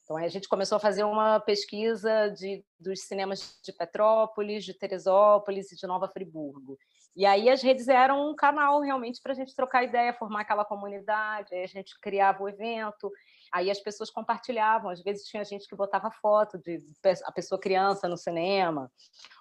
Então, 0.05 0.19
a 0.19 0.29
gente 0.29 0.49
começou 0.49 0.77
a 0.77 0.81
fazer 0.81 1.03
uma 1.03 1.41
pesquisa 1.41 2.29
de, 2.29 2.63
dos 2.79 3.01
cinemas 3.01 3.59
de 3.65 3.73
Petrópolis, 3.73 4.63
de 4.65 4.75
Teresópolis 4.75 5.73
e 5.73 5.77
de 5.77 5.87
Nova 5.87 6.09
Friburgo. 6.09 6.79
E 7.17 7.25
aí 7.25 7.49
as 7.49 7.63
redes 7.63 7.89
eram 7.89 8.31
um 8.31 8.35
canal 8.35 8.81
realmente 8.81 9.21
para 9.23 9.33
a 9.33 9.35
gente 9.35 9.55
trocar 9.55 9.85
ideia, 9.85 10.13
formar 10.13 10.41
aquela 10.41 10.65
comunidade, 10.65 11.55
aí 11.55 11.63
a 11.63 11.69
gente 11.69 11.99
criava 12.01 12.43
o 12.43 12.49
evento, 12.49 13.11
aí 13.55 13.71
as 13.71 13.79
pessoas 13.79 14.11
compartilhavam, 14.11 14.91
às 14.91 15.01
vezes 15.01 15.29
tinha 15.29 15.45
gente 15.45 15.69
que 15.69 15.77
botava 15.77 16.11
foto 16.11 16.59
de 16.59 16.85
a 17.25 17.31
pessoa 17.31 17.61
criança 17.61 18.09
no 18.09 18.17
cinema, 18.17 18.91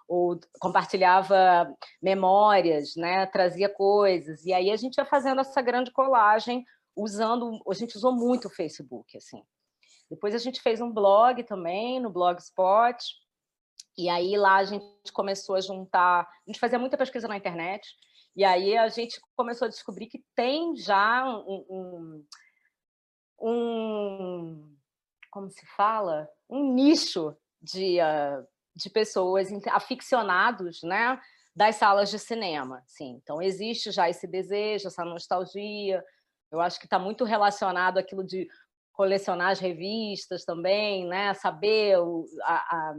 ou 0.08 0.40
compartilhava 0.60 1.76
memórias, 2.00 2.96
né? 2.96 3.26
trazia 3.26 3.68
coisas, 3.68 4.46
e 4.46 4.54
aí 4.54 4.70
a 4.70 4.76
gente 4.76 4.98
ia 4.98 5.06
fazendo 5.06 5.42
essa 5.42 5.60
grande 5.64 5.92
colagem, 5.92 6.64
usando, 6.96 7.60
a 7.68 7.74
gente 7.74 7.98
usou 7.98 8.14
muito 8.14 8.48
o 8.48 8.52
Facebook, 8.52 9.18
assim. 9.18 9.44
Depois 10.12 10.36
a 10.36 10.38
gente 10.38 10.62
fez 10.62 10.80
um 10.80 10.92
blog 10.92 11.44
também, 11.44 12.00
no 12.00 12.12
Blogspot, 12.12 13.04
e 13.98 14.10
aí 14.10 14.38
lá 14.38 14.58
a 14.58 14.64
gente 14.64 15.12
começou 15.12 15.56
a 15.56 15.62
juntar, 15.62 16.22
a 16.22 16.28
gente 16.46 16.60
fazia 16.60 16.78
muita 16.78 16.98
pesquisa 16.98 17.28
na 17.28 17.38
internet, 17.38 17.88
e 18.36 18.44
aí 18.44 18.78
a 18.78 18.88
gente 18.90 19.20
começou 19.36 19.66
a 19.66 19.70
descobrir 19.70 20.06
que 20.06 20.24
tem 20.36 20.76
já 20.76 21.26
um, 21.26 21.66
um, 21.68 22.26
um 23.44 24.74
como 25.34 25.50
se 25.50 25.66
fala, 25.66 26.30
um 26.48 26.76
nicho 26.76 27.36
de, 27.60 27.98
uh, 28.00 28.48
de 28.76 28.88
pessoas 28.88 29.50
aficionados, 29.72 30.84
né, 30.84 31.20
das 31.56 31.78
salas 31.78 32.12
de 32.12 32.20
cinema. 32.20 32.84
Sim, 32.86 33.20
então 33.22 33.42
existe 33.42 33.90
já 33.90 34.08
esse 34.08 34.28
desejo, 34.28 34.88
essa 34.88 35.04
nostalgia. 35.04 36.06
Eu 36.52 36.62
acho 36.62 36.80
que 36.80 36.86
está 36.86 37.00
muito 37.00 37.24
relacionado 37.24 37.98
aquilo 37.98 38.24
de 38.24 38.48
colecionar 38.92 39.50
as 39.50 39.60
revistas 39.60 40.46
também, 40.46 41.08
né, 41.08 41.34
saber 41.34 41.98
o, 41.98 42.28
a, 42.44 42.56
a 42.56 42.96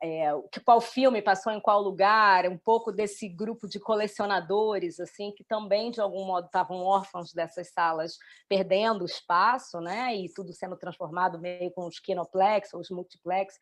é, 0.00 0.28
qual 0.64 0.80
filme 0.80 1.20
passou 1.20 1.52
em 1.52 1.60
qual 1.60 1.82
lugar, 1.82 2.46
um 2.46 2.56
pouco 2.56 2.92
desse 2.92 3.28
grupo 3.28 3.66
de 3.68 3.80
colecionadores, 3.80 5.00
assim, 5.00 5.32
que 5.32 5.42
também, 5.42 5.90
de 5.90 6.00
algum 6.00 6.24
modo, 6.24 6.46
estavam 6.46 6.78
órfãos 6.84 7.32
dessas 7.32 7.70
salas, 7.72 8.16
perdendo 8.48 9.04
espaço, 9.04 9.80
né? 9.80 10.14
e 10.14 10.32
tudo 10.32 10.52
sendo 10.52 10.76
transformado 10.76 11.40
meio 11.40 11.70
com 11.72 11.86
os 11.86 11.98
kinoplex, 11.98 12.72
ou 12.74 12.80
os 12.80 12.90
multiplex, 12.90 13.58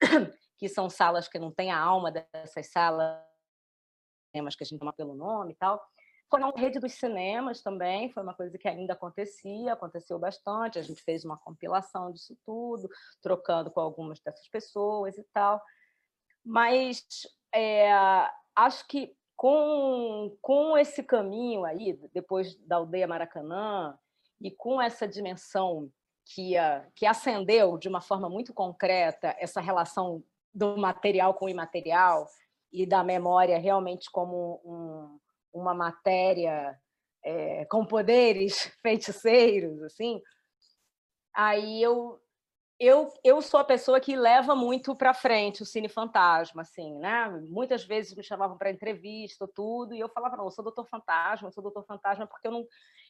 que 0.58 0.68
são 0.68 0.88
salas 0.88 1.28
que 1.28 1.38
não 1.38 1.52
têm 1.52 1.70
a 1.70 1.78
alma 1.78 2.10
dessas 2.10 2.70
salas, 2.70 3.20
mas 4.34 4.56
que 4.56 4.64
a 4.64 4.66
gente 4.66 4.78
chama 4.78 4.92
pelo 4.92 5.14
nome 5.14 5.52
e 5.52 5.56
tal. 5.56 5.82
Foi 6.28 6.40
na 6.40 6.50
rede 6.50 6.80
dos 6.80 6.92
cinemas 6.94 7.62
também, 7.62 8.10
foi 8.10 8.22
uma 8.22 8.34
coisa 8.34 8.58
que 8.58 8.66
ainda 8.66 8.94
acontecia, 8.94 9.72
aconteceu 9.72 10.18
bastante, 10.18 10.78
a 10.78 10.82
gente 10.82 11.02
fez 11.02 11.24
uma 11.24 11.36
compilação 11.36 12.10
disso 12.10 12.36
tudo, 12.44 12.88
trocando 13.22 13.70
com 13.70 13.80
algumas 13.80 14.20
dessas 14.20 14.48
pessoas 14.48 15.16
e 15.16 15.24
tal. 15.32 15.62
Mas 16.44 17.04
é, 17.54 17.92
acho 18.54 18.86
que 18.88 19.16
com, 19.36 20.36
com 20.40 20.76
esse 20.76 21.02
caminho 21.02 21.64
aí, 21.64 21.98
depois 22.12 22.56
da 22.66 22.76
aldeia 22.76 23.06
Maracanã, 23.06 23.96
e 24.40 24.50
com 24.50 24.80
essa 24.80 25.06
dimensão 25.06 25.90
que, 26.24 26.54
que 26.94 27.06
acendeu 27.06 27.78
de 27.78 27.88
uma 27.88 28.00
forma 28.00 28.28
muito 28.28 28.52
concreta 28.52 29.34
essa 29.38 29.60
relação 29.60 30.22
do 30.52 30.76
material 30.76 31.34
com 31.34 31.46
o 31.46 31.48
imaterial 31.48 32.26
e 32.72 32.86
da 32.86 33.04
memória 33.04 33.58
realmente 33.58 34.10
como 34.10 34.60
um, 34.64 35.18
uma 35.56 35.74
matéria 35.74 36.78
é, 37.24 37.64
com 37.66 37.84
poderes 37.84 38.72
feiticeiros, 38.82 39.82
assim, 39.82 40.20
aí 41.34 41.82
eu 41.82 42.20
eu, 42.78 43.10
eu 43.24 43.40
sou 43.40 43.58
a 43.58 43.64
pessoa 43.64 43.98
que 43.98 44.14
leva 44.14 44.54
muito 44.54 44.94
para 44.94 45.14
frente 45.14 45.62
o 45.62 45.66
Cine 45.66 45.88
Fantasma, 45.88 46.60
assim, 46.60 46.98
né? 46.98 47.26
Muitas 47.48 47.84
vezes 47.84 48.14
me 48.14 48.22
chamavam 48.22 48.58
para 48.58 48.70
entrevista, 48.70 49.48
tudo, 49.54 49.94
e 49.94 50.00
eu 50.00 50.10
falava, 50.10 50.36
não, 50.36 50.44
eu 50.44 50.50
sou 50.50 50.62
doutor 50.62 50.86
Fantasma, 50.86 51.48
eu 51.48 51.52
sou 51.52 51.62
doutor 51.62 51.86
Fantasma 51.86 52.26
porque 52.26 52.46
eu 52.46 52.52
não, 52.52 52.66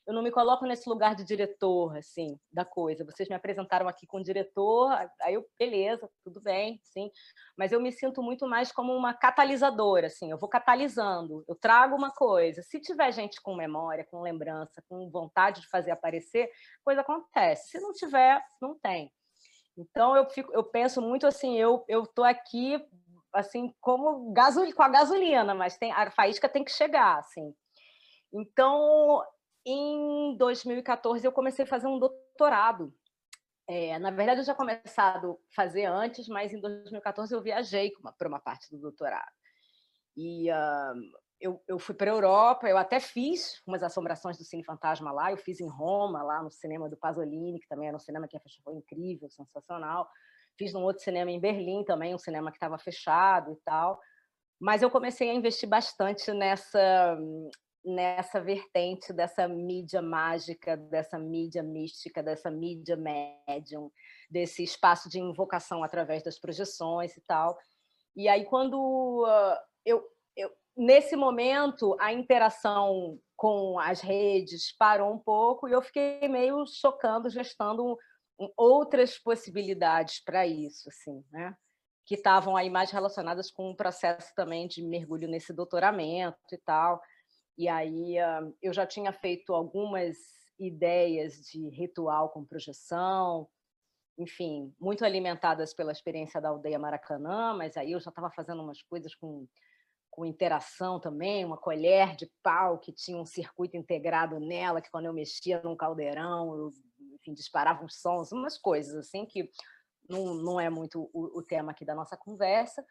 eu 0.07 0.14
não 0.14 0.22
me 0.22 0.31
coloco 0.31 0.64
nesse 0.66 0.88
lugar 0.88 1.16
de 1.16 1.24
diretor, 1.24 1.96
assim, 1.96 2.38
da 2.52 2.64
coisa. 2.64 3.05
Vocês 3.05 3.29
me 3.29 3.35
apresentaram 3.35 3.88
aqui 3.88 4.07
com 4.07 4.22
diretor, 4.22 4.92
aí 5.20 5.35
eu, 5.35 5.44
beleza, 5.59 6.09
tudo 6.22 6.40
bem, 6.40 6.81
sim, 6.85 7.11
mas 7.57 7.72
eu 7.72 7.81
me 7.81 7.90
sinto 7.90 8.22
muito 8.22 8.46
mais 8.46 8.70
como 8.70 8.94
uma 8.94 9.14
catalisadora, 9.14 10.07
assim, 10.07 10.31
eu 10.31 10.38
vou 10.38 10.48
catalisando, 10.48 11.44
eu 11.48 11.57
trago 11.57 11.96
uma 11.96 12.12
coisa. 12.12 12.62
Se 12.62 12.81
tiver 12.81 13.11
gente 13.12 13.42
com 13.42 13.57
memória, 13.57 14.07
com 14.09 14.20
lembrança, 14.22 14.81
com 14.88 15.11
vontade 15.11 15.61
de 15.62 15.68
fazer 15.68 15.90
aparecer, 15.90 16.48
coisa 16.85 17.00
acontece. 17.00 17.70
Se 17.70 17.81
não 17.81 17.92
tiver, 17.92 18.40
não 18.62 18.79
tem. 18.79 19.11
Então 19.77 20.17
eu 20.17 20.29
fico, 20.31 20.53
eu 20.53 20.65
penso 20.65 21.03
muito 21.03 21.27
assim, 21.27 21.57
eu 21.59 21.85
eu 21.89 22.07
tô 22.07 22.23
aqui 22.23 22.83
assim 23.33 23.75
como 23.81 24.33
gasol, 24.33 24.73
com 24.73 24.83
a 24.83 24.89
gasolina, 24.89 25.55
mas 25.55 25.77
tem 25.77 25.93
a 25.93 26.11
faísca 26.11 26.49
tem 26.49 26.65
que 26.65 26.73
chegar, 26.73 27.19
assim. 27.19 27.55
Então, 28.33 29.23
em 29.65 30.37
2014 30.37 31.27
eu 31.27 31.33
comecei 31.33 31.65
a 31.65 31.69
fazer 31.69 31.87
um 31.87 31.99
doutorado. 31.99 32.93
É, 33.69 33.99
na 33.99 34.11
verdade, 34.11 34.41
eu 34.41 34.45
já 34.45 34.55
começado 34.55 35.33
a 35.33 35.55
fazer 35.55 35.85
antes, 35.87 36.29
mas 36.29 36.53
em 36.53 36.61
2014 36.61 37.35
eu 37.35 37.43
viajei 37.43 37.93
para 38.17 38.29
uma 38.29 38.41
parte 38.41 38.71
do 38.71 38.81
doutorado. 38.81 39.33
E 40.17 40.51
uh, 40.51 40.95
eu, 41.40 41.62
eu 41.68 41.79
fui 41.79 41.94
para 41.94 42.11
a 42.11 42.14
Europa, 42.14 42.68
eu 42.68 42.77
até 42.77 42.99
fiz 42.99 43.62
umas 43.66 43.83
assombrações 43.83 44.38
do 44.38 44.44
Cine 44.44 44.64
Fantasma 44.64 45.12
lá, 45.12 45.31
eu 45.31 45.37
fiz 45.37 45.61
em 45.61 45.68
Roma, 45.68 46.22
lá 46.22 46.42
no 46.42 46.51
cinema 46.51 46.88
do 46.88 46.96
Pasolini, 46.96 47.61
que 47.61 47.68
também 47.68 47.88
era 47.88 47.96
um 47.96 48.01
cinema 48.01 48.27
que 48.27 48.38
foi 48.64 48.75
incrível, 48.75 49.29
sensacional. 49.31 50.09
Fiz 50.59 50.72
num 50.72 50.83
outro 50.83 51.03
cinema 51.03 51.31
em 51.31 51.40
Berlim 51.40 51.85
também, 51.85 52.14
um 52.14 52.18
cinema 52.18 52.51
que 52.51 52.57
estava 52.57 52.79
fechado 52.79 53.53
e 53.53 53.57
tal. 53.64 54.01
Mas 54.59 54.81
eu 54.81 54.90
comecei 54.90 55.31
a 55.31 55.35
investir 55.35 55.68
bastante 55.68 56.33
nessa 56.33 57.18
nessa 57.87 58.40
vertente 58.40 59.12
dessa 59.12 59.46
mídia 59.46 60.03
mágica, 60.03 60.77
dessa 60.77 61.16
mídia 61.20 61.62
mística, 61.62 62.20
dessa 62.20 62.51
mídia 62.51 62.96
médium, 62.96 63.92
desse 64.29 64.64
espaço 64.64 65.09
de 65.09 65.20
invocação 65.20 65.85
através 65.85 66.25
das 66.25 66.37
projeções 66.37 67.16
e 67.16 67.20
tal. 67.20 67.57
E 68.16 68.29
aí, 68.29 68.44
quando 68.44 69.25
uh, 69.25 69.57
eu, 69.85 70.05
eu, 70.37 70.51
nesse 70.77 71.17
momento, 71.17 71.97
a 72.01 72.12
interação 72.12 73.19
com 73.37 73.79
as 73.79 74.01
redes 74.01 74.75
parou 74.77 75.12
um 75.12 75.19
pouco 75.19 75.69
e 75.69 75.73
eu 75.73 75.83
fiquei 75.83 76.29
meio 76.29 76.65
chocando, 76.67 77.31
gestando 77.31 77.97
outras 78.57 79.19
possibilidades 79.19 80.23
para 80.23 80.47
isso, 80.47 80.89
assim, 80.89 81.25
né? 81.31 81.57
que 82.07 82.15
estavam 82.15 82.57
aí 82.57 82.71
mais 82.71 82.93
relacionadas 82.93 83.51
com 83.51 83.71
o 83.71 83.77
processo 83.77 84.33
também 84.37 84.69
de 84.69 84.81
mergulho 84.81 85.29
nesse 85.29 85.53
doutoramento 85.53 86.39
e 86.53 86.59
tal. 86.59 87.03
E 87.59 87.69
aí 87.69 88.17
ah, 88.19 88.49
eu 88.62 88.73
já 88.73 88.87
tinha 88.87 89.12
feito 89.12 89.53
algumas 89.53 90.17
ideias 90.59 91.35
de 91.51 91.69
ritual 91.71 92.31
com 92.31 92.45
projeção, 92.45 93.49
enfim, 94.17 94.73
muito 94.81 95.05
alimentadas 95.05 95.75
pela 95.75 95.93
experiência 95.93 96.41
da 96.41 96.49
aldeia 96.49 96.79
Maracanã, 96.79 97.53
mas 97.55 97.77
aí 97.77 97.93
eu 97.93 98.01
já 98.01 98.11
estava 98.11 98.31
fazendo 98.31 98.62
umas 98.62 98.81
coisas 98.83 99.15
com 99.15 99.47
com 100.16 100.24
interação 100.24 100.98
também, 100.98 101.44
uma 101.44 101.59
colher 101.59 102.16
de 102.16 102.26
pau 102.42 102.79
que 102.79 102.90
tinha 102.90 103.18
um 103.18 103.26
circuito 103.26 103.76
integrado 103.76 104.40
nela, 104.40 104.81
que 104.81 104.90
quando 104.90 105.05
eu 105.05 105.12
mexia 105.12 105.61
num 105.62 105.76
caldeirão, 105.76 106.57
eu, 106.57 106.70
enfim, 107.16 107.35
disparava 107.35 107.85
uns 107.85 108.00
sons, 108.00 108.33
umas 108.33 108.57
coisas 108.57 108.94
assim 108.96 109.26
que 109.26 109.50
não, 110.09 110.35
não 110.37 110.59
é 110.59 110.70
muito 110.70 111.11
o, 111.12 111.38
o 111.38 111.42
tema 111.42 111.72
aqui 111.72 111.85
da 111.85 111.94
nossa 111.94 112.16
conversa, 112.16 112.83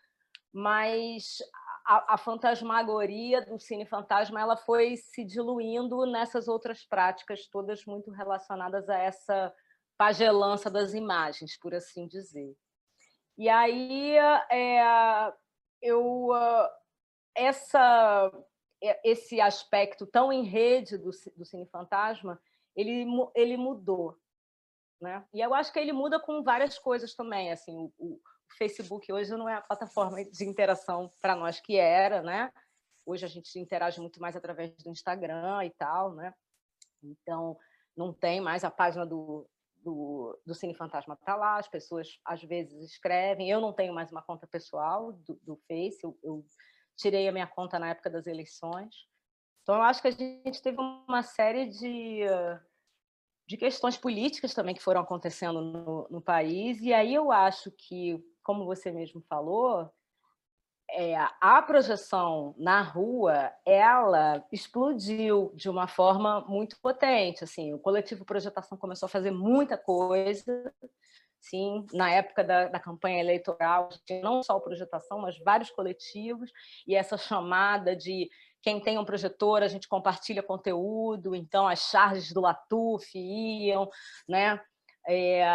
mas 0.53 1.39
a, 1.87 2.13
a, 2.13 2.17
fantasmagoria 2.17 3.43
do 3.43 3.59
cine 3.59 3.87
fantasma 3.87 4.39
ela 4.39 4.55
foi 4.55 4.95
se 4.95 5.25
diluindo 5.25 6.05
nessas 6.05 6.47
outras 6.47 6.85
práticas, 6.85 7.47
todas 7.47 7.83
muito 7.85 8.11
relacionadas 8.11 8.87
a 8.87 8.99
essa 8.99 9.51
pagelança 9.97 10.69
das 10.69 10.93
imagens, 10.93 11.57
por 11.57 11.73
assim 11.73 12.07
dizer. 12.07 12.55
E 13.35 13.49
aí 13.49 14.15
é, 14.51 15.33
eu 15.81 16.29
essa, 17.35 18.31
esse 19.03 19.41
aspecto 19.41 20.05
tão 20.05 20.31
em 20.31 20.43
rede 20.43 20.97
do, 20.97 21.11
do 21.35 21.45
Cine 21.45 21.67
Fantasma, 21.67 22.41
ele, 22.75 23.05
ele 23.35 23.57
mudou. 23.57 24.17
Né? 25.01 25.25
E 25.33 25.41
eu 25.41 25.53
acho 25.53 25.71
que 25.71 25.79
ele 25.79 25.93
muda 25.93 26.19
com 26.19 26.43
várias 26.43 26.79
coisas 26.79 27.13
também. 27.13 27.51
Assim, 27.51 27.75
o, 27.77 27.93
o 27.97 28.19
Facebook 28.57 29.11
hoje 29.11 29.31
não 29.35 29.49
é 29.49 29.55
a 29.55 29.61
plataforma 29.61 30.23
de 30.23 30.45
interação 30.45 31.11
para 31.21 31.35
nós 31.35 31.59
que 31.59 31.77
era, 31.77 32.21
né? 32.21 32.51
Hoje 33.05 33.25
a 33.25 33.29
gente 33.29 33.59
interage 33.59 33.99
muito 33.99 34.19
mais 34.19 34.35
através 34.35 34.75
do 34.77 34.89
Instagram 34.89 35.63
e 35.65 35.69
tal, 35.71 36.15
né? 36.15 36.33
Então, 37.03 37.57
não 37.95 38.11
tem 38.11 38.41
mais 38.41 38.63
a 38.63 38.71
página 38.71 39.05
do, 39.05 39.47
do, 39.83 40.39
do 40.45 40.55
Cine 40.55 40.73
Fantasma 40.73 41.15
tá 41.17 41.35
lá, 41.35 41.57
as 41.57 41.67
pessoas 41.67 42.19
às 42.25 42.41
vezes 42.43 42.91
escrevem. 42.91 43.49
Eu 43.49 43.61
não 43.61 43.71
tenho 43.71 43.93
mais 43.93 44.11
uma 44.11 44.23
conta 44.23 44.47
pessoal 44.47 45.13
do, 45.13 45.39
do 45.43 45.55
Face, 45.67 45.99
eu, 46.03 46.17
eu 46.23 46.45
tirei 46.95 47.27
a 47.27 47.31
minha 47.31 47.47
conta 47.47 47.79
na 47.79 47.89
época 47.89 48.09
das 48.09 48.27
eleições. 48.27 49.07
Então, 49.63 49.75
eu 49.75 49.81
acho 49.81 50.01
que 50.01 50.07
a 50.07 50.11
gente 50.11 50.61
teve 50.61 50.77
uma 50.79 51.23
série 51.23 51.67
de, 51.67 52.21
de 53.47 53.57
questões 53.57 53.97
políticas 53.97 54.53
também 54.53 54.75
que 54.75 54.83
foram 54.83 55.01
acontecendo 55.01 55.61
no, 55.61 56.07
no 56.09 56.21
país, 56.21 56.81
e 56.81 56.93
aí 56.93 57.13
eu 57.13 57.31
acho 57.31 57.71
que, 57.71 58.23
como 58.43 58.65
você 58.65 58.91
mesmo 58.91 59.21
falou, 59.27 59.91
é, 60.89 61.15
a 61.41 61.61
projeção 61.61 62.53
na 62.57 62.81
rua, 62.81 63.51
ela 63.65 64.45
explodiu 64.51 65.51
de 65.55 65.69
uma 65.69 65.87
forma 65.87 66.41
muito 66.41 66.79
potente. 66.79 67.43
Assim, 67.43 67.73
o 67.73 67.79
coletivo 67.79 68.23
Projetação 68.23 68.77
começou 68.77 69.07
a 69.07 69.09
fazer 69.09 69.31
muita 69.31 69.77
coisa, 69.77 70.73
sim, 71.49 71.85
na 71.93 72.11
época 72.11 72.43
da, 72.43 72.67
da 72.67 72.79
campanha 72.79 73.19
eleitoral, 73.19 73.89
não 74.21 74.41
só 74.41 74.55
o 74.55 74.61
Projetação, 74.61 75.19
mas 75.19 75.37
vários 75.39 75.69
coletivos, 75.69 76.51
e 76.87 76.95
essa 76.95 77.17
chamada 77.17 77.95
de 77.95 78.29
quem 78.61 78.79
tem 78.79 78.97
um 78.97 79.05
projetor, 79.05 79.61
a 79.61 79.67
gente 79.67 79.87
compartilha 79.87 80.41
conteúdo, 80.41 81.35
então 81.35 81.67
as 81.67 81.81
charges 81.81 82.33
do 82.33 82.41
Latuf 82.41 83.07
iam, 83.15 83.87
né? 84.27 84.59
É, 85.07 85.45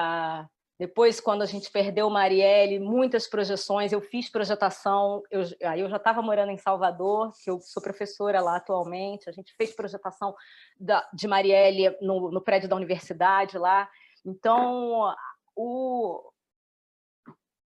depois, 0.78 1.20
quando 1.20 1.42
a 1.42 1.46
gente 1.46 1.70
perdeu 1.70 2.08
Marielle, 2.08 2.78
muitas 2.78 3.26
projeções, 3.26 3.92
eu 3.92 4.00
fiz 4.00 4.30
projetação, 4.30 5.22
eu, 5.30 5.42
aí 5.64 5.80
eu 5.80 5.90
já 5.90 5.96
estava 5.96 6.22
morando 6.22 6.52
em 6.52 6.56
Salvador, 6.56 7.32
que 7.44 7.50
eu 7.50 7.60
sou 7.60 7.82
professora 7.82 8.40
lá 8.40 8.56
atualmente, 8.56 9.28
a 9.28 9.32
gente 9.32 9.52
fez 9.56 9.74
projetação 9.74 10.34
da, 10.78 11.06
de 11.12 11.28
Marielle 11.28 11.94
no, 12.00 12.30
no 12.30 12.40
prédio 12.40 12.66
da 12.66 12.76
universidade 12.76 13.58
lá. 13.58 13.90
Então, 14.24 15.14
o, 15.62 16.32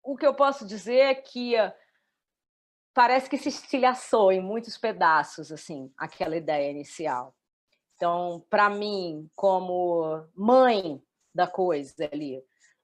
o 0.05 0.17
que 0.17 0.25
eu 0.25 0.33
posso 0.35 0.65
dizer 0.65 0.99
é 0.99 1.15
que 1.15 1.55
parece 2.95 3.29
que 3.29 3.37
se 3.37 3.49
estilhaçou 3.49 4.31
em 4.31 4.41
muitos 4.41 4.79
pedaços, 4.79 5.51
assim, 5.51 5.93
aquela 5.99 6.37
ideia 6.37 6.71
inicial. 6.71 7.35
Então, 7.97 8.45
para 8.49 8.71
mim, 8.71 9.29
como 9.35 10.25
mãe 10.35 11.03
da 11.35 11.49
coisa 11.49 12.09
ali, 12.13 12.43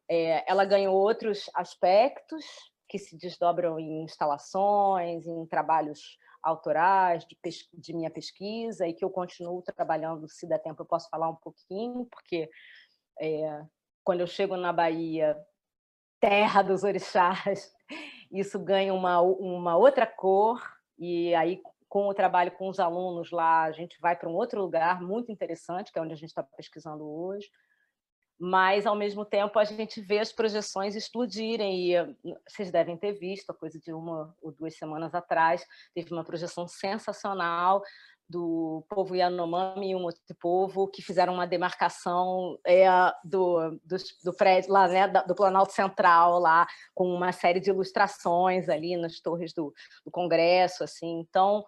é, 0.09 0.51
ela 0.51 0.65
ganhou 0.65 0.95
outros 0.95 1.49
aspectos 1.55 2.45
que 2.89 2.99
se 2.99 3.17
desdobram 3.17 3.79
em 3.79 4.03
instalações, 4.03 5.27
em 5.27 5.47
trabalhos 5.47 6.19
autorais 6.43 7.25
de, 7.25 7.37
de, 7.75 7.95
minha 7.95 8.11
pesquisa 8.11 8.87
e 8.87 8.95
que 8.95 9.05
eu 9.05 9.11
continuo 9.11 9.63
trabalhando, 9.63 10.29
se 10.29 10.47
der 10.47 10.59
tempo 10.59 10.83
eu 10.83 10.87
posso 10.87 11.09
falar 11.09 11.29
um 11.29 11.37
pouquinho, 11.37 12.07
porque 12.07 12.49
é, 13.21 13.65
quando 14.07 14.21
eu 14.21 14.27
chego 14.29 14.57
na 14.57 14.73
Bahia, 14.73 15.37
terra 16.21 16.63
dos 16.63 16.85
orixás, 16.85 17.73
isso 18.31 18.57
ganha 18.57 18.95
uma, 18.95 19.21
uma 19.21 19.77
outra 19.77 20.07
cor, 20.07 20.63
e 20.97 21.35
aí 21.35 21.61
com 21.89 22.07
o 22.07 22.15
trabalho 22.15 22.53
com 22.53 22.69
os 22.69 22.79
alunos 22.79 23.33
lá, 23.33 23.65
a 23.65 23.73
gente 23.73 23.99
vai 24.01 24.15
para 24.17 24.29
um 24.29 24.35
outro 24.35 24.61
lugar 24.61 25.03
muito 25.03 25.33
interessante, 25.33 25.91
que 25.91 25.99
é 25.99 26.03
onde 26.03 26.13
a 26.13 26.17
gente 26.17 26.29
está 26.29 26.43
pesquisando 26.43 27.05
hoje, 27.05 27.49
mas, 28.39 28.87
ao 28.87 28.95
mesmo 28.95 29.25
tempo, 29.25 29.59
a 29.59 29.65
gente 29.65 30.01
vê 30.01 30.19
as 30.19 30.31
projeções 30.31 30.95
explodirem, 30.95 31.91
e 31.91 32.17
vocês 32.47 32.71
devem 32.71 32.97
ter 32.97 33.13
visto, 33.13 33.51
a 33.51 33.55
coisa 33.55 33.81
de 33.81 33.93
uma 33.93 34.37
ou 34.41 34.53
duas 34.53 34.77
semanas 34.77 35.15
atrás, 35.15 35.65
teve 35.95 36.13
uma 36.13 36.23
projeção 36.23 36.69
sensacional 36.69 37.83
do 38.29 38.85
povo 38.89 39.15
Yanomami 39.15 39.91
e 39.91 39.97
um 39.97 40.03
outro 40.03 40.35
povo 40.41 40.89
que 40.89 41.01
fizeram 41.01 41.35
uma 41.35 41.47
demarcação 41.47 42.59
é, 42.67 42.87
do, 43.25 43.71
do, 43.85 43.97
do, 44.25 44.35
prédio 44.35 44.73
lá, 44.73 44.89
né, 44.89 45.07
do 45.09 45.35
Planalto 45.35 45.73
Central 45.73 46.39
lá, 46.39 46.67
com 46.95 47.09
uma 47.09 47.31
série 47.31 47.61
de 47.61 47.71
ilustrações 47.71 48.69
ali 48.69 48.97
nas 48.97 49.21
torres 49.21 49.53
do, 49.53 49.73
do 50.05 50.11
Congresso, 50.11 50.83
assim. 50.83 51.21
Então, 51.21 51.65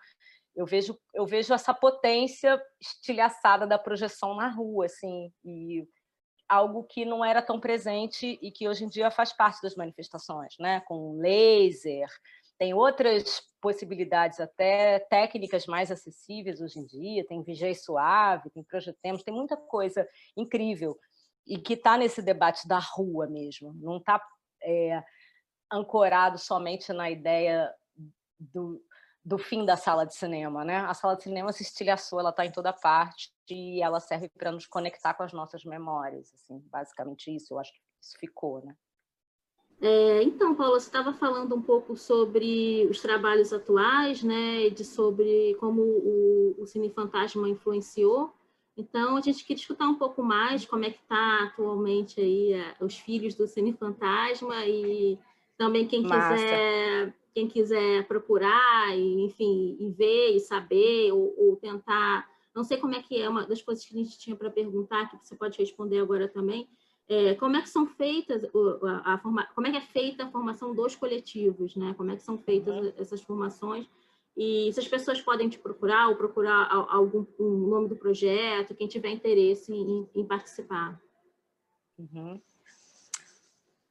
eu 0.57 0.67
vejo 0.67 0.99
eu 1.15 1.25
vejo 1.25 1.55
essa 1.55 1.73
potência 1.73 2.61
estilhaçada 2.81 3.67
da 3.67 3.79
projeção 3.79 4.35
na 4.35 4.49
rua, 4.49 4.87
assim, 4.87 5.33
e 5.45 5.87
algo 6.49 6.83
que 6.85 7.05
não 7.05 7.25
era 7.25 7.43
tão 7.43 7.61
presente 7.61 8.39
e 8.41 8.51
que 8.51 8.69
hoje 8.69 8.85
em 8.85 8.89
dia 8.89 9.11
faz 9.11 9.33
parte 9.33 9.61
das 9.63 9.77
manifestações, 9.77 10.55
né? 10.59 10.81
com 10.81 11.19
laser, 11.21 12.09
tem 12.59 12.75
outras 12.75 13.41
possibilidades 13.61 14.41
até 14.41 14.99
técnicas 14.99 15.67
mais 15.67 15.91
acessíveis 15.91 16.61
hoje 16.61 16.81
em 16.81 16.87
dia, 16.87 17.27
tem 17.27 17.43
VG 17.43 17.75
Suave, 17.75 18.51
tem 18.51 18.65
Projetemos, 18.65 19.23
tem 19.23 19.33
muita 19.33 19.57
coisa 19.57 20.07
incrível 20.37 20.99
e 21.47 21.57
que 21.59 21.75
está 21.75 21.97
nesse 21.97 22.21
debate 22.21 22.67
da 22.67 22.79
rua 22.79 23.27
mesmo, 23.27 23.73
não 23.75 23.99
está 23.99 24.21
é, 24.63 25.03
ancorado 25.73 26.37
somente 26.37 26.93
na 26.93 27.11
ideia 27.11 27.73
do, 28.39 28.83
do 29.25 29.39
fim 29.39 29.65
da 29.65 29.77
sala 29.77 30.05
de 30.05 30.15
cinema, 30.15 30.65
né? 30.65 30.79
A 30.79 30.95
sala 30.95 31.17
de 31.17 31.23
cinema 31.23 31.53
se 31.53 31.63
estilhaçou, 31.63 32.21
ela 32.21 32.31
está 32.31 32.45
em 32.45 32.53
toda 32.53 32.73
parte 32.73 33.31
e 33.49 33.83
ela 33.83 34.01
serve 34.01 34.29
para 34.29 34.53
nos 34.53 34.67
conectar 34.67 35.15
com 35.15 35.23
as 35.23 35.33
nossas 35.33 35.65
memórias, 35.65 36.33
assim, 36.35 36.59
basicamente 36.71 37.35
isso, 37.35 37.55
eu 37.55 37.59
acho 37.59 37.73
que 37.73 37.81
isso 38.03 38.19
ficou, 38.19 38.65
né? 38.65 38.75
É, 39.81 40.23
então, 40.23 40.55
Paula, 40.55 40.81
você 40.81 40.87
estava 40.87 41.13
falando 41.13 41.55
um 41.55 41.63
pouco 41.63 41.97
sobre 41.97 42.87
os 42.91 43.01
trabalhos 43.01 43.53
atuais, 43.53 44.23
né, 44.23 44.69
de 44.71 44.85
sobre 44.85 45.55
como 45.61 45.83
o, 45.83 46.57
o 46.59 46.67
Cine 46.67 46.91
Fantasma 46.91 47.49
influenciou. 47.49 48.33
Então, 48.77 49.17
a 49.17 49.21
gente 49.21 49.45
queria 49.45 49.61
escutar 49.61 49.89
um 49.89 49.95
pouco 49.95 50.23
mais 50.23 50.65
como 50.65 50.85
é 50.85 50.91
que 50.91 51.01
está 51.01 51.45
atualmente 51.45 52.21
aí 52.21 52.53
é, 52.53 52.77
os 52.81 52.97
filhos 52.97 53.35
do 53.35 53.47
Cine 53.47 53.73
Fantasma 53.73 54.67
e 54.67 55.19
também 55.57 55.87
quem 55.87 56.03
Massa. 56.03 56.35
quiser 56.35 57.15
quem 57.39 57.47
quiser 57.47 58.05
procurar, 58.09 58.97
e, 58.97 59.21
enfim, 59.23 59.77
e 59.79 59.89
ver 59.91 60.31
e 60.35 60.41
saber, 60.41 61.13
ou, 61.13 61.33
ou, 61.39 61.55
tentar, 61.55 62.29
não 62.53 62.65
sei 62.65 62.79
como 62.79 62.97
é 62.97 63.03
que 63.03 63.21
é, 63.21 63.29
uma 63.29 63.47
das 63.47 63.63
coisas 63.63 63.85
que 63.85 63.95
a 63.95 64.03
gente 64.03 64.19
tinha 64.19 64.35
para 64.35 64.51
perguntar, 64.51 65.09
que 65.09 65.25
você 65.25 65.37
pode 65.37 65.57
responder 65.57 66.01
agora 66.01 66.27
também, 66.27 66.69
é, 67.09 67.35
como 67.35 67.57
é 67.57 67.63
que 67.63 67.69
são 67.69 67.87
feitas, 67.87 68.45
a, 68.45 69.15
a 69.15 69.19
forma, 69.19 69.47
como 69.55 69.67
é 69.67 69.71
que 69.71 69.77
é 69.79 69.81
feita 69.81 70.25
a 70.25 70.31
formação 70.31 70.75
dos 70.75 70.95
coletivos, 70.95 71.75
né? 71.75 71.95
Como 71.97 72.11
é 72.11 72.17
que 72.17 72.23
são 72.23 72.39
feitas 72.39 72.75
uhum. 72.75 72.93
essas 72.99 73.23
formações, 73.23 73.89
e 74.37 74.73
se 74.73 74.79
as 74.79 74.87
pessoas 74.87 75.21
podem 75.21 75.49
te 75.49 75.59
procurar, 75.59 76.09
ou 76.09 76.17
procurar 76.17 76.69
algum 76.91 77.27
um 77.41 77.69
nome 77.69 77.89
do 77.89 77.97
projeto, 77.97 78.73
quem 78.73 78.87
tiver 78.87 79.11
interesse 79.11 79.73
em, 79.75 80.09
em 80.15 80.25
participar. 80.25 81.01
Uhum. 81.99 82.41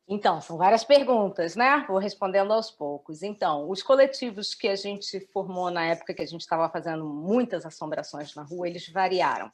Então, 0.07 0.39
são 0.39 0.57
várias 0.57 0.85
perguntas, 0.85 1.57
né? 1.57 1.83
Vou 1.85 1.97
respondendo 1.97 2.53
aos 2.53 2.71
poucos. 2.71 3.23
Então, 3.23 3.69
os 3.69 3.83
coletivos 3.83 4.55
que 4.55 4.69
a 4.69 4.75
gente 4.77 5.19
formou 5.33 5.69
na 5.69 5.83
época 5.83 6.13
que 6.13 6.21
a 6.21 6.25
gente 6.25 6.39
estava 6.39 6.69
fazendo 6.69 7.03
muitas 7.03 7.65
assombrações 7.65 8.33
na 8.33 8.43
rua, 8.43 8.69
eles 8.69 8.87
variaram. 8.87 9.51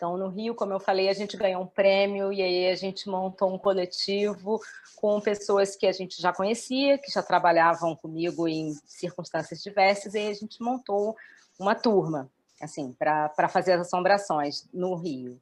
Então, 0.00 0.16
no 0.16 0.28
Rio, 0.28 0.54
como 0.54 0.72
eu 0.72 0.80
falei, 0.80 1.10
a 1.10 1.12
gente 1.12 1.36
ganhou 1.36 1.62
um 1.62 1.66
prêmio 1.66 2.32
e 2.32 2.40
aí 2.40 2.68
a 2.68 2.74
gente 2.74 3.06
montou 3.06 3.52
um 3.52 3.58
coletivo 3.58 4.58
com 4.96 5.20
pessoas 5.20 5.76
que 5.76 5.86
a 5.86 5.92
gente 5.92 6.22
já 6.22 6.32
conhecia, 6.32 6.96
que 6.96 7.12
já 7.12 7.22
trabalhavam 7.22 7.94
comigo 7.94 8.48
em 8.48 8.72
circunstâncias 8.86 9.62
diversas, 9.62 10.14
e 10.14 10.18
aí 10.20 10.28
a 10.28 10.34
gente 10.34 10.62
montou 10.62 11.14
uma 11.58 11.74
turma, 11.74 12.30
assim, 12.62 12.94
para 12.94 13.46
fazer 13.50 13.72
as 13.74 13.82
assombrações 13.82 14.66
no 14.72 14.94
Rio. 14.94 15.38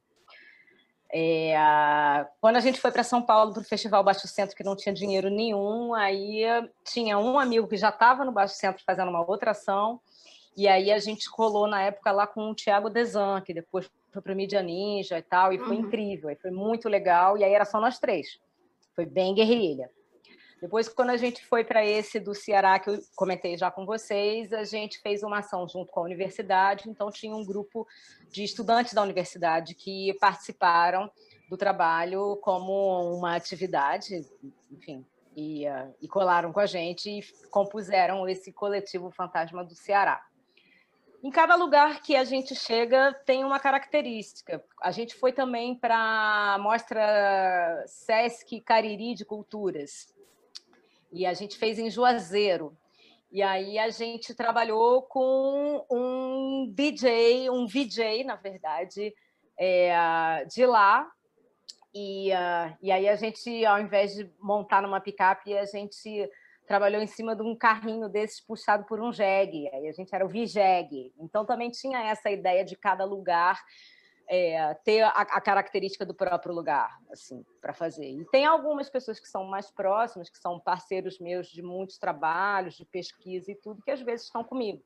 É, 1.09 1.55
quando 2.41 2.57
a 2.57 2.59
gente 2.59 2.81
foi 2.81 2.91
para 2.91 3.01
São 3.01 3.21
Paulo 3.21 3.53
para 3.53 3.61
o 3.61 3.65
Festival 3.65 4.03
Baixo 4.03 4.27
Centro, 4.27 4.57
que 4.57 4.63
não 4.63 4.75
tinha 4.75 4.93
dinheiro 4.93 5.29
nenhum, 5.29 5.93
aí 5.93 6.43
tinha 6.83 7.17
um 7.17 7.39
amigo 7.39 7.65
que 7.65 7.77
já 7.77 7.89
estava 7.89 8.25
no 8.25 8.33
Baixo 8.33 8.55
Centro 8.55 8.83
fazendo 8.85 9.07
uma 9.07 9.25
outra 9.25 9.51
ação, 9.51 10.01
e 10.57 10.67
aí 10.67 10.91
a 10.91 10.99
gente 10.99 11.29
colou 11.29 11.65
na 11.65 11.81
época 11.81 12.11
lá 12.11 12.27
com 12.27 12.51
o 12.51 12.53
Thiago 12.53 12.89
Desan, 12.89 13.39
que 13.39 13.53
depois 13.53 13.89
foi 14.11 14.21
para 14.21 14.33
o 14.33 14.35
Mídia 14.35 14.61
Ninja 14.61 15.17
e 15.17 15.21
tal, 15.21 15.53
e 15.53 15.59
foi 15.59 15.75
uhum. 15.77 15.85
incrível, 15.85 16.29
e 16.29 16.35
foi 16.35 16.51
muito 16.51 16.89
legal, 16.89 17.37
e 17.37 17.43
aí 17.43 17.53
era 17.53 17.65
só 17.65 17.79
nós 17.79 17.99
três. 17.99 18.39
Foi 18.95 19.05
bem 19.05 19.33
guerrilha. 19.33 19.89
Depois, 20.61 20.89
quando 20.89 21.11
a 21.11 21.17
gente 21.17 21.45
foi 21.45 21.63
para 21.63 21.85
esse 21.85 22.19
do 22.19 22.35
Ceará, 22.35 22.77
que 22.79 22.89
eu 22.89 22.99
comentei 23.15 23.57
já 23.57 23.71
com 23.71 23.85
vocês, 23.85 24.51
a 24.51 24.65
gente 24.65 24.99
fez 24.99 25.23
uma 25.23 25.39
ação 25.39 25.65
junto 25.67 25.89
com 25.89 26.01
a 26.01 26.03
universidade, 26.03 26.89
então 26.89 27.09
tinha 27.09 27.33
um 27.33 27.45
grupo 27.45 27.87
de 28.29 28.43
estudantes 28.43 28.93
da 28.93 29.01
universidade 29.01 29.73
que 29.73 30.13
participaram 30.19 31.09
do 31.49 31.55
trabalho 31.55 32.37
como 32.41 33.15
uma 33.15 33.35
atividade, 33.35 34.21
enfim, 34.69 35.05
e, 35.35 35.65
uh, 35.67 35.95
e 36.01 36.07
colaram 36.09 36.51
com 36.51 36.59
a 36.59 36.65
gente 36.65 37.09
e 37.09 37.47
compuseram 37.49 38.27
esse 38.27 38.51
coletivo 38.51 39.09
Fantasma 39.11 39.63
do 39.63 39.73
Ceará. 39.73 40.21
Em 41.21 41.29
cada 41.29 41.55
lugar 41.55 42.01
que 42.01 42.15
a 42.15 42.23
gente 42.23 42.55
chega 42.55 43.13
tem 43.25 43.43
uma 43.43 43.59
característica. 43.59 44.63
A 44.81 44.89
gente 44.91 45.15
foi 45.15 45.33
também 45.33 45.75
para 45.75 46.53
a 46.53 46.57
mostra 46.57 47.83
Sesc 47.85 48.61
Cariri 48.61 49.15
de 49.15 49.25
Culturas. 49.25 50.13
E 51.11 51.25
a 51.25 51.33
gente 51.33 51.57
fez 51.57 51.77
em 51.77 51.89
Juazeiro. 51.89 52.77
E 53.31 53.43
aí 53.43 53.77
a 53.77 53.89
gente 53.89 54.33
trabalhou 54.33 55.01
com 55.01 55.85
um 55.91 56.71
DJ, 56.73 57.49
um 57.49 57.67
VJ, 57.67 58.23
na 58.23 58.35
verdade, 58.35 59.13
é, 59.57 60.45
de 60.45 60.65
lá. 60.65 61.05
E, 61.93 62.31
uh, 62.31 62.77
e 62.81 62.91
aí 62.91 63.09
a 63.09 63.15
gente, 63.15 63.65
ao 63.65 63.79
invés 63.79 64.15
de 64.15 64.31
montar 64.39 64.81
numa 64.81 65.01
picape, 65.01 65.57
a 65.57 65.65
gente 65.65 66.29
trabalhou 66.69 67.01
em 67.01 67.07
cima 67.07 67.35
de 67.35 67.41
um 67.41 67.55
carrinho 67.55 68.07
desses 68.07 68.39
puxado 68.39 68.85
por 68.85 69.01
um 69.01 69.11
jegue. 69.11 69.67
Aí 69.73 69.87
a 69.87 69.91
gente 69.91 70.13
era 70.13 70.23
o 70.23 70.29
VJEG. 70.29 71.11
Então 71.17 71.43
também 71.43 71.71
tinha 71.71 71.99
essa 72.03 72.29
ideia 72.29 72.63
de 72.63 72.75
cada 72.75 73.03
lugar 73.03 73.59
é, 74.27 74.75
ter 74.85 75.01
a, 75.01 75.09
a, 75.09 75.41
característica 75.41 76.05
do 76.05 76.13
próprio 76.13 76.53
lugar, 76.53 76.95
assim, 77.11 77.43
para 77.59 77.73
fazer. 77.73 78.07
E 78.07 78.23
tem 78.25 78.45
algumas 78.45 78.87
pessoas 78.87 79.19
que 79.19 79.27
são 79.27 79.45
mais 79.45 79.71
próximas, 79.71 80.29
que 80.29 80.37
são 80.37 80.59
parceiros 80.59 81.19
meus 81.19 81.47
de 81.47 81.63
muitos 81.63 81.97
trabalhos, 81.97 82.75
de 82.75 82.85
pesquisa 82.85 83.51
e 83.51 83.55
tudo, 83.55 83.81
que 83.81 83.89
às 83.89 84.01
vezes 84.01 84.27
estão 84.27 84.43
comigo. 84.43 84.83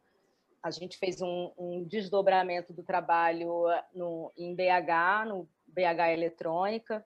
A 0.63 0.71
gente 0.71 0.97
fez 0.97 1.21
um, 1.21 1.51
um 1.57 1.83
desdobramento 1.83 2.71
do 2.71 2.81
trabalho 2.81 3.65
no, 3.93 4.31
em 4.37 4.55
BH, 4.55 5.27
no 5.27 5.49
BH 5.67 6.13
Eletrônica, 6.13 7.05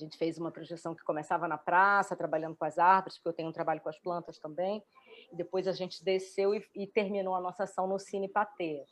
a 0.00 0.04
gente 0.04 0.16
fez 0.16 0.38
uma 0.38 0.50
projeção 0.50 0.94
que 0.94 1.04
começava 1.04 1.46
na 1.46 1.58
praça, 1.58 2.16
trabalhando 2.16 2.56
com 2.56 2.64
as 2.64 2.78
árvores, 2.78 3.18
porque 3.18 3.28
eu 3.28 3.32
tenho 3.32 3.48
um 3.50 3.52
trabalho 3.52 3.80
com 3.80 3.88
as 3.88 3.98
plantas 3.98 4.38
também. 4.38 4.82
E 5.30 5.36
depois 5.36 5.68
a 5.68 5.72
gente 5.72 6.02
desceu 6.02 6.54
e, 6.54 6.64
e 6.74 6.86
terminou 6.86 7.34
a 7.34 7.40
nossa 7.40 7.64
ação 7.64 7.86
no 7.86 7.98
Cine 7.98 8.28
Patê. 8.28 8.84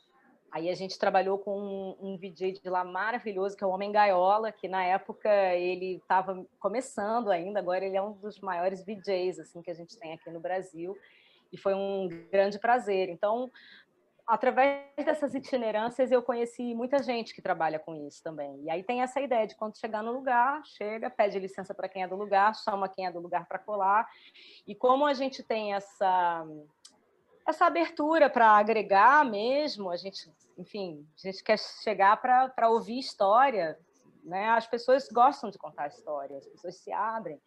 Aí 0.51 0.69
a 0.69 0.75
gente 0.75 0.97
trabalhou 0.97 1.37
com 1.37 1.59
um, 1.59 1.95
um 1.99 2.17
VJ 2.17 2.53
de 2.53 2.69
lá 2.69 2.83
maravilhoso, 2.83 3.55
que 3.55 3.63
é 3.63 3.67
o 3.67 3.69
Homem 3.69 3.91
Gaiola, 3.91 4.51
que 4.51 4.67
na 4.67 4.83
época 4.83 5.29
ele 5.55 5.97
estava 5.97 6.45
começando 6.59 7.29
ainda, 7.29 7.59
agora 7.59 7.85
ele 7.85 7.95
é 7.95 8.01
um 8.01 8.13
dos 8.13 8.39
maiores 8.39 8.83
VJs 8.83 9.39
assim, 9.39 9.61
que 9.61 9.69
a 9.69 9.75
gente 9.75 9.97
tem 9.97 10.13
aqui 10.13 10.29
no 10.29 10.39
Brasil. 10.39 10.97
E 11.51 11.57
foi 11.57 11.73
um 11.73 12.07
grande 12.31 12.59
prazer. 12.59 13.09
Então, 13.09 13.51
através 14.29 14.85
dessas 14.95 15.33
itinerâncias, 15.33 16.11
eu 16.11 16.21
conheci 16.21 16.75
muita 16.75 17.01
gente 17.01 17.33
que 17.33 17.41
trabalha 17.41 17.79
com 17.79 17.95
isso 17.95 18.21
também. 18.21 18.61
E 18.63 18.69
aí 18.69 18.83
tem 18.83 19.01
essa 19.01 19.19
ideia 19.19 19.47
de 19.47 19.55
quando 19.55 19.75
chegar 19.79 20.03
no 20.03 20.11
lugar, 20.11 20.61
chega, 20.65 21.09
pede 21.09 21.39
licença 21.39 21.73
para 21.73 21.89
quem 21.89 22.03
é 22.03 22.07
do 22.07 22.15
lugar, 22.15 22.55
chama 22.55 22.87
quem 22.87 23.07
é 23.07 23.11
do 23.11 23.19
lugar 23.19 23.47
para 23.47 23.57
colar. 23.57 24.07
E 24.67 24.75
como 24.75 25.03
a 25.07 25.15
gente 25.15 25.41
tem 25.41 25.73
essa 25.73 26.45
essa 27.47 27.65
abertura 27.65 28.29
para 28.29 28.51
agregar 28.51 29.25
mesmo, 29.25 29.89
a 29.89 29.97
gente, 29.97 30.31
enfim, 30.55 31.03
a 31.17 31.27
gente 31.27 31.43
quer 31.43 31.57
chegar 31.57 32.15
para 32.21 32.69
ouvir 32.69 32.99
história, 32.99 33.75
né? 34.23 34.49
As 34.49 34.67
pessoas 34.67 35.09
gostam 35.09 35.49
de 35.49 35.57
contar 35.57 35.87
história, 35.87 36.37
as 36.37 36.45
pessoas 36.45 36.75
se 36.75 36.91
abrem. 36.91 37.41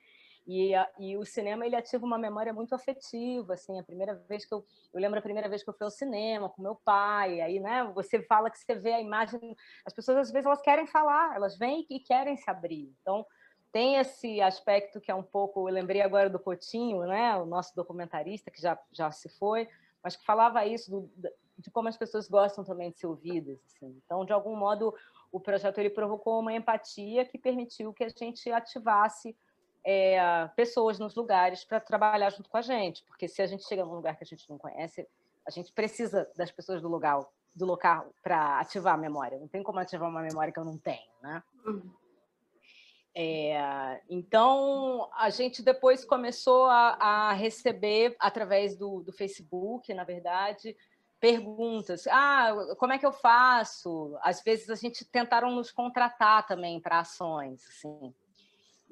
E, 0.47 0.72
e 0.99 1.16
o 1.16 1.24
cinema 1.24 1.64
ele 1.64 1.76
ativa 1.76 2.05
uma 2.05 2.18
memória 2.18 2.53
muito 2.53 2.74
afetiva, 2.74 3.55
assim, 3.55 3.78
a 3.78 3.84
primeira 3.84 4.14
vez 4.14 4.45
que 4.45 4.53
eu 4.53 4.64
eu 4.93 5.01
lembro 5.01 5.18
a 5.18 5.22
primeira 5.22 5.49
vez 5.49 5.62
que 5.62 5.70
eu 5.70 5.74
fui 5.74 5.84
ao 5.84 5.90
cinema 5.90 6.51
com 6.51 6.61
meu 6.61 6.74
pai, 6.74 7.40
aí, 7.40 7.59
né, 7.59 7.90
você 7.95 8.22
fala 8.22 8.51
que 8.51 8.59
você 8.59 8.74
vê 8.74 8.93
a 8.93 9.01
imagem, 9.01 9.57
as 9.86 9.95
pessoas 9.95 10.18
às 10.18 10.30
vezes 10.30 10.45
elas 10.45 10.61
querem 10.61 10.86
falar, 10.86 11.34
elas 11.34 11.57
vêm 11.57 11.86
e 11.88 11.99
querem 11.99 12.36
se 12.36 12.51
abrir. 12.51 12.93
Então, 13.01 13.24
tem 13.72 13.97
esse 13.97 14.40
aspecto 14.43 15.01
que 15.01 15.11
é 15.11 15.14
um 15.14 15.22
pouco, 15.22 15.66
eu 15.66 15.72
lembrei 15.72 16.03
agora 16.03 16.28
do 16.28 16.38
Coutinho, 16.38 17.07
né, 17.07 17.36
o 17.36 17.47
nosso 17.47 17.74
documentarista 17.74 18.51
que 18.51 18.61
já 18.61 18.78
já 18.93 19.11
se 19.11 19.30
foi, 19.38 19.66
mas 20.03 20.14
que 20.14 20.26
falava 20.26 20.66
isso 20.66 20.90
do, 20.90 21.11
de 21.57 21.70
como 21.70 21.88
as 21.88 21.97
pessoas 21.97 22.28
gostam 22.28 22.64
também 22.64 22.90
de 22.90 22.99
ser 22.99 23.07
ouvidas, 23.07 23.59
assim. 23.64 23.99
Então, 24.05 24.24
de 24.24 24.32
algum 24.32 24.57
modo, 24.57 24.95
o 25.30 25.40
projeto 25.40 25.78
ele 25.78 25.90
provocou 25.90 26.40
uma 26.40 26.53
empatia 26.53 27.24
que 27.24 27.38
permitiu 27.38 27.95
que 27.95 28.05
a 28.05 28.09
gente 28.09 28.51
ativasse 28.51 29.34
é, 29.85 30.49
pessoas 30.57 30.99
nos 30.99 31.14
lugares 31.14 31.64
para 31.64 31.80
trabalhar 31.80 32.30
junto 32.30 32.49
com 32.49 32.57
a 32.57 32.62
gente, 32.62 33.05
porque 33.05 33.28
se 33.28 33.43
a 33.43 33.47
gente 33.47 33.64
chega 33.64 33.85
num 33.85 33.95
lugar 33.95 34.16
que 34.16 34.24
a 34.24 34.26
gente 34.26 34.49
não 34.49 34.59
conhece, 34.59 35.07
a 35.47 35.51
gente 35.51 35.72
precisa 35.72 36.30
das 36.37 36.51
pessoas 36.51 36.80
do 36.80 36.89
lugar 36.89 37.24
do 37.55 37.66
local 37.66 38.14
para 38.22 38.61
ativar 38.61 38.95
a 38.95 38.99
memória. 38.99 39.39
Não 39.39 39.49
tem 39.49 39.62
como 39.62 39.78
ativar 39.78 40.09
uma 40.09 40.22
memória 40.22 40.53
que 40.53 40.59
eu 40.59 40.64
não 40.64 40.78
tenho, 40.78 41.11
né? 41.20 41.43
Uhum. 41.66 41.93
É, 43.14 44.01
então, 44.09 45.11
a 45.14 45.28
gente 45.28 45.62
depois 45.62 46.03
começou 46.03 46.64
a, 46.64 46.97
a 46.99 47.33
receber, 47.33 48.16
através 48.18 48.74
do, 48.76 49.03
do, 49.03 49.12
Facebook, 49.12 49.93
na 49.93 50.03
verdade, 50.03 50.74
perguntas. 51.20 52.07
Ah, 52.07 52.55
como 52.78 52.95
é 52.95 52.99
que 52.99 53.05
eu 53.05 53.12
faço? 53.12 54.16
Às 54.22 54.43
vezes, 54.43 54.70
a 54.70 54.74
gente 54.76 55.05
tentaram 55.05 55.51
nos 55.51 55.70
contratar 55.70 56.47
também 56.47 56.80
para 56.80 57.01
ações, 57.01 57.66
assim. 57.68 58.14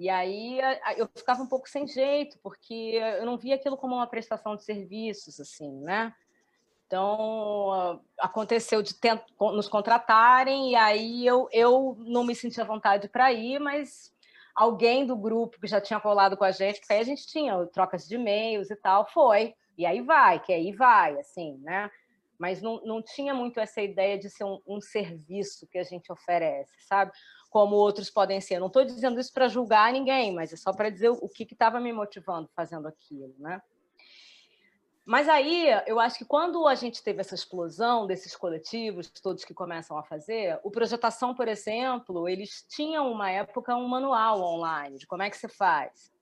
E 0.01 0.09
aí 0.09 0.59
eu 0.97 1.07
ficava 1.15 1.43
um 1.43 1.47
pouco 1.47 1.69
sem 1.69 1.87
jeito, 1.87 2.39
porque 2.43 2.99
eu 3.19 3.27
não 3.27 3.37
via 3.37 3.57
aquilo 3.57 3.77
como 3.77 3.97
uma 3.97 4.07
prestação 4.07 4.57
de 4.57 4.65
serviços, 4.65 5.39
assim, 5.39 5.71
né? 5.83 6.15
Então, 6.87 8.01
aconteceu 8.19 8.81
de 8.81 8.95
nos 9.39 9.69
contratarem, 9.69 10.71
e 10.71 10.75
aí 10.75 11.27
eu, 11.27 11.51
eu 11.53 11.99
não 11.99 12.25
me 12.25 12.35
sentia 12.35 12.65
vontade 12.65 13.11
para 13.11 13.31
ir, 13.31 13.61
mas 13.61 14.11
alguém 14.55 15.05
do 15.05 15.15
grupo 15.15 15.61
que 15.61 15.67
já 15.67 15.83
tinha 15.83 16.01
colado 16.01 16.35
com 16.35 16.45
a 16.45 16.51
gente, 16.51 16.81
que 16.81 16.91
aí 16.91 17.01
a 17.01 17.05
gente 17.05 17.27
tinha 17.27 17.67
trocas 17.67 18.09
de 18.09 18.15
e-mails 18.15 18.71
e 18.71 18.77
tal, 18.77 19.07
foi. 19.07 19.55
E 19.77 19.85
aí 19.85 20.01
vai, 20.01 20.41
que 20.41 20.51
aí 20.51 20.73
vai, 20.73 21.21
assim, 21.21 21.59
né? 21.59 21.91
Mas 22.39 22.63
não, 22.63 22.81
não 22.87 23.03
tinha 23.03 23.35
muito 23.35 23.61
essa 23.61 23.83
ideia 23.83 24.19
de 24.19 24.31
ser 24.31 24.45
um, 24.45 24.63
um 24.67 24.81
serviço 24.81 25.67
que 25.67 25.77
a 25.77 25.85
gente 25.85 26.11
oferece, 26.11 26.73
sabe? 26.89 27.13
Como 27.51 27.75
outros 27.75 28.09
podem 28.09 28.41
ser. 28.41 28.61
não 28.61 28.69
estou 28.69 28.85
dizendo 28.85 29.21
isso 29.21 29.33
para 29.33 29.49
julgar 29.49 29.93
ninguém, 29.93 30.33
mas 30.33 30.53
é 30.53 30.57
só 30.57 30.73
para 30.73 30.89
dizer 30.89 31.11
o 31.11 31.29
que 31.29 31.43
estava 31.43 31.81
me 31.81 31.93
motivando 31.93 32.49
fazendo 32.55 32.87
aquilo, 32.87 33.35
né? 33.39 33.61
Mas 35.05 35.29
aí, 35.29 35.67
eu 35.87 35.99
acho 35.99 36.19
que 36.19 36.25
quando 36.25 36.69
a 36.69 36.75
gente 36.77 37.03
teve 37.03 37.21
essa 37.21 37.35
explosão 37.35 38.07
desses 38.07 38.37
coletivos, 38.37 39.11
todos 39.11 39.45
que 39.45 39.53
começam 39.53 39.99
a 39.99 40.05
fazer, 40.05 40.61
o 40.63 40.71
Projetação, 40.71 41.35
por 41.35 41.49
exemplo, 41.49 42.29
eles 42.29 42.65
tinham 42.69 43.11
uma 43.11 43.29
época 43.29 43.75
um 43.75 43.89
manual 43.89 44.41
online 44.41 44.99
de 44.99 45.09
como 45.09 45.25
é 45.25 45.29
que 45.29 45.37
você 45.37 45.49
faz. 45.49 46.13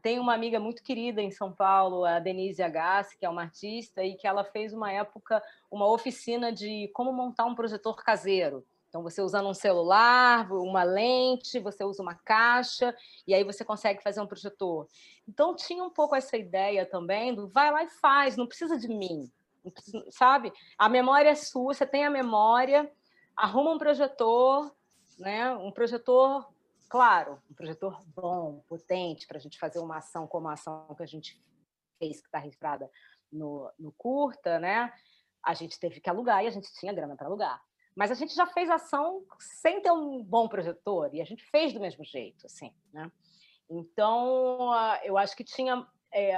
Tem 0.00 0.18
uma 0.18 0.32
amiga 0.32 0.58
muito 0.58 0.82
querida 0.82 1.20
em 1.20 1.30
São 1.30 1.52
Paulo, 1.52 2.06
a 2.06 2.18
Denise 2.18 2.62
Agassi, 2.62 3.18
que 3.18 3.26
é 3.26 3.28
uma 3.28 3.42
artista, 3.42 4.02
e 4.02 4.14
que 4.14 4.26
ela 4.26 4.44
fez 4.44 4.72
uma 4.72 4.90
época 4.90 5.42
uma 5.70 5.86
oficina 5.86 6.50
de 6.50 6.88
como 6.94 7.12
montar 7.12 7.44
um 7.44 7.54
projetor 7.54 8.02
caseiro. 8.02 8.64
Então, 8.92 9.02
você 9.02 9.22
usando 9.22 9.48
um 9.48 9.54
celular, 9.54 10.52
uma 10.52 10.82
lente, 10.82 11.58
você 11.58 11.82
usa 11.82 12.02
uma 12.02 12.14
caixa, 12.14 12.94
e 13.26 13.32
aí 13.32 13.42
você 13.42 13.64
consegue 13.64 14.02
fazer 14.02 14.20
um 14.20 14.26
projetor. 14.26 14.86
Então, 15.26 15.56
tinha 15.56 15.82
um 15.82 15.88
pouco 15.88 16.14
essa 16.14 16.36
ideia 16.36 16.84
também 16.84 17.34
do 17.34 17.48
vai 17.48 17.72
lá 17.72 17.84
e 17.84 17.88
faz, 17.88 18.36
não 18.36 18.46
precisa 18.46 18.78
de 18.78 18.88
mim, 18.88 19.32
precisa, 19.72 20.04
sabe? 20.10 20.52
A 20.76 20.90
memória 20.90 21.30
é 21.30 21.34
sua, 21.34 21.72
você 21.72 21.86
tem 21.86 22.04
a 22.04 22.10
memória, 22.10 22.92
arruma 23.34 23.72
um 23.72 23.78
projetor, 23.78 24.70
né? 25.18 25.50
um 25.52 25.72
projetor, 25.72 26.46
claro, 26.86 27.42
um 27.50 27.54
projetor 27.54 27.98
bom, 28.14 28.62
potente, 28.68 29.26
para 29.26 29.38
a 29.38 29.40
gente 29.40 29.58
fazer 29.58 29.78
uma 29.78 29.96
ação 29.96 30.26
como 30.26 30.48
a 30.48 30.52
ação 30.52 30.94
que 30.94 31.02
a 31.02 31.06
gente 31.06 31.42
fez, 31.98 32.20
que 32.20 32.26
está 32.26 32.38
registrada 32.38 32.90
no, 33.32 33.72
no 33.78 33.90
curta, 33.92 34.60
né? 34.60 34.92
A 35.42 35.54
gente 35.54 35.80
teve 35.80 35.98
que 35.98 36.10
alugar 36.10 36.44
e 36.44 36.46
a 36.46 36.50
gente 36.50 36.70
tinha 36.74 36.92
grana 36.92 37.16
para 37.16 37.26
alugar. 37.26 37.58
Mas 37.94 38.10
a 38.10 38.14
gente 38.14 38.34
já 38.34 38.46
fez 38.46 38.70
ação 38.70 39.22
sem 39.38 39.80
ter 39.82 39.90
um 39.90 40.22
bom 40.22 40.48
projetor 40.48 41.14
e 41.14 41.20
a 41.20 41.24
gente 41.24 41.44
fez 41.44 41.72
do 41.72 41.80
mesmo 41.80 42.04
jeito, 42.04 42.46
assim, 42.46 42.72
né? 42.92 43.10
Então, 43.68 44.70
eu 45.04 45.16
acho 45.16 45.36
que 45.36 45.44
tinha 45.44 45.86
é, 46.14 46.36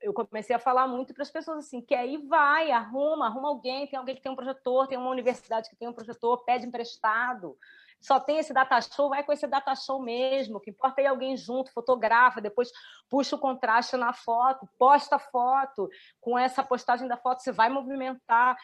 eu 0.00 0.12
comecei 0.14 0.54
a 0.54 0.58
falar 0.58 0.86
muito 0.86 1.12
para 1.12 1.22
as 1.22 1.30
pessoas 1.30 1.58
assim, 1.58 1.80
que 1.80 1.94
aí 1.94 2.16
vai, 2.16 2.70
arruma, 2.70 3.26
arruma 3.26 3.48
alguém, 3.48 3.86
tem 3.88 3.98
alguém 3.98 4.14
que 4.14 4.22
tem 4.22 4.30
um 4.30 4.36
projetor, 4.36 4.86
tem 4.86 4.96
uma 4.96 5.10
universidade 5.10 5.68
que 5.68 5.74
tem 5.74 5.88
um 5.88 5.92
projetor, 5.92 6.44
pede 6.44 6.64
emprestado. 6.64 7.58
Só 8.00 8.20
tem 8.20 8.38
esse 8.38 8.52
data 8.52 8.80
show, 8.80 9.08
vai 9.08 9.24
com 9.24 9.32
esse 9.32 9.46
data 9.48 9.74
show 9.74 10.00
mesmo. 10.00 10.58
O 10.58 10.60
que 10.60 10.70
importa 10.70 11.00
é 11.00 11.06
alguém 11.06 11.36
junto, 11.36 11.72
fotografa, 11.72 12.40
depois 12.40 12.70
puxa 13.10 13.34
o 13.34 13.38
contraste 13.38 13.96
na 13.96 14.12
foto, 14.12 14.68
posta 14.78 15.16
a 15.16 15.18
foto. 15.18 15.88
Com 16.20 16.38
essa 16.38 16.62
postagem 16.62 17.08
da 17.08 17.16
foto, 17.16 17.42
você 17.42 17.50
vai 17.50 17.68
movimentar. 17.68 18.56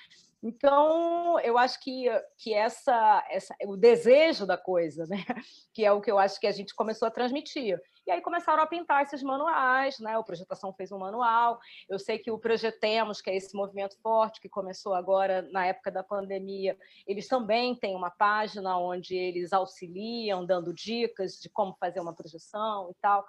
Então, 0.42 1.38
eu 1.40 1.56
acho 1.56 1.80
que, 1.80 2.06
que 2.36 2.52
essa, 2.52 3.24
essa, 3.30 3.54
o 3.64 3.76
desejo 3.76 4.44
da 4.44 4.58
coisa, 4.58 5.06
né? 5.06 5.18
que 5.72 5.84
é 5.84 5.92
o 5.92 6.00
que 6.00 6.10
eu 6.10 6.18
acho 6.18 6.40
que 6.40 6.48
a 6.48 6.52
gente 6.52 6.74
começou 6.74 7.06
a 7.06 7.12
transmitir. 7.12 7.80
E 8.04 8.10
aí 8.10 8.20
começaram 8.20 8.60
a 8.60 8.66
pintar 8.66 9.04
esses 9.04 9.22
manuais, 9.22 10.00
né? 10.00 10.18
O 10.18 10.24
Projetação 10.24 10.72
fez 10.72 10.90
um 10.90 10.98
manual. 10.98 11.60
Eu 11.88 11.96
sei 11.96 12.18
que 12.18 12.30
o 12.30 12.38
Projetemos, 12.38 13.20
que 13.20 13.30
é 13.30 13.36
esse 13.36 13.54
movimento 13.54 13.96
forte 14.02 14.40
que 14.40 14.48
começou 14.48 14.94
agora 14.94 15.42
na 15.52 15.66
época 15.66 15.92
da 15.92 16.02
pandemia, 16.02 16.76
eles 17.06 17.28
também 17.28 17.76
têm 17.76 17.94
uma 17.94 18.10
página 18.10 18.76
onde 18.76 19.14
eles 19.14 19.52
auxiliam, 19.52 20.44
dando 20.44 20.74
dicas 20.74 21.38
de 21.40 21.48
como 21.48 21.76
fazer 21.78 22.00
uma 22.00 22.14
projeção 22.14 22.90
e 22.90 22.94
tal. 23.00 23.24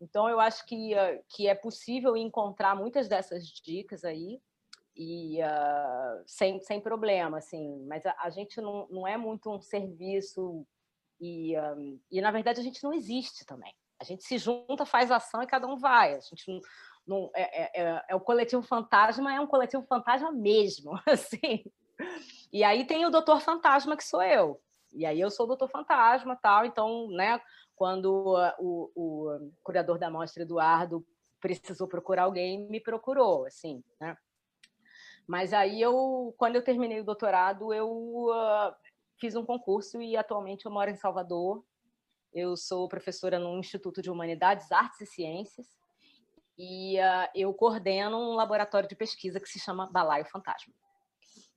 Então, 0.00 0.28
eu 0.28 0.40
acho 0.40 0.66
que, 0.66 0.94
que 1.28 1.46
é 1.46 1.54
possível 1.54 2.16
encontrar 2.16 2.74
muitas 2.74 3.08
dessas 3.08 3.46
dicas 3.46 4.04
aí, 4.04 4.40
e 4.96 5.40
uh, 5.42 6.22
sem, 6.26 6.60
sem 6.62 6.80
problema, 6.80 7.38
assim, 7.38 7.84
mas 7.86 8.06
a, 8.06 8.16
a, 8.18 8.30
gente 8.30 8.60
não, 8.60 8.88
não 8.88 9.06
é 9.06 9.16
muito 9.16 9.50
um 9.50 9.60
serviço 9.60 10.66
e, 11.20 11.58
um, 11.58 12.00
e, 12.10 12.20
na 12.20 12.30
verdade, 12.30 12.60
a 12.60 12.62
gente 12.62 12.82
não 12.82 12.92
existe 12.92 13.44
também. 13.44 13.74
A 14.00 14.04
gente 14.04 14.24
se 14.24 14.38
junta, 14.38 14.86
faz 14.86 15.10
ação 15.10 15.42
e 15.42 15.46
cada 15.46 15.66
um 15.66 15.76
vai. 15.76 16.14
A 16.14 16.20
gente 16.20 16.50
não, 16.50 16.60
não 17.06 17.30
é, 17.34 17.62
é, 17.62 17.82
é, 17.82 18.04
é 18.08 18.14
o 18.14 18.20
coletivo 18.20 18.62
fantasma, 18.62 19.34
é 19.34 19.40
um 19.40 19.46
coletivo 19.46 19.84
fantasma 19.86 20.32
mesmo, 20.32 20.92
assim. 21.06 21.64
E 22.52 22.64
aí 22.64 22.86
tem 22.86 23.04
o 23.04 23.10
doutor 23.10 23.40
fantasma, 23.40 23.96
que 23.96 24.04
sou 24.04 24.22
eu. 24.22 24.60
E 24.92 25.04
aí 25.04 25.20
eu 25.20 25.30
sou 25.30 25.44
o 25.44 25.48
doutor 25.48 25.68
fantasma, 25.68 26.36
tal, 26.36 26.64
então, 26.64 27.08
né, 27.10 27.40
quando 27.74 28.34
o, 28.58 28.90
o 28.94 29.52
curador 29.62 29.98
da 29.98 30.10
mostra, 30.10 30.42
Eduardo, 30.42 31.06
precisou 31.40 31.86
procurar 31.86 32.24
alguém, 32.24 32.66
me 32.68 32.80
procurou, 32.80 33.44
assim, 33.44 33.84
né? 34.00 34.16
Mas 35.26 35.52
aí 35.52 35.80
eu, 35.80 36.34
quando 36.38 36.56
eu 36.56 36.62
terminei 36.62 37.00
o 37.00 37.04
doutorado, 37.04 37.74
eu 37.74 37.90
uh, 37.90 38.74
fiz 39.18 39.34
um 39.34 39.44
concurso 39.44 40.00
e 40.00 40.16
atualmente 40.16 40.66
eu 40.66 40.72
moro 40.72 40.90
em 40.90 40.96
Salvador. 40.96 41.64
Eu 42.32 42.56
sou 42.56 42.88
professora 42.88 43.38
no 43.38 43.58
Instituto 43.58 44.00
de 44.00 44.10
Humanidades, 44.10 44.70
Artes 44.70 45.00
e 45.00 45.06
Ciências 45.06 45.66
e 46.58 46.98
uh, 46.98 47.28
eu 47.34 47.52
coordeno 47.52 48.16
um 48.16 48.34
laboratório 48.34 48.88
de 48.88 48.96
pesquisa 48.96 49.38
que 49.38 49.48
se 49.48 49.58
chama 49.58 49.90
Balaio 49.90 50.24
Fantasma. 50.26 50.72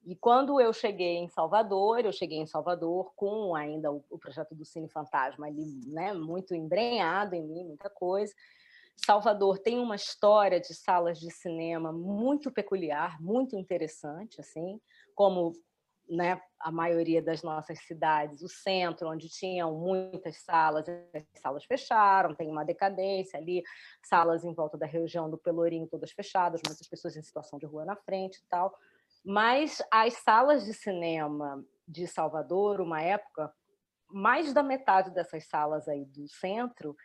E 0.06 0.16
quando 0.16 0.60
eu 0.60 0.74
cheguei 0.74 1.18
em 1.18 1.30
Salvador, 1.30 2.04
eu 2.04 2.12
cheguei 2.12 2.38
em 2.38 2.46
Salvador 2.46 3.14
com 3.16 3.56
ainda 3.56 3.92
o, 3.92 4.04
o 4.10 4.18
projeto 4.18 4.56
do 4.56 4.66
Cine 4.66 4.90
Fantasma 4.90 5.48
ali, 5.48 5.66
né, 5.88 6.14
muito 6.14 6.56
embrenhado 6.56 7.36
em 7.36 7.44
mim, 7.44 7.64
muita 7.64 7.90
coisa. 7.90 8.34
Salvador 9.06 9.60
tem 9.60 9.80
uma 9.80 9.96
história 9.96 10.60
de 10.60 10.74
salas 10.74 11.20
de 11.20 11.32
cinema 11.32 11.92
muito 11.92 12.52
peculiar, 12.52 13.20
muito 13.22 13.56
interessante, 13.56 14.40
assim, 14.40 14.80
como 15.16 15.54
né, 16.10 16.42
a 16.60 16.72
maioria 16.72 17.22
das 17.22 17.44
nossas 17.44 17.80
cidades, 17.86 18.42
o 18.42 18.50
centro, 18.50 19.10
onde 19.10 19.30
tinham 19.30 19.76
muitas 19.76 20.38
salas, 20.44 20.86
as 21.14 21.24
salas 21.40 21.64
fecharam, 21.66 22.34
tem 22.34 22.50
uma 22.50 22.66
decadência 22.66 23.40
ali, 23.40 23.62
salas 24.04 24.44
em 24.44 24.54
volta 24.54 24.78
da 24.78 24.88
região 24.88 25.30
do 25.30 25.38
Pelourinho 25.38 25.88
todas 25.88 26.12
fechadas, 26.12 26.62
muitas 26.66 26.88
pessoas 26.88 27.16
em 27.16 27.22
situação 27.22 27.60
de 27.60 27.66
rua 27.66 27.86
na 27.86 27.96
frente 27.96 28.38
e 28.38 28.48
tal. 28.50 28.74
Mas 29.24 29.82
as 29.92 30.14
salas 30.16 30.66
de 30.66 30.74
cinema 30.74 31.64
de 31.88 32.08
Salvador, 32.08 32.82
uma 32.82 33.02
época, 33.02 33.54
mais 34.12 34.52
da 34.52 34.64
metade 34.64 35.12
dessas 35.12 35.48
salas 35.48 35.88
aí 35.88 36.06
do 36.06 36.28
centro 36.28 36.96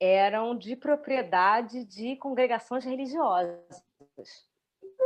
eram 0.00 0.56
de 0.56 0.76
propriedade 0.76 1.84
de 1.84 2.16
congregações 2.16 2.84
religiosas. 2.84 3.84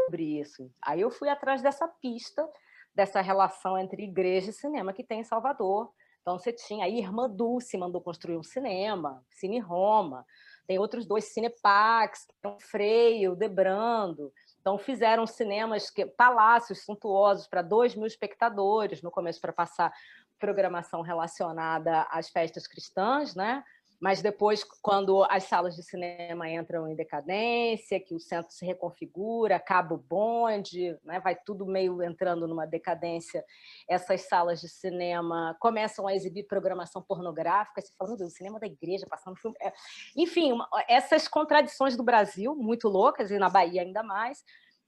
Sobre 0.05 0.41
isso. 0.41 0.71
Aí 0.81 1.01
eu 1.01 1.11
fui 1.11 1.29
atrás 1.29 1.63
dessa 1.63 1.89
pista, 1.89 2.49
dessa 2.95 3.21
relação 3.21 3.79
entre 3.79 4.05
igreja 4.05 4.51
e 4.51 4.53
cinema 4.53 4.93
que 4.93 5.05
tem 5.05 5.21
em 5.21 5.25
Salvador. 5.25 5.93
Então 6.21 6.39
você 6.39 6.53
tinha 6.53 6.85
aí 6.85 6.99
Irmã 6.99 7.29
Dulce 7.29 7.77
mandou 7.77 8.01
construir 8.01 8.37
um 8.37 8.43
cinema, 8.43 9.25
Cine 9.31 9.59
Roma. 9.59 10.25
Tem 10.67 10.79
outros 10.79 11.05
dois 11.05 11.25
Cinepax, 11.33 12.29
Freio, 12.61 13.35
Debrando. 13.35 14.33
Então 14.61 14.79
fizeram 14.79 15.27
cinemas, 15.27 15.91
que, 15.91 16.07
palácios 16.07 16.85
suntuosos 16.85 17.49
para 17.49 17.63
dois 17.63 17.97
mil 17.97 18.07
espectadores 18.07 19.03
no 19.03 19.11
começo 19.11 19.41
para 19.41 19.53
passar 19.53 19.93
programação 20.39 21.03
relacionada 21.03 22.03
às 22.11 22.29
festas 22.31 22.67
cristãs, 22.67 23.35
né? 23.35 23.65
Mas 24.03 24.21
depois, 24.21 24.65
quando 24.65 25.23
as 25.31 25.45
salas 25.45 25.77
de 25.77 25.83
cinema 25.85 26.51
entram 26.51 26.89
em 26.89 26.97
decadência, 26.97 28.01
que 28.01 28.17
o 28.17 28.19
centro 28.19 28.51
se 28.51 28.67
reconfigura, 28.67 29.55
acaba 29.55 29.95
o 29.95 29.97
bonde, 29.97 30.99
né, 31.05 31.21
vai 31.21 31.37
tudo 31.37 31.65
meio 31.65 32.03
entrando 32.03 32.49
numa 32.49 32.67
decadência, 32.67 33.45
essas 33.89 34.23
salas 34.23 34.61
de 34.61 34.69
cinema 34.69 35.57
começam 35.61 36.09
a 36.09 36.17
exibir 36.17 36.49
programação 36.49 37.01
pornográfica, 37.01 37.81
você 37.81 37.93
fala, 37.97 38.15
o 38.15 38.29
cinema 38.29 38.59
da 38.59 38.67
igreja 38.67 39.07
passando 39.09 39.37
filme... 39.37 39.57
É... 39.63 39.73
Enfim, 40.17 40.51
uma, 40.51 40.69
essas 40.89 41.29
contradições 41.29 41.97
do 41.97 42.03
Brasil, 42.03 42.57
muito 42.57 42.89
loucas, 42.89 43.31
e 43.31 43.39
na 43.39 43.49
Bahia 43.49 43.83
ainda 43.83 44.03
mais, 44.03 44.43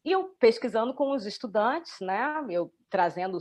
e 0.04 0.10
eu 0.10 0.24
pesquisando 0.40 0.92
com 0.92 1.12
os 1.12 1.24
estudantes, 1.24 1.94
né, 2.00 2.44
eu 2.50 2.68
trazendo 2.90 3.38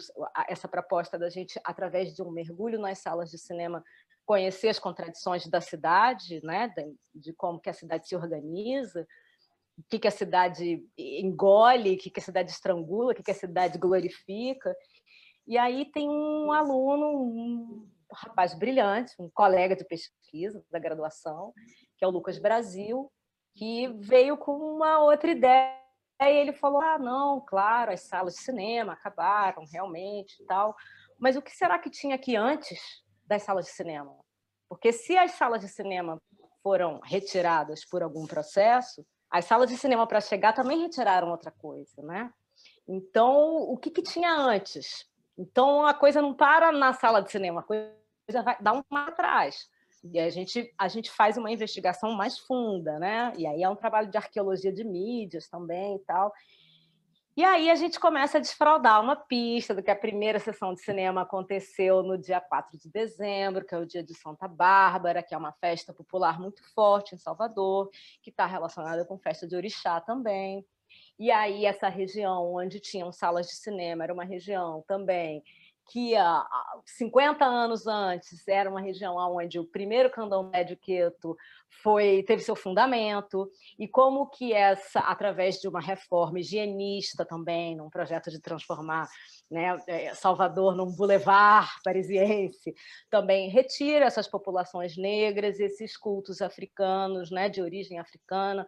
essa 0.47 0.67
proposta 0.67 1.17
da 1.17 1.29
gente, 1.29 1.59
através 1.63 2.13
de 2.13 2.21
um 2.21 2.31
mergulho 2.31 2.79
nas 2.79 2.99
salas 2.99 3.29
de 3.29 3.37
cinema, 3.37 3.83
conhecer 4.25 4.69
as 4.69 4.79
contradições 4.79 5.47
da 5.47 5.61
cidade, 5.61 6.39
né, 6.43 6.73
de, 7.13 7.33
como 7.33 7.59
que 7.59 7.69
a 7.69 7.73
cidade 7.73 8.07
se 8.07 8.15
organiza, 8.15 9.05
o 9.77 9.83
que, 9.89 9.99
que 9.99 10.07
a 10.07 10.11
cidade 10.11 10.85
engole, 10.97 11.95
o 11.95 11.97
que, 11.97 12.09
que 12.09 12.19
a 12.19 12.23
cidade 12.23 12.51
estrangula, 12.51 13.11
o 13.11 13.15
que, 13.15 13.23
que 13.23 13.31
a 13.31 13.35
cidade 13.35 13.77
glorifica. 13.77 14.73
E 15.47 15.57
aí 15.57 15.91
tem 15.91 16.09
um 16.09 16.51
aluno, 16.51 17.07
um 17.07 17.89
rapaz 18.11 18.53
brilhante, 18.53 19.13
um 19.19 19.29
colega 19.33 19.75
de 19.75 19.83
pesquisa 19.83 20.63
da 20.71 20.79
graduação, 20.79 21.53
que 21.97 22.05
é 22.05 22.07
o 22.07 22.11
Lucas 22.11 22.39
Brasil, 22.39 23.11
que 23.55 23.87
veio 23.99 24.37
com 24.37 24.53
uma 24.53 24.99
outra 24.99 25.31
ideia. 25.31 25.81
E 26.21 26.25
ele 26.25 26.53
falou: 26.53 26.79
ah, 26.81 26.97
não, 26.97 27.41
claro, 27.41 27.91
as 27.91 28.01
salas 28.01 28.35
de 28.35 28.41
cinema 28.41 28.93
acabaram 28.93 29.65
realmente 29.71 30.41
e 30.41 30.45
tal. 30.45 30.75
Mas 31.19 31.35
o 31.35 31.41
que 31.41 31.51
será 31.51 31.79
que 31.79 31.89
tinha 31.89 32.15
aqui 32.15 32.35
antes 32.35 33.02
das 33.25 33.43
salas 33.43 33.65
de 33.65 33.71
cinema. 33.71 34.15
Porque 34.67 34.91
se 34.91 35.17
as 35.17 35.31
salas 35.31 35.61
de 35.61 35.67
cinema 35.67 36.21
foram 36.61 36.99
retiradas 37.03 37.85
por 37.85 38.01
algum 38.01 38.25
processo, 38.25 39.05
as 39.29 39.45
salas 39.45 39.69
de 39.69 39.77
cinema 39.77 40.07
para 40.07 40.21
chegar 40.21 40.53
também 40.53 40.81
retiraram 40.81 41.29
outra 41.29 41.51
coisa, 41.51 42.01
né? 42.01 42.31
Então, 42.87 43.55
o 43.57 43.77
que, 43.77 43.89
que 43.89 44.01
tinha 44.01 44.33
antes? 44.33 45.05
Então, 45.37 45.85
a 45.85 45.93
coisa 45.93 46.21
não 46.21 46.33
para 46.33 46.71
na 46.71 46.93
sala 46.93 47.21
de 47.21 47.31
cinema, 47.31 47.61
a 47.61 47.63
coisa 47.63 47.93
vai 48.43 48.57
dar 48.61 48.73
um 48.73 48.83
atrás. 48.95 49.67
E 50.03 50.19
a 50.19 50.29
gente, 50.29 50.73
a 50.77 50.87
gente 50.87 51.09
faz 51.09 51.37
uma 51.37 51.51
investigação 51.51 52.11
mais 52.11 52.37
funda, 52.37 52.99
né? 52.99 53.31
E 53.37 53.47
aí 53.47 53.63
é 53.63 53.69
um 53.69 53.75
trabalho 53.75 54.09
de 54.09 54.17
arqueologia 54.17 54.71
de 54.71 54.83
mídias 54.83 55.47
também 55.47 55.95
e 55.95 55.99
tal. 55.99 56.31
E 57.35 57.43
aí 57.43 57.71
a 57.71 57.75
gente 57.75 57.99
começa 57.99 58.37
a 58.37 58.41
desfraudar 58.41 59.01
uma 59.01 59.15
pista 59.15 59.73
do 59.73 59.81
que 59.81 59.89
a 59.89 59.95
primeira 59.95 60.37
sessão 60.37 60.71
de 60.71 60.81
cinema 60.81 61.23
aconteceu 61.23 62.03
no 62.03 62.15
dia 62.15 62.39
4 62.39 62.77
de 62.77 62.91
dezembro, 62.91 63.65
que 63.65 63.73
é 63.73 63.77
o 63.79 63.87
dia 63.87 64.03
de 64.03 64.13
Santa 64.13 64.47
Bárbara, 64.47 65.23
que 65.23 65.33
é 65.33 65.37
uma 65.37 65.51
festa 65.53 65.91
popular 65.91 66.39
muito 66.39 66.61
forte 66.75 67.15
em 67.15 67.17
Salvador, 67.17 67.89
que 68.21 68.29
está 68.29 68.45
relacionada 68.45 69.03
com 69.03 69.17
festa 69.17 69.47
de 69.47 69.55
orixá 69.55 69.99
também. 69.99 70.63
E 71.17 71.31
aí 71.31 71.65
essa 71.65 71.89
região 71.89 72.53
onde 72.53 72.79
tinham 72.79 73.11
salas 73.11 73.47
de 73.47 73.55
cinema 73.55 74.03
era 74.03 74.13
uma 74.13 74.23
região 74.23 74.83
também 74.87 75.43
que 75.85 76.15
há 76.15 76.45
50 76.85 77.45
anos 77.45 77.87
antes 77.87 78.47
era 78.47 78.69
uma 78.69 78.81
região 78.81 79.15
onde 79.15 79.59
o 79.59 79.65
primeiro 79.65 80.09
candomblé 80.09 80.63
de 80.63 80.75
Queto 80.75 81.37
foi, 81.81 82.23
teve 82.23 82.41
seu 82.41 82.55
fundamento, 82.55 83.49
e 83.77 83.87
como 83.87 84.27
que 84.27 84.53
essa, 84.53 84.99
através 84.99 85.59
de 85.59 85.67
uma 85.67 85.81
reforma 85.81 86.39
higienista 86.39 87.25
também, 87.25 87.75
num 87.75 87.89
projeto 87.89 88.29
de 88.29 88.39
transformar 88.39 89.07
né, 89.49 89.77
é, 89.87 90.13
Salvador 90.13 90.75
num 90.75 90.91
boulevard 90.95 91.69
parisiense, 91.83 92.73
também 93.09 93.49
retira 93.49 94.05
essas 94.05 94.27
populações 94.27 94.95
negras, 94.97 95.59
esses 95.59 95.97
cultos 95.97 96.41
africanos, 96.41 97.31
né, 97.31 97.49
de 97.49 97.61
origem 97.61 97.99
africana, 97.99 98.65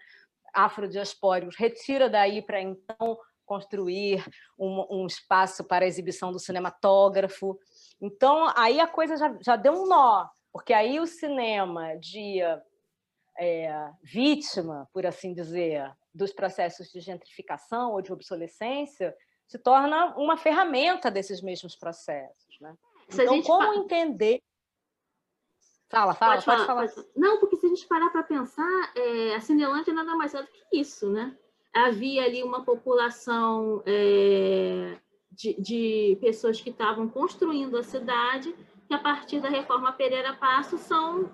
afrodiaspóricos, 0.54 1.56
retira 1.58 2.10
daí 2.10 2.42
para 2.42 2.62
então 2.62 3.18
construir 3.46 4.26
um, 4.58 4.86
um, 4.90 5.06
espaço 5.08 5.64
para 5.64 5.86
exibição 5.86 6.32
do 6.32 6.40
cinematógrafo. 6.40 7.58
Então, 8.02 8.52
aí 8.56 8.80
a 8.80 8.88
coisa 8.88 9.16
já, 9.18 9.38
já 9.42 9.56
deu 9.56 9.74
um 9.74 9.88
nó, 9.88 10.28
porque 10.52 10.74
aí 10.74 11.00
o 11.00 11.06
cinema 11.06 11.96
de 11.98 12.42
é, 13.38 13.90
vítima, 14.04 14.90
por 14.94 15.06
assim 15.06 15.34
dizer, 15.34 15.94
dos 16.14 16.32
processos 16.34 16.90
de 16.92 17.00
gentrificação 17.00 17.92
ou 17.92 18.02
de 18.02 18.12
obsolescência, 18.12 19.16
se 19.48 19.60
torna 19.60 20.16
uma 20.18 20.38
ferramenta 20.38 21.12
desses 21.12 21.42
mesmos 21.42 21.76
processos. 21.76 22.60
Né? 22.60 22.76
Então, 23.12 23.42
como 23.44 23.64
fala... 23.64 23.76
entender... 23.78 24.42
Fala, 25.88 26.16
fala, 26.16 26.34
pode, 26.34 26.46
pode 26.46 26.66
falar. 26.66 26.88
Pode... 26.88 27.08
Não, 27.16 27.40
porque 27.40 27.58
se 27.58 27.68
a 27.68 27.70
gente 27.70 27.88
parar 27.88 28.10
para 28.10 28.24
pensar, 28.24 28.94
é, 28.96 29.36
a 29.36 29.40
Cinelândia 29.40 29.94
nada 29.94 30.16
mais 30.16 30.34
é 30.34 30.42
do 30.42 30.48
que 30.48 30.80
isso, 30.80 31.12
né? 31.12 31.38
Havia 31.76 32.24
ali 32.24 32.42
uma 32.42 32.64
população 32.64 33.84
é, 33.86 34.98
de, 35.32 35.62
de, 35.62 36.18
pessoas 36.22 36.62
que 36.62 36.70
estavam 36.70 37.10
construindo 37.10 37.78
a 37.78 37.84
cidade, 37.84 38.56
que 38.88 38.94
a 38.94 39.00
partir 39.00 39.42
da 39.42 39.50
reforma 39.50 39.92
Pereira 39.92 40.34
Passo 40.34 40.78
são 40.78 41.30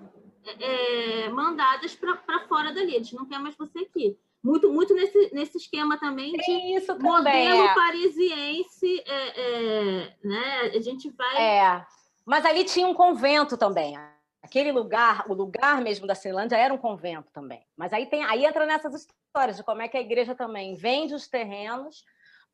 é, 0.58 1.28
mandadas 1.28 1.94
para 1.94 2.16
fora 2.48 2.72
dali, 2.72 2.96
eles 2.96 3.12
não 3.12 3.24
querem 3.24 3.44
mais 3.44 3.56
você 3.56 3.78
aqui. 3.78 4.18
Muito, 4.42 4.72
muito 4.72 4.92
nesse, 4.92 5.32
nesse 5.32 5.56
esquema 5.56 5.96
também 5.96 6.32
de 6.32 6.76
Isso 6.76 6.98
modelo 6.98 7.64
é. 7.64 7.74
parisiense, 7.74 9.04
é, 9.06 9.40
é, 9.40 10.16
né? 10.24 10.72
A 10.74 10.80
gente 10.80 11.08
vai. 11.10 11.36
É, 11.36 11.86
mas 12.26 12.44
ali 12.44 12.64
tinha 12.64 12.88
um 12.88 12.94
convento 12.94 13.56
também. 13.56 13.96
Aquele 14.42 14.72
lugar, 14.72 15.24
o 15.28 15.34
lugar 15.34 15.80
mesmo 15.80 16.06
da 16.06 16.14
Cinelândia 16.14 16.56
era 16.56 16.74
um 16.74 16.78
convento 16.78 17.30
também. 17.32 17.64
Mas 17.76 17.92
aí, 17.92 18.06
tem, 18.06 18.24
aí 18.24 18.44
entra 18.44 18.66
nessas 18.66 18.94
histórias 18.94 19.56
de 19.56 19.62
como 19.62 19.82
é 19.82 19.88
que 19.88 19.96
a 19.96 20.00
igreja 20.00 20.34
também 20.34 20.74
vende 20.74 21.14
os 21.14 21.28
terrenos 21.28 22.04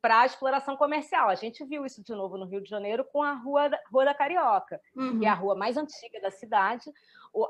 para 0.01 0.21
a 0.21 0.25
exploração 0.25 0.77
comercial. 0.77 1.29
A 1.29 1.35
gente 1.35 1.63
viu 1.65 1.85
isso 1.85 2.03
de 2.03 2.13
novo 2.13 2.37
no 2.37 2.45
Rio 2.45 2.61
de 2.61 2.69
Janeiro 2.69 3.03
com 3.03 3.21
a 3.21 3.33
Rua 3.33 3.69
da, 3.69 3.79
rua 3.91 4.05
da 4.05 4.13
Carioca, 4.13 4.79
uhum. 4.95 5.19
que 5.19 5.25
é 5.25 5.29
a 5.29 5.33
rua 5.33 5.55
mais 5.55 5.77
antiga 5.77 6.21
da 6.21 6.31
cidade. 6.31 6.91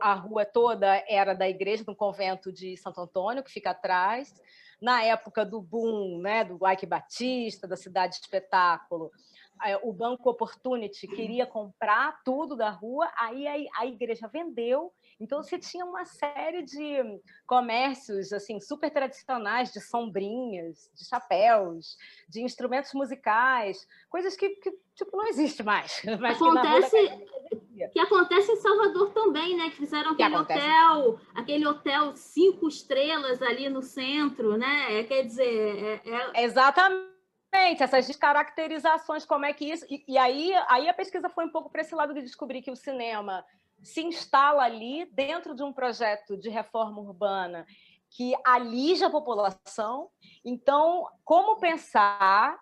A 0.01 0.13
rua 0.13 0.45
toda 0.45 1.03
era 1.07 1.33
da 1.33 1.47
igreja, 1.47 1.83
do 1.83 1.95
convento 1.95 2.51
de 2.51 2.75
Santo 2.77 3.01
Antônio, 3.01 3.43
que 3.43 3.51
fica 3.51 3.71
atrás. 3.71 4.33
Na 4.81 5.03
época 5.03 5.45
do 5.45 5.61
boom 5.61 6.19
né, 6.21 6.45
do 6.45 6.57
Ike 6.67 6.85
Batista, 6.85 7.67
da 7.67 7.75
Cidade 7.75 8.15
de 8.15 8.21
Espetáculo, 8.21 9.11
o 9.83 9.91
Banco 9.91 10.29
Opportunity 10.29 11.07
queria 11.07 11.45
comprar 11.45 12.21
tudo 12.23 12.55
da 12.55 12.69
rua, 12.69 13.11
aí 13.17 13.67
a, 13.75 13.85
igreja 13.85 14.27
vendeu. 14.27 14.93
Então 15.19 15.43
você 15.43 15.57
tinha 15.57 15.85
uma 15.85 16.05
série 16.05 16.63
de 16.63 17.19
comércios 17.45 18.31
assim 18.31 18.59
super 18.59 18.89
tradicionais 18.89 19.71
de 19.73 19.81
sombrinhas, 19.81 20.89
de 20.93 21.05
chapéus, 21.05 21.97
de 22.27 22.41
instrumentos 22.41 22.93
musicais, 22.93 23.85
coisas 24.09 24.35
que, 24.35 24.49
que 24.49 24.71
tipo 24.95 25.15
não 25.17 25.27
existe 25.27 25.61
mais. 25.61 26.01
acontece 26.25 26.97
que 27.91 27.99
acontece 27.99 28.51
em 28.51 28.57
Salvador 28.57 29.11
também, 29.11 29.57
né? 29.57 29.69
Que 29.69 29.77
fizeram 29.77 30.11
aquele 30.11 30.29
que 30.29 30.35
hotel, 30.35 31.19
aquele 31.33 31.65
hotel 31.65 32.15
cinco 32.15 32.67
estrelas 32.67 33.41
ali 33.41 33.69
no 33.69 33.81
centro, 33.81 34.57
né? 34.57 35.03
Quer 35.03 35.23
dizer, 35.23 36.01
é, 36.05 36.09
é... 36.35 36.43
exatamente 36.43 37.18
essas 37.51 38.07
descaracterizações, 38.07 39.25
como 39.25 39.45
é 39.45 39.53
que 39.53 39.65
isso. 39.71 39.85
E, 39.89 40.03
e, 40.07 40.17
aí, 40.17 40.53
aí 40.67 40.87
a 40.87 40.93
pesquisa 40.93 41.29
foi 41.29 41.45
um 41.45 41.51
pouco 41.51 41.69
para 41.69 41.81
esse 41.81 41.95
lado 41.95 42.13
de 42.13 42.21
descobrir 42.21 42.61
que 42.61 42.71
o 42.71 42.75
cinema 42.75 43.45
se 43.81 44.01
instala 44.01 44.63
ali 44.63 45.05
dentro 45.11 45.55
de 45.55 45.63
um 45.63 45.71
projeto 45.71 46.37
de 46.37 46.49
reforma 46.49 46.99
urbana 46.99 47.65
que 48.09 48.33
alija 48.45 49.07
a 49.07 49.11
população. 49.11 50.09
Então, 50.43 51.07
como 51.23 51.59
pensar 51.59 52.59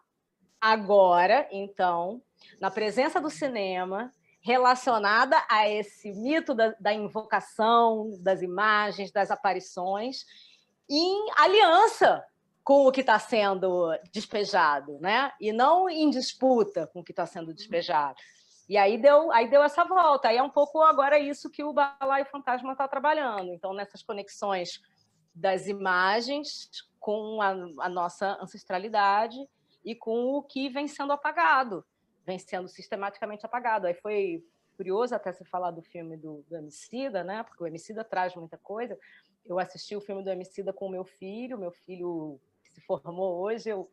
agora, 0.59 1.47
então, 1.51 2.21
na 2.59 2.69
presença 2.69 3.19
do 3.19 3.29
cinema 3.29 4.11
relacionada 4.41 5.35
a 5.49 5.67
esse 5.67 6.11
mito 6.13 6.53
da, 6.53 6.73
da 6.79 6.93
invocação, 6.93 8.17
das 8.21 8.41
imagens, 8.41 9.11
das 9.11 9.29
aparições, 9.29 10.25
em 10.89 11.25
aliança 11.37 12.23
com 12.67 12.85
o 12.85 12.91
que 12.91 12.99
está 12.99 13.17
sendo 13.17 13.97
despejado, 14.11 14.99
né? 14.99 15.31
E 15.39 15.53
não 15.53 15.89
em 15.89 16.09
disputa 16.09 16.85
com 16.85 16.99
o 16.99 17.03
que 17.03 17.13
está 17.13 17.25
sendo 17.25 17.53
despejado. 17.53 18.17
E 18.67 18.75
aí 18.75 18.97
deu, 18.97 19.31
aí 19.31 19.49
deu 19.49 19.63
essa 19.63 19.85
volta. 19.85 20.27
Aí 20.27 20.35
é 20.35 20.43
um 20.43 20.49
pouco 20.49 20.81
agora 20.81 21.17
isso 21.17 21.49
que 21.49 21.63
o 21.63 21.71
Balaio 21.71 22.25
Fantasma 22.25 22.73
está 22.73 22.85
trabalhando. 22.85 23.53
Então, 23.53 23.73
nessas 23.73 24.03
conexões 24.03 24.81
das 25.33 25.67
imagens 25.67 26.69
com 26.99 27.41
a, 27.41 27.51
a, 27.85 27.87
nossa 27.87 28.37
ancestralidade 28.41 29.37
e 29.85 29.95
com 29.95 30.33
o 30.33 30.43
que 30.43 30.67
vem 30.67 30.89
sendo 30.89 31.13
apagado, 31.13 31.85
vem 32.25 32.37
sendo 32.37 32.67
sistematicamente 32.67 33.45
apagado. 33.45 33.87
Aí 33.87 33.93
foi 33.93 34.43
curioso 34.75 35.15
até 35.15 35.31
se 35.31 35.45
falar 35.45 35.71
do 35.71 35.81
filme 35.81 36.17
do, 36.17 36.43
do 36.49 36.57
Emicida, 36.57 37.23
né? 37.23 37.43
Porque 37.43 37.63
o 37.63 37.67
Emicida 37.67 38.03
traz 38.03 38.35
muita 38.35 38.57
coisa. 38.57 38.99
Eu 39.45 39.57
assisti 39.57 39.95
o 39.95 40.01
filme 40.01 40.21
do 40.21 40.29
Emicida 40.29 40.73
com 40.73 40.87
o 40.87 40.91
meu 40.91 41.05
filho, 41.05 41.57
meu 41.57 41.71
filho 41.71 42.37
se 42.77 42.85
formou 42.85 43.41
hoje, 43.41 43.69
eu 43.69 43.89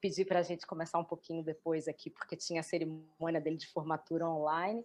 pedi 0.00 0.24
para 0.24 0.38
a 0.38 0.42
gente 0.42 0.66
começar 0.66 0.98
um 0.98 1.04
pouquinho 1.04 1.42
depois 1.42 1.88
aqui, 1.88 2.08
porque 2.10 2.36
tinha 2.36 2.60
a 2.60 2.64
cerimônia 2.64 3.40
dele 3.40 3.56
de 3.56 3.66
formatura 3.66 4.28
online, 4.28 4.84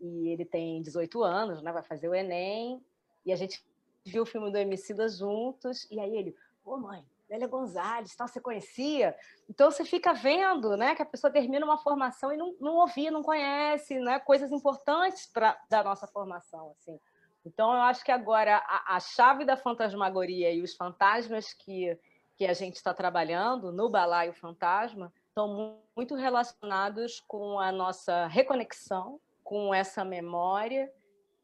e 0.00 0.28
ele 0.28 0.46
tem 0.46 0.80
18 0.80 1.22
anos, 1.22 1.62
né, 1.62 1.72
vai 1.72 1.82
fazer 1.82 2.08
o 2.08 2.14
Enem, 2.14 2.82
e 3.24 3.32
a 3.32 3.36
gente 3.36 3.62
viu 4.04 4.22
o 4.22 4.26
filme 4.26 4.50
do 4.50 4.56
Emicida 4.56 5.08
juntos, 5.08 5.86
e 5.90 6.00
aí 6.00 6.16
ele, 6.16 6.34
ô 6.64 6.78
mãe, 6.78 7.04
Lélia 7.28 7.46
Gonzalez, 7.46 8.16
tal, 8.16 8.26
você 8.26 8.40
conhecia? 8.40 9.14
Então 9.48 9.70
você 9.70 9.84
fica 9.84 10.12
vendo 10.12 10.76
né, 10.76 10.96
que 10.96 11.02
a 11.02 11.06
pessoa 11.06 11.30
termina 11.30 11.64
uma 11.64 11.78
formação 11.78 12.32
e 12.32 12.36
não, 12.36 12.56
não 12.58 12.76
ouvia, 12.76 13.10
não 13.10 13.22
conhece 13.22 14.00
né, 14.00 14.18
coisas 14.18 14.50
importantes 14.50 15.26
pra, 15.26 15.56
da 15.68 15.84
nossa 15.84 16.08
formação. 16.08 16.72
Assim. 16.72 16.98
Então 17.44 17.72
eu 17.72 17.82
acho 17.82 18.04
que 18.04 18.10
agora 18.10 18.56
a, 18.56 18.96
a 18.96 19.00
chave 19.00 19.44
da 19.44 19.56
fantasmagoria 19.56 20.52
e 20.52 20.60
os 20.60 20.74
fantasmas 20.74 21.52
que 21.52 21.96
que 22.40 22.46
a 22.46 22.54
gente 22.54 22.76
está 22.76 22.94
trabalhando 22.94 23.70
no 23.70 23.90
Balaio 23.90 24.32
Fantasma 24.32 25.12
estão 25.28 25.78
muito 25.94 26.14
relacionados 26.14 27.20
com 27.28 27.60
a 27.60 27.70
nossa 27.70 28.28
reconexão 28.28 29.20
com 29.44 29.74
essa 29.74 30.06
memória 30.06 30.90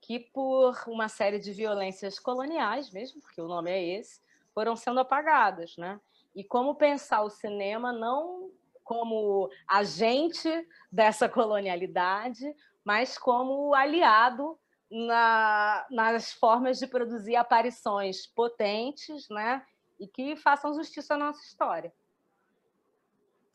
que, 0.01 0.19
por 0.19 0.75
uma 0.87 1.07
série 1.11 1.39
de 1.39 1.53
violências 1.53 2.19
coloniais 2.19 2.91
mesmo, 2.91 3.21
porque 3.21 3.43
o 3.43 3.47
nome 3.47 3.71
é 3.71 3.99
esse, 3.99 4.23
foram 4.55 4.75
sendo 4.75 4.99
apagadas. 4.99 5.77
Né? 5.77 6.01
E 6.35 6.43
como 6.43 6.75
pensar 6.75 7.21
o 7.21 7.29
cinema 7.29 7.93
não 7.93 8.51
como 8.83 9.51
agente 9.69 10.49
dessa 10.91 11.29
colonialidade, 11.29 12.57
mas 12.83 13.19
como 13.19 13.75
aliado 13.75 14.59
na, 14.91 15.87
nas 15.91 16.33
formas 16.33 16.79
de 16.79 16.87
produzir 16.87 17.37
aparições 17.37 18.27
potentes 18.27 19.29
né? 19.29 19.63
E 19.99 20.07
que 20.07 20.37
façam 20.37 20.75
justiça 20.75 21.15
à 21.15 21.19
nossa 21.19 21.43
história. 21.45 21.93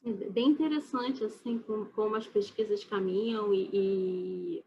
É 0.04 0.30
bem 0.30 0.50
interessante 0.50 1.24
assim 1.24 1.60
como, 1.60 1.86
como 1.88 2.16
as 2.16 2.26
pesquisas 2.26 2.84
caminham 2.84 3.54
e, 3.54 3.70
e, 3.72 4.66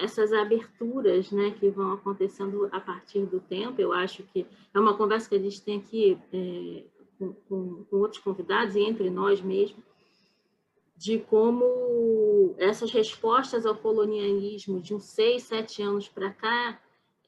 essas 0.00 0.32
aberturas, 0.32 1.30
né, 1.30 1.50
que 1.50 1.68
vão 1.68 1.92
acontecendo 1.92 2.68
a 2.72 2.80
partir 2.80 3.26
do 3.26 3.40
tempo. 3.40 3.80
Eu 3.80 3.92
acho 3.92 4.22
que 4.22 4.46
é 4.72 4.80
uma 4.80 4.96
conversa 4.96 5.28
que 5.28 5.34
a 5.34 5.38
gente 5.38 5.62
tem 5.62 5.78
aqui 5.78 6.18
é, 6.32 6.84
com, 7.18 7.34
com, 7.48 7.84
com 7.84 7.96
outros 7.96 8.22
convidados 8.22 8.74
e 8.74 8.80
entre 8.80 9.10
nós 9.10 9.40
mesmos, 9.42 9.84
de 10.96 11.18
como 11.18 12.54
essas 12.58 12.90
respostas 12.90 13.66
ao 13.66 13.76
colonialismo 13.76 14.80
de 14.80 14.94
uns 14.94 15.04
seis, 15.04 15.42
sete 15.42 15.82
anos 15.82 16.08
para 16.08 16.30
cá 16.32 16.80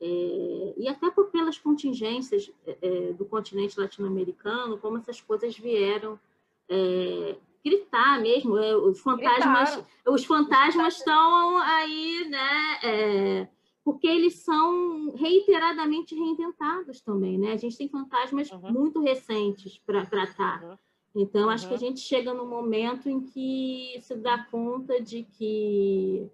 é, 0.06 0.74
e 0.76 0.86
até 0.86 1.10
por, 1.10 1.30
pelas 1.30 1.56
contingências 1.56 2.52
é, 2.66 2.76
é, 2.82 3.12
do 3.14 3.24
continente 3.24 3.80
latino-americano, 3.80 4.76
como 4.76 4.98
essas 4.98 5.18
coisas 5.18 5.56
vieram 5.56 6.20
é, 6.68 7.36
gritar 7.64 8.20
mesmo. 8.20 8.58
É, 8.58 8.76
os 8.76 9.00
fantasmas, 9.00 9.82
os 10.06 10.24
fantasmas 10.26 10.98
estão 10.98 11.56
aí, 11.56 12.28
né? 12.28 12.78
É, 12.82 13.48
porque 13.82 14.06
eles 14.06 14.40
são 14.40 15.14
reiteradamente 15.14 16.14
reinventados 16.14 17.00
também, 17.00 17.38
né? 17.38 17.52
A 17.52 17.56
gente 17.56 17.78
tem 17.78 17.88
fantasmas 17.88 18.50
uhum. 18.50 18.72
muito 18.72 19.00
recentes 19.00 19.78
para 19.86 20.04
tratar. 20.04 20.62
Uhum. 20.62 20.76
Então, 21.16 21.48
acho 21.48 21.66
que 21.66 21.72
a 21.72 21.76
uhum. 21.76 21.80
gente 21.80 22.00
chega 22.00 22.34
no 22.34 22.44
momento 22.44 23.08
em 23.08 23.22
que 23.22 23.96
se 24.02 24.16
dá 24.16 24.44
conta 24.50 25.00
de 25.00 25.22
que 25.22 26.28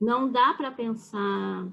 não 0.00 0.30
dá 0.30 0.54
para 0.54 0.70
pensar 0.70 1.68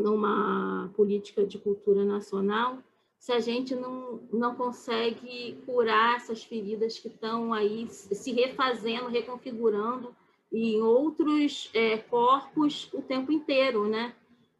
numa 0.00 0.90
política 0.96 1.44
de 1.44 1.58
cultura 1.58 2.04
nacional 2.04 2.78
se 3.20 3.32
a 3.32 3.38
gente 3.38 3.76
não, 3.76 4.18
não 4.32 4.54
consegue 4.54 5.62
curar 5.66 6.16
essas 6.16 6.42
feridas 6.42 6.98
que 6.98 7.08
estão 7.08 7.52
aí 7.52 7.86
se 7.90 8.32
refazendo, 8.32 9.08
reconfigurando 9.08 10.16
em 10.50 10.80
outros 10.80 11.70
é, 11.74 11.98
corpos 11.98 12.90
o 12.94 13.02
tempo 13.02 13.30
inteiro, 13.30 13.86
né? 13.86 14.14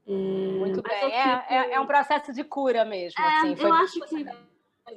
É, 0.06 0.12
Muito 0.12 0.82
bem, 0.82 1.00
fico... 1.00 1.10
é, 1.10 1.46
é, 1.48 1.72
é, 1.72 1.80
um 1.80 1.86
processo 1.86 2.34
de 2.34 2.44
cura 2.44 2.84
mesmo. 2.84 3.18
É, 3.18 3.38
assim, 3.38 3.56
eu 3.58 3.72
acho 3.72 4.00
que 4.00 4.26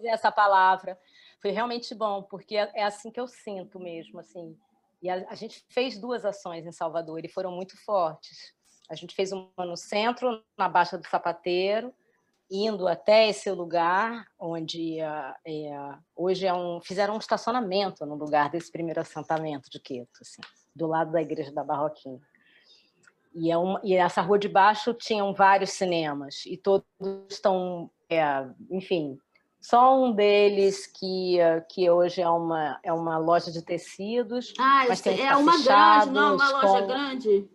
essa 0.08 0.30
palavra 0.30 1.00
foi 1.42 1.52
realmente 1.52 1.96
bom, 1.96 2.22
porque 2.24 2.58
é, 2.58 2.70
é 2.76 2.84
assim 2.84 3.12
que 3.12 3.20
eu 3.20 3.28
sinto 3.28 3.80
mesmo, 3.80 4.20
assim. 4.20 4.58
E 5.02 5.10
a, 5.10 5.26
a 5.30 5.36
gente 5.36 5.64
fez 5.70 5.98
duas 5.98 6.26
ações 6.26 6.66
em 6.66 6.72
Salvador 6.72 7.24
e 7.24 7.30
foram 7.30 7.52
muito 7.52 7.78
fortes. 7.86 8.54
A 8.90 8.96
gente 8.96 9.16
fez 9.16 9.32
uma 9.32 9.66
no 9.66 9.78
centro, 9.78 10.44
na 10.58 10.68
Baixa 10.68 10.98
do 10.98 11.08
Sapateiro, 11.08 11.94
indo 12.50 12.88
até 12.88 13.30
esse 13.30 13.50
lugar, 13.50 14.28
onde 14.38 15.00
é, 15.00 15.98
hoje 16.16 16.46
é 16.46 16.54
um, 16.54 16.80
fizeram 16.82 17.16
um 17.16 17.20
estacionamento 17.20 18.06
no 18.06 18.16
lugar 18.16 18.50
desse 18.50 18.72
primeiro 18.72 19.00
assentamento 19.00 19.70
de 19.70 19.80
Queto, 19.80 20.20
assim, 20.22 20.42
do 20.76 20.86
lado 20.86 21.12
da 21.12 21.22
Igreja 21.22 21.52
da 21.52 21.64
Barroquinha. 21.64 22.20
E, 23.34 23.52
é 23.52 23.58
uma, 23.58 23.82
e 23.84 23.96
essa 23.96 24.22
rua 24.22 24.38
de 24.38 24.48
baixo 24.48 24.94
tinham 24.94 25.34
vários 25.34 25.72
cinemas, 25.72 26.46
e 26.46 26.56
todos 26.56 26.86
estão, 27.28 27.90
é, 28.08 28.24
enfim, 28.70 29.18
só 29.60 29.98
um 29.98 30.12
deles 30.12 30.86
que, 30.86 31.38
que 31.70 31.90
hoje 31.90 32.22
é 32.22 32.30
uma, 32.30 32.80
é 32.84 32.92
uma 32.92 33.18
loja 33.18 33.50
de 33.50 33.64
tecidos. 33.64 34.54
Ah, 34.60 34.86
mas 34.90 35.00
tem 35.00 35.26
é 35.26 35.36
uma 35.38 35.54
grande, 35.54 36.12
não 36.12 36.32
é 36.32 36.34
uma 36.34 36.52
loja 36.52 36.82
com... 36.82 36.88
grande? 36.88 37.50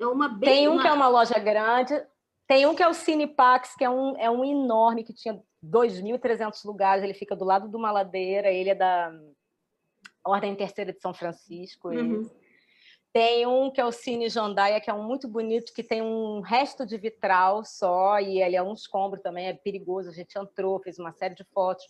É 0.00 0.06
uma 0.06 0.28
bem... 0.28 0.50
Tem 0.50 0.68
um 0.68 0.80
que 0.80 0.86
é 0.88 0.92
uma 0.92 1.08
loja 1.08 1.38
grande, 1.38 1.94
tem 2.48 2.66
um 2.66 2.74
que 2.74 2.82
é 2.82 2.88
o 2.88 2.94
Cinepax, 2.94 3.76
que 3.76 3.84
é 3.84 3.90
um, 3.90 4.16
é 4.16 4.30
um 4.30 4.44
enorme, 4.44 5.04
que 5.04 5.12
tinha 5.12 5.40
2.300 5.64 6.64
lugares, 6.64 7.04
ele 7.04 7.14
fica 7.14 7.36
do 7.36 7.44
lado 7.44 7.68
de 7.68 7.76
uma 7.76 7.92
ladeira, 7.92 8.50
ele 8.50 8.70
é 8.70 8.74
da 8.74 9.12
Ordem 10.24 10.54
Terceira 10.56 10.92
de 10.92 11.00
São 11.00 11.12
Francisco. 11.12 11.88
Uhum. 11.90 12.28
Tem 13.12 13.44
um 13.46 13.70
que 13.70 13.80
é 13.80 13.84
o 13.84 13.90
Cine 13.92 14.28
Jandaia, 14.28 14.80
que 14.80 14.88
é 14.88 14.94
um 14.94 15.02
muito 15.02 15.26
bonito, 15.28 15.72
que 15.74 15.82
tem 15.82 16.00
um 16.00 16.40
resto 16.40 16.86
de 16.86 16.96
vitral 16.96 17.64
só, 17.64 18.20
e 18.20 18.40
ele 18.40 18.54
é 18.56 18.62
um 18.62 18.72
escombro 18.72 19.20
também, 19.20 19.48
é 19.48 19.52
perigoso. 19.52 20.08
A 20.08 20.12
gente 20.12 20.38
entrou, 20.38 20.80
fez 20.80 20.98
uma 20.98 21.12
série 21.12 21.34
de 21.34 21.44
fotos 21.52 21.84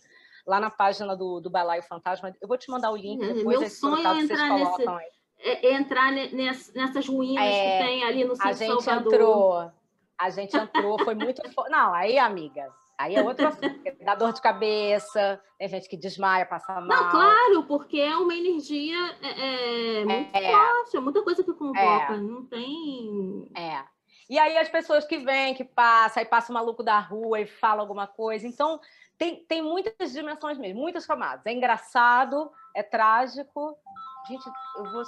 lá 0.47 0.59
na 0.59 0.71
página 0.71 1.15
do, 1.15 1.39
do 1.39 1.49
Balaio 1.49 1.83
Fantasma. 1.83 2.35
Eu 2.41 2.47
vou 2.47 2.57
te 2.57 2.69
mandar 2.71 2.91
o 2.91 2.95
link 2.95 3.21
Uhum, 3.21 3.33
depois. 3.35 3.59
meu 3.59 3.69
sonho 3.69 4.07
é 4.07 4.19
entrar 4.21 4.49
nesse- 4.57 4.89
aí. 4.89 5.07
É- 5.43 5.67
é 5.67 5.73
entrar 5.73 6.11
ne- 6.11 6.29
ness- 6.31 6.71
nessas 6.73 7.07
ruínas 7.07 7.43
É, 7.45 7.79
que 7.79 7.83
tem 7.85 8.03
ali 8.03 8.23
no 8.23 8.33
A 8.33 8.35
centro 8.35 8.53
de 8.53 8.65
gente 8.65 8.83
Salvador. 8.83 9.13
entrou, 9.13 9.71
a 10.19 10.29
gente 10.29 10.55
entrou, 10.55 10.99
foi 11.03 11.15
muito. 11.15 11.41
Não, 11.69 11.93
aí, 11.93 12.17
amiga, 12.19 12.69
aí 12.97 13.15
é 13.15 13.23
outro 13.23 13.47
assunto. 13.47 13.81
Dá 14.05 14.13
dor 14.13 14.33
de 14.33 14.41
cabeça, 14.41 15.41
tem 15.57 15.67
gente 15.67 15.89
que 15.89 15.97
desmaia, 15.97 16.45
passa 16.45 16.73
mal. 16.75 16.83
Não, 16.85 17.09
claro, 17.09 17.63
porque 17.63 17.99
é 17.99 18.15
uma 18.15 18.35
energia 18.35 18.97
é, 19.21 20.01
é, 20.01 20.05
muito 20.05 20.35
É. 20.35 20.51
forte, 20.51 20.97
é 20.97 20.99
muita 20.99 21.23
coisa 21.23 21.43
que 21.43 21.53
convoca, 21.53 22.17
não 22.17 22.45
tem... 22.45 23.49
É. 23.57 23.83
E 24.29 24.39
aí 24.39 24.57
as 24.57 24.69
pessoas 24.69 25.05
que 25.05 25.17
vêm, 25.17 25.53
que 25.53 25.63
passam, 25.65 26.21
aí 26.21 26.25
passa 26.29 26.51
o 26.51 26.53
maluco 26.53 26.81
da 26.83 26.99
rua 26.99 27.41
e 27.41 27.45
fala 27.47 27.81
alguma 27.81 28.07
coisa. 28.07 28.47
Então, 28.47 28.79
tem, 29.17 29.43
tem 29.45 29.61
muitas 29.61 30.13
dimensões 30.13 30.57
mesmo, 30.57 30.79
muitas 30.79 31.05
camadas. 31.05 31.45
É 31.45 31.51
engraçado, 31.51 32.49
é 32.73 32.81
trágico. 32.81 33.75
Gente, 34.27 34.45
eu 34.77 34.91
vou 34.91 35.03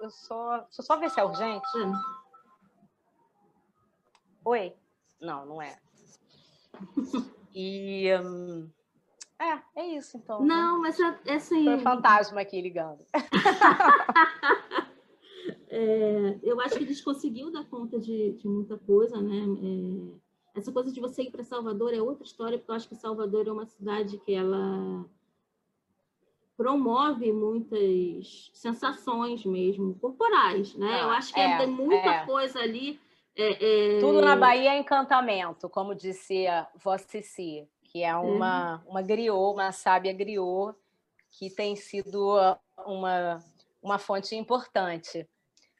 eu 0.00 0.10
só. 0.10 0.58
Deixa 0.58 0.80
eu 0.80 0.84
só 0.84 0.96
ver 0.96 1.10
se 1.10 1.20
é 1.20 1.24
urgente. 1.24 1.66
É. 1.76 1.92
Oi? 4.44 4.76
Não, 5.20 5.46
não 5.46 5.62
é. 5.62 5.78
E. 7.54 8.12
hum, 8.16 8.68
é, 9.38 9.80
é 9.80 9.86
isso, 9.96 10.16
então. 10.16 10.40
né? 10.40 10.46
Não, 10.46 10.80
mas 10.80 10.98
é, 10.98 11.20
é 11.26 11.34
assim, 11.34 11.64
Foi 11.64 11.76
o 11.76 11.80
fantasma 11.80 12.40
aqui 12.40 12.60
ligando. 12.60 13.04
é, 15.68 16.40
eu 16.42 16.60
acho 16.60 16.76
que 16.76 16.82
eles 16.82 17.00
conseguiu 17.00 17.52
dar 17.52 17.64
conta 17.66 18.00
de, 18.00 18.32
de 18.32 18.48
muita 18.48 18.76
coisa, 18.78 19.20
né? 19.20 19.36
É, 19.36 20.18
essa 20.58 20.72
coisa 20.72 20.90
de 20.90 21.00
você 21.00 21.22
ir 21.22 21.30
para 21.30 21.44
Salvador 21.44 21.94
é 21.94 22.02
outra 22.02 22.24
história, 22.24 22.58
porque 22.58 22.72
eu 22.72 22.74
acho 22.74 22.88
que 22.88 22.96
Salvador 22.96 23.46
é 23.46 23.52
uma 23.52 23.66
cidade 23.66 24.18
que 24.18 24.34
ela 24.34 25.08
promove 26.58 27.32
muitas 27.32 28.50
sensações 28.52 29.44
mesmo, 29.46 29.94
corporais, 29.94 30.74
né? 30.74 30.88
Ah, 30.90 31.02
eu 31.02 31.10
acho 31.10 31.32
que 31.32 31.38
é, 31.38 31.56
tem 31.56 31.68
muita 31.68 32.10
é. 32.10 32.26
coisa 32.26 32.58
ali. 32.58 33.00
é, 33.36 33.96
é, 33.96 34.00
Tudo 34.00 34.20
na 34.20 34.34
Bahia 34.34 34.74
é 34.74 34.78
encantamento, 34.78 35.68
como 35.68 35.94
dizia 35.94 36.66
Cici, 37.06 37.68
que 37.84 38.02
é 38.02 38.14
uma, 38.16 38.82
uma 38.88 39.00
griot, 39.00 39.54
uma 39.54 39.70
sábia 39.70 40.12
griot, 40.12 40.76
que 41.30 41.48
tem 41.48 41.76
sido 41.76 42.34
uma, 42.84 43.38
uma 43.80 43.98
fonte 44.00 44.34
importante 44.34 45.28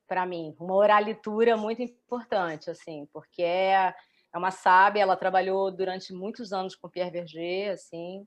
para 0.07 0.25
mim, 0.25 0.55
uma 0.61 0.77
oralitura 0.77 1.57
muito 1.57 1.83
importante, 1.83 2.71
assim, 2.71 3.07
porque 3.13 3.43
é, 3.43 3.93
é 4.33 4.39
uma 4.39 4.53
sábia, 4.53 5.03
ela 5.03 5.17
trabalhou 5.17 5.73
durante 5.73 6.13
muitos 6.13 6.53
anos 6.53 6.77
com 6.77 6.89
Pierre 6.89 7.11
Verger, 7.11 7.73
assim, 7.73 8.25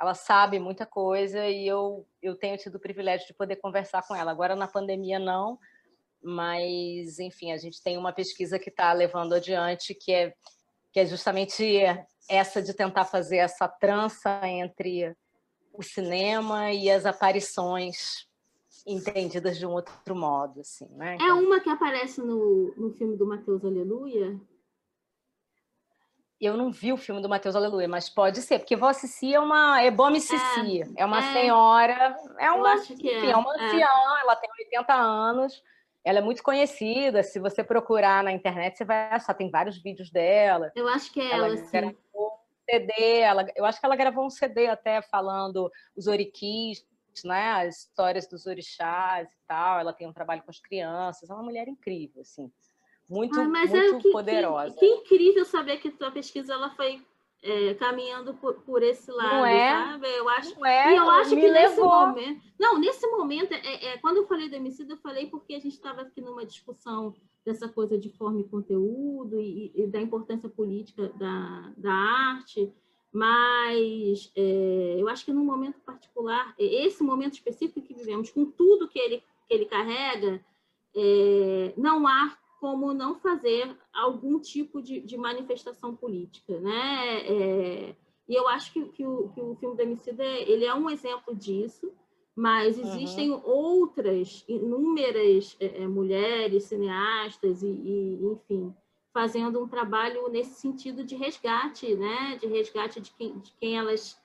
ela 0.00 0.14
sabe 0.14 0.58
muita 0.58 0.86
coisa 0.86 1.46
e 1.46 1.66
eu, 1.66 2.06
eu 2.22 2.34
tenho 2.34 2.56
tido 2.56 2.76
o 2.76 2.80
privilégio 2.80 3.26
de 3.26 3.34
poder 3.34 3.56
conversar 3.56 4.06
com 4.06 4.16
ela. 4.16 4.30
Agora, 4.30 4.56
na 4.56 4.66
pandemia, 4.66 5.18
não, 5.18 5.58
mas, 6.22 7.18
enfim, 7.18 7.52
a 7.52 7.58
gente 7.58 7.82
tem 7.82 7.98
uma 7.98 8.12
pesquisa 8.12 8.58
que 8.58 8.70
está 8.70 8.92
levando 8.94 9.34
adiante, 9.34 9.94
que 9.94 10.10
é, 10.12 10.34
que 10.90 11.00
é 11.00 11.06
justamente 11.06 11.64
essa 12.28 12.62
de 12.62 12.72
tentar 12.72 13.04
fazer 13.04 13.38
essa 13.38 13.68
trança 13.68 14.40
entre 14.44 15.14
o 15.72 15.82
cinema 15.82 16.72
e 16.72 16.90
as 16.90 17.04
aparições 17.04 18.26
entendidas 18.86 19.58
de 19.58 19.66
um 19.66 19.72
outro 19.72 20.16
modo, 20.16 20.60
assim, 20.60 20.88
né? 20.92 21.18
É 21.20 21.32
uma 21.34 21.60
que 21.60 21.68
aparece 21.68 22.22
no, 22.22 22.74
no 22.76 22.90
filme 22.92 23.16
do 23.16 23.26
Mateus 23.26 23.62
Aleluia. 23.64 24.40
Eu 26.40 26.56
não 26.56 26.72
vi 26.72 26.90
o 26.90 26.96
filme 26.96 27.20
do 27.20 27.28
Mateus 27.28 27.54
Aleluia, 27.54 27.86
mas 27.86 28.08
pode 28.08 28.40
ser, 28.40 28.60
porque 28.60 28.74
Vó 28.74 28.90
Cici 28.94 29.34
é 29.34 29.38
uma 29.38 29.82
é 29.82 29.90
Bome 29.90 30.20
Cici, 30.20 30.82
é, 30.96 31.04
uma 31.04 31.18
é. 31.18 31.32
senhora, 31.34 32.16
é 32.38 32.50
uma, 32.50 32.72
é. 32.72 32.76
enfim, 32.76 33.30
é 33.30 33.36
uma 33.36 33.54
é. 33.54 33.66
anciã, 33.66 33.88
ela 34.22 34.36
tem 34.36 34.48
80 34.58 34.94
anos, 34.94 35.62
ela 36.02 36.18
é 36.18 36.22
muito 36.22 36.42
conhecida, 36.42 37.22
se 37.22 37.38
você 37.38 37.62
procurar 37.62 38.24
na 38.24 38.32
internet, 38.32 38.78
você 38.78 38.86
vai 38.86 39.10
achar, 39.10 39.34
tem 39.34 39.50
vários 39.50 39.76
vídeos 39.82 40.10
dela, 40.10 40.72
Eu 40.74 40.88
acho 40.88 41.12
que 41.12 41.20
é 41.20 41.30
ela 41.30 41.48
ela, 41.48 41.56
sim. 41.58 41.70
gravou 41.70 41.98
um 42.16 42.70
CD, 42.70 43.18
ela, 43.18 43.46
eu 43.54 43.66
acho 43.66 43.78
que 43.78 43.84
ela 43.84 43.96
gravou 43.96 44.24
um 44.24 44.30
CD 44.30 44.66
até 44.66 45.02
falando 45.02 45.70
os 45.94 46.06
oriquis, 46.06 46.82
né, 47.22 47.50
as 47.50 47.80
histórias 47.80 48.26
dos 48.26 48.46
orixás 48.46 49.30
e 49.30 49.38
tal, 49.46 49.78
ela 49.78 49.92
tem 49.92 50.08
um 50.08 50.12
trabalho 50.12 50.42
com 50.42 50.50
as 50.50 50.58
crianças, 50.58 51.28
é 51.28 51.34
uma 51.34 51.42
mulher 51.42 51.68
incrível, 51.68 52.22
assim, 52.22 52.50
muito, 53.10 53.40
Ah, 53.40 53.48
mas 53.48 53.74
é 53.74 53.88
muito 53.88 54.02
que, 54.02 54.12
poderosa. 54.12 54.74
Que, 54.76 54.80
que 54.80 54.86
incrível 54.86 55.44
saber 55.44 55.78
que 55.78 55.90
tua 55.90 56.10
pesquisa 56.12 56.52
ela 56.54 56.70
foi 56.70 57.02
é, 57.42 57.74
caminhando 57.74 58.34
por, 58.34 58.54
por 58.62 58.82
esse 58.82 59.10
lado, 59.10 59.44
é? 59.46 59.70
sabe? 59.70 60.06
Eu 60.08 60.28
acho 60.28 60.54
Não 60.54 60.66
é? 60.66 60.92
E 60.92 60.96
eu 60.96 61.10
acho 61.10 61.34
me 61.34 61.40
que 61.40 61.50
nesse 61.50 61.76
levou. 61.76 62.06
momento. 62.06 62.42
Não, 62.58 62.78
nesse 62.78 63.06
momento, 63.08 63.52
é, 63.52 63.86
é, 63.86 63.98
quando 63.98 64.18
eu 64.18 64.26
falei 64.26 64.48
do 64.48 64.54
Emicida, 64.54 64.92
eu 64.92 64.98
falei 64.98 65.26
porque 65.26 65.54
a 65.54 65.58
gente 65.58 65.72
estava 65.72 66.02
aqui 66.02 66.20
numa 66.20 66.44
discussão 66.44 67.14
dessa 67.44 67.68
coisa 67.68 67.98
de 67.98 68.10
forma 68.10 68.40
e 68.40 68.44
conteúdo 68.44 69.40
e, 69.40 69.72
e 69.74 69.86
da 69.86 70.00
importância 70.00 70.48
política 70.48 71.08
da, 71.16 71.72
da 71.76 71.92
arte, 71.92 72.72
mas 73.12 74.30
é, 74.36 74.96
eu 74.98 75.08
acho 75.08 75.24
que 75.24 75.32
num 75.32 75.44
momento 75.44 75.80
particular, 75.80 76.54
esse 76.58 77.02
momento 77.02 77.32
específico 77.34 77.82
que 77.82 77.94
vivemos, 77.94 78.30
com 78.30 78.44
tudo 78.44 78.86
que 78.86 78.98
ele, 78.98 79.22
que 79.48 79.54
ele 79.54 79.64
carrega, 79.64 80.44
é, 80.94 81.72
não 81.76 82.06
há 82.06 82.36
como 82.60 82.92
não 82.92 83.18
fazer 83.18 83.74
algum 83.92 84.38
tipo 84.38 84.82
de, 84.82 85.00
de 85.00 85.16
manifestação 85.16 85.96
política, 85.96 86.60
né? 86.60 87.26
É, 87.26 87.96
e 88.28 88.34
eu 88.34 88.46
acho 88.46 88.72
que, 88.72 88.84
que, 88.90 89.04
o, 89.04 89.30
que 89.30 89.40
o 89.40 89.56
filme 89.56 89.74
do 89.74 89.82
Emicida 89.82 90.22
ele 90.22 90.66
é 90.66 90.74
um 90.74 90.90
exemplo 90.90 91.34
disso, 91.34 91.90
mas 92.36 92.78
existem 92.78 93.32
outras 93.32 94.44
inúmeras 94.46 95.56
é, 95.58 95.82
é, 95.82 95.88
mulheres 95.88 96.64
cineastas 96.64 97.62
e, 97.62 97.66
e, 97.66 98.26
enfim, 98.26 98.74
fazendo 99.12 99.60
um 99.60 99.66
trabalho 99.66 100.28
nesse 100.28 100.60
sentido 100.60 101.02
de 101.02 101.16
resgate, 101.16 101.94
né? 101.96 102.38
De 102.40 102.46
resgate 102.46 103.00
de 103.00 103.10
quem, 103.12 103.38
de 103.38 103.52
quem 103.58 103.76
elas 103.76 104.20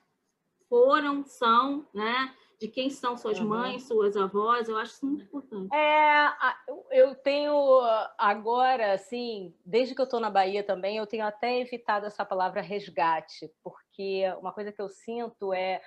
foram, 0.68 1.24
são, 1.24 1.86
né? 1.92 2.34
De 2.58 2.68
quem 2.68 2.88
são 2.88 3.16
suas 3.18 3.38
Uhum. 3.38 3.48
mães, 3.48 3.86
suas 3.86 4.16
avós, 4.16 4.68
eu 4.68 4.78
acho 4.78 4.92
isso 4.92 5.06
muito 5.06 5.24
importante. 5.24 5.74
É, 5.74 6.32
eu 6.90 7.14
tenho 7.14 7.54
agora, 8.16 8.94
assim, 8.94 9.54
desde 9.64 9.94
que 9.94 10.00
eu 10.00 10.04
estou 10.04 10.20
na 10.20 10.30
Bahia 10.30 10.62
também, 10.62 10.96
eu 10.96 11.06
tenho 11.06 11.26
até 11.26 11.60
evitado 11.60 12.06
essa 12.06 12.24
palavra 12.24 12.62
resgate, 12.62 13.50
porque 13.62 14.24
uma 14.40 14.52
coisa 14.52 14.72
que 14.72 14.80
eu 14.80 14.88
sinto 14.88 15.52
é, 15.52 15.82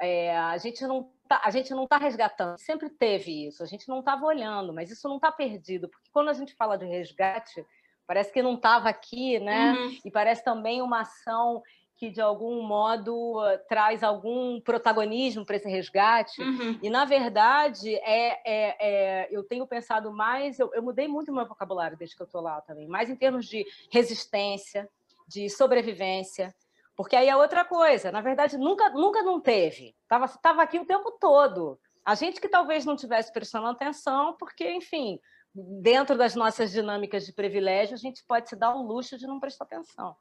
é, 0.00 0.36
a 0.36 0.58
gente 0.58 0.84
não 0.86 1.12
tá, 1.28 1.40
a 1.44 1.50
gente 1.50 1.70
não 1.70 1.84
está 1.84 1.98
resgatando, 1.98 2.58
sempre 2.58 2.88
teve 2.90 3.46
isso, 3.46 3.62
a 3.62 3.66
gente 3.66 3.88
não 3.88 4.00
estava 4.00 4.26
olhando, 4.26 4.72
mas 4.72 4.90
isso 4.90 5.08
não 5.08 5.16
está 5.16 5.30
perdido, 5.30 5.88
porque 5.88 6.10
quando 6.12 6.30
a 6.30 6.34
gente 6.34 6.54
fala 6.54 6.76
de 6.76 6.84
resgate, 6.84 7.64
parece 8.08 8.32
que 8.32 8.42
não 8.42 8.54
estava 8.54 8.88
aqui, 8.88 9.38
né? 9.38 9.72
Uhum. 9.72 9.98
E 10.04 10.10
parece 10.10 10.42
também 10.42 10.80
uma 10.82 11.02
ação 11.02 11.62
que 11.98 12.10
de 12.10 12.20
algum 12.20 12.62
modo 12.62 13.44
eh, 13.44 13.58
traz 13.68 14.04
algum 14.04 14.60
protagonismo 14.60 15.44
para 15.44 15.56
esse 15.56 15.68
resgate. 15.68 16.40
Uhum. 16.40 16.78
E, 16.80 16.88
na 16.88 17.04
verdade, 17.04 17.92
é, 17.96 18.40
é- 18.44 18.76
é- 18.80 19.28
eu 19.32 19.42
tenho 19.42 19.66
pensado 19.66 20.12
mais, 20.12 20.60
eu, 20.60 20.72
eu 20.72 20.82
mudei 20.82 21.08
muito 21.08 21.32
o 21.32 21.34
meu 21.34 21.44
vocabulário 21.44 21.96
desde 21.96 22.14
que 22.14 22.22
eu 22.22 22.26
estou 22.26 22.40
lá 22.40 22.60
também, 22.60 22.86
mais 22.86 23.10
em 23.10 23.16
termos 23.16 23.46
de 23.46 23.66
resistência, 23.90 24.88
de 25.26 25.50
sobrevivência, 25.50 26.54
porque 26.96 27.16
aí 27.16 27.28
é 27.28 27.36
outra 27.36 27.64
coisa, 27.64 28.12
na 28.12 28.20
verdade, 28.20 28.56
nunca, 28.56 28.88
nunca 28.90 29.20
não 29.24 29.40
teve, 29.40 29.94
estava 30.02 30.28
tava 30.40 30.62
aqui 30.62 30.78
o 30.78 30.86
tempo 30.86 31.10
todo. 31.20 31.78
A 32.04 32.14
gente 32.14 32.40
que 32.40 32.48
talvez 32.48 32.84
não 32.84 32.96
tivesse 32.96 33.32
prestando 33.32 33.66
atenção, 33.66 34.36
porque, 34.38 34.70
enfim, 34.70 35.18
dentro 35.52 36.16
das 36.16 36.36
nossas 36.36 36.70
dinâmicas 36.70 37.26
de 37.26 37.32
privilégio, 37.32 37.94
a 37.94 37.98
gente 37.98 38.24
pode 38.24 38.48
se 38.48 38.56
dar 38.56 38.74
o 38.74 38.82
luxo 38.82 39.18
de 39.18 39.26
não 39.26 39.40
prestar 39.40 39.64
atenção. 39.64 40.16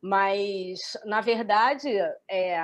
Mas, 0.00 0.96
na 1.04 1.20
verdade, 1.20 1.88
é, 2.28 2.58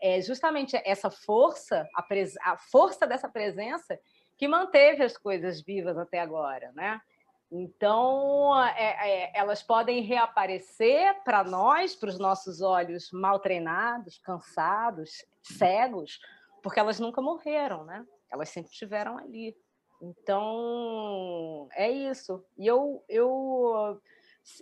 é 0.00 0.20
justamente 0.20 0.80
essa 0.84 1.10
força, 1.10 1.86
a, 1.94 2.02
pres- 2.02 2.36
a 2.42 2.56
força 2.56 3.06
dessa 3.06 3.28
presença, 3.28 3.98
que 4.36 4.46
manteve 4.46 5.02
as 5.02 5.16
coisas 5.16 5.60
vivas 5.60 5.98
até 5.98 6.20
agora, 6.20 6.70
né? 6.74 7.00
Então, 7.50 8.54
é- 8.76 9.24
é, 9.24 9.32
elas 9.34 9.62
podem 9.62 10.02
reaparecer 10.02 11.22
para 11.24 11.42
nós, 11.42 11.96
para 11.96 12.10
os 12.10 12.18
nossos 12.18 12.60
olhos 12.60 13.10
mal 13.12 13.40
treinados, 13.40 14.18
cansados, 14.18 15.24
cegos, 15.42 16.20
porque 16.62 16.78
elas 16.78 17.00
nunca 17.00 17.20
morreram, 17.22 17.84
né? 17.84 18.04
Elas 18.30 18.50
sempre 18.50 18.70
estiveram 18.70 19.16
ali. 19.18 19.56
Então, 20.00 21.68
é 21.72 21.90
isso. 21.90 22.44
E 22.56 22.66
eu, 22.66 23.02
eu 23.08 24.00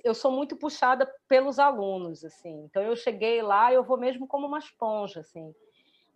eu 0.04 0.14
sou 0.14 0.30
muito 0.30 0.56
puxada 0.56 1.10
pelos 1.28 1.58
alunos, 1.58 2.24
assim. 2.24 2.64
Então 2.64 2.82
eu 2.82 2.96
cheguei 2.96 3.42
lá, 3.42 3.72
eu 3.72 3.84
vou 3.84 3.98
mesmo 3.98 4.26
como 4.26 4.46
uma 4.46 4.58
esponja, 4.58 5.20
assim. 5.20 5.54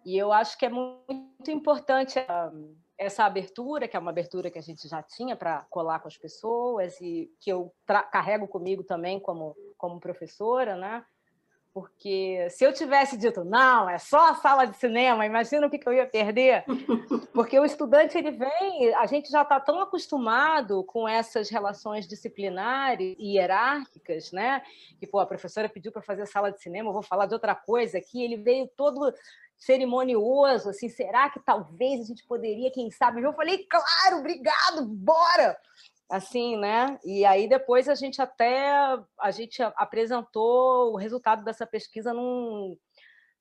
E 0.05 0.17
eu 0.17 0.33
acho 0.33 0.59
que 0.59 0.67
é 0.67 0.69
muito 0.69 1.51
importante 1.51 2.19
ah, 2.19 2.51
essa 2.97 3.25
abertura, 3.25 3.89
que 3.89 3.97
é 3.97 4.01
uma 4.01 4.11
abertura 4.11 4.51
que 4.51 4.59
a 4.59 4.63
gente 4.63 4.89
já 4.89 5.03
tinha 5.03 5.37
para 5.37 5.67
colar 5.71 6.01
com 6.01 6.09
as 6.09 6.17
pessoas 6.17 7.01
e 7.01 7.31
que 7.41 7.51
eu 7.51 7.73
carrego 8.11 8.47
comigo 8.49 8.83
também 8.83 9.19
como, 9.21 9.57
como 9.77 10.01
professora, 10.01 10.77
né? 10.77 11.05
Porque 11.73 12.49
se 12.51 12.65
eu 12.65 12.73
tivesse 12.73 13.17
dito, 13.17 13.45
não, 13.45 13.89
é 13.89 13.97
só 13.97 14.31
a 14.31 14.35
sala 14.35 14.65
de 14.65 14.77
cinema, 14.77 15.25
imagina 15.25 15.67
o 15.67 15.71
que, 15.71 15.79
que 15.79 15.89
eu 15.89 15.93
ia 15.93 16.07
perder. 16.07 16.65
Porque 17.33 17.59
o 17.59 17.65
estudante, 17.65 18.19
ele 18.19 18.33
vem, 18.33 18.93
a 18.95 19.07
gente 19.07 19.31
já 19.31 19.43
está 19.43 19.61
tão 19.61 19.81
acostumado 19.81 20.83
com 20.83 21.09
essas 21.09 21.49
relações 21.49 22.09
disciplinares 22.09 23.15
e 23.19 23.37
hierárquicas, 23.37 24.33
né? 24.33 24.63
Que, 24.99 25.07
pô, 25.07 25.21
a 25.21 25.27
professora 25.27 25.69
pediu 25.69 25.93
para 25.93 26.03
fazer 26.03 26.27
sala 26.27 26.51
de 26.51 26.61
cinema, 26.61 26.89
eu 26.89 26.95
vou 26.95 27.03
falar 27.03 27.27
de 27.27 27.35
outra 27.35 27.55
coisa 27.55 27.99
aqui, 27.99 28.23
ele 28.23 28.37
veio 28.37 28.69
todo 28.77 29.15
cerimonioso, 29.61 30.71
assim, 30.71 30.89
será 30.89 31.29
que 31.29 31.39
talvez 31.39 32.01
a 32.01 32.05
gente 32.05 32.27
poderia, 32.27 32.73
quem 32.73 32.91
sabe? 32.91 33.23
Eu 33.23 33.33
falei, 33.35 33.67
claro, 33.67 34.19
obrigado, 34.19 34.87
bora! 34.87 35.57
Assim, 36.11 36.57
né? 36.57 36.99
E 37.05 37.25
aí 37.25 37.49
depois 37.49 37.89
a 37.89 37.95
gente 37.95 38.21
até 38.21 38.99
a 39.19 39.31
gente 39.31 39.63
apresentou 39.63 40.93
o 40.93 40.97
resultado 40.97 41.45
dessa 41.45 41.67
pesquisa 41.67 42.13
num, 42.13 42.77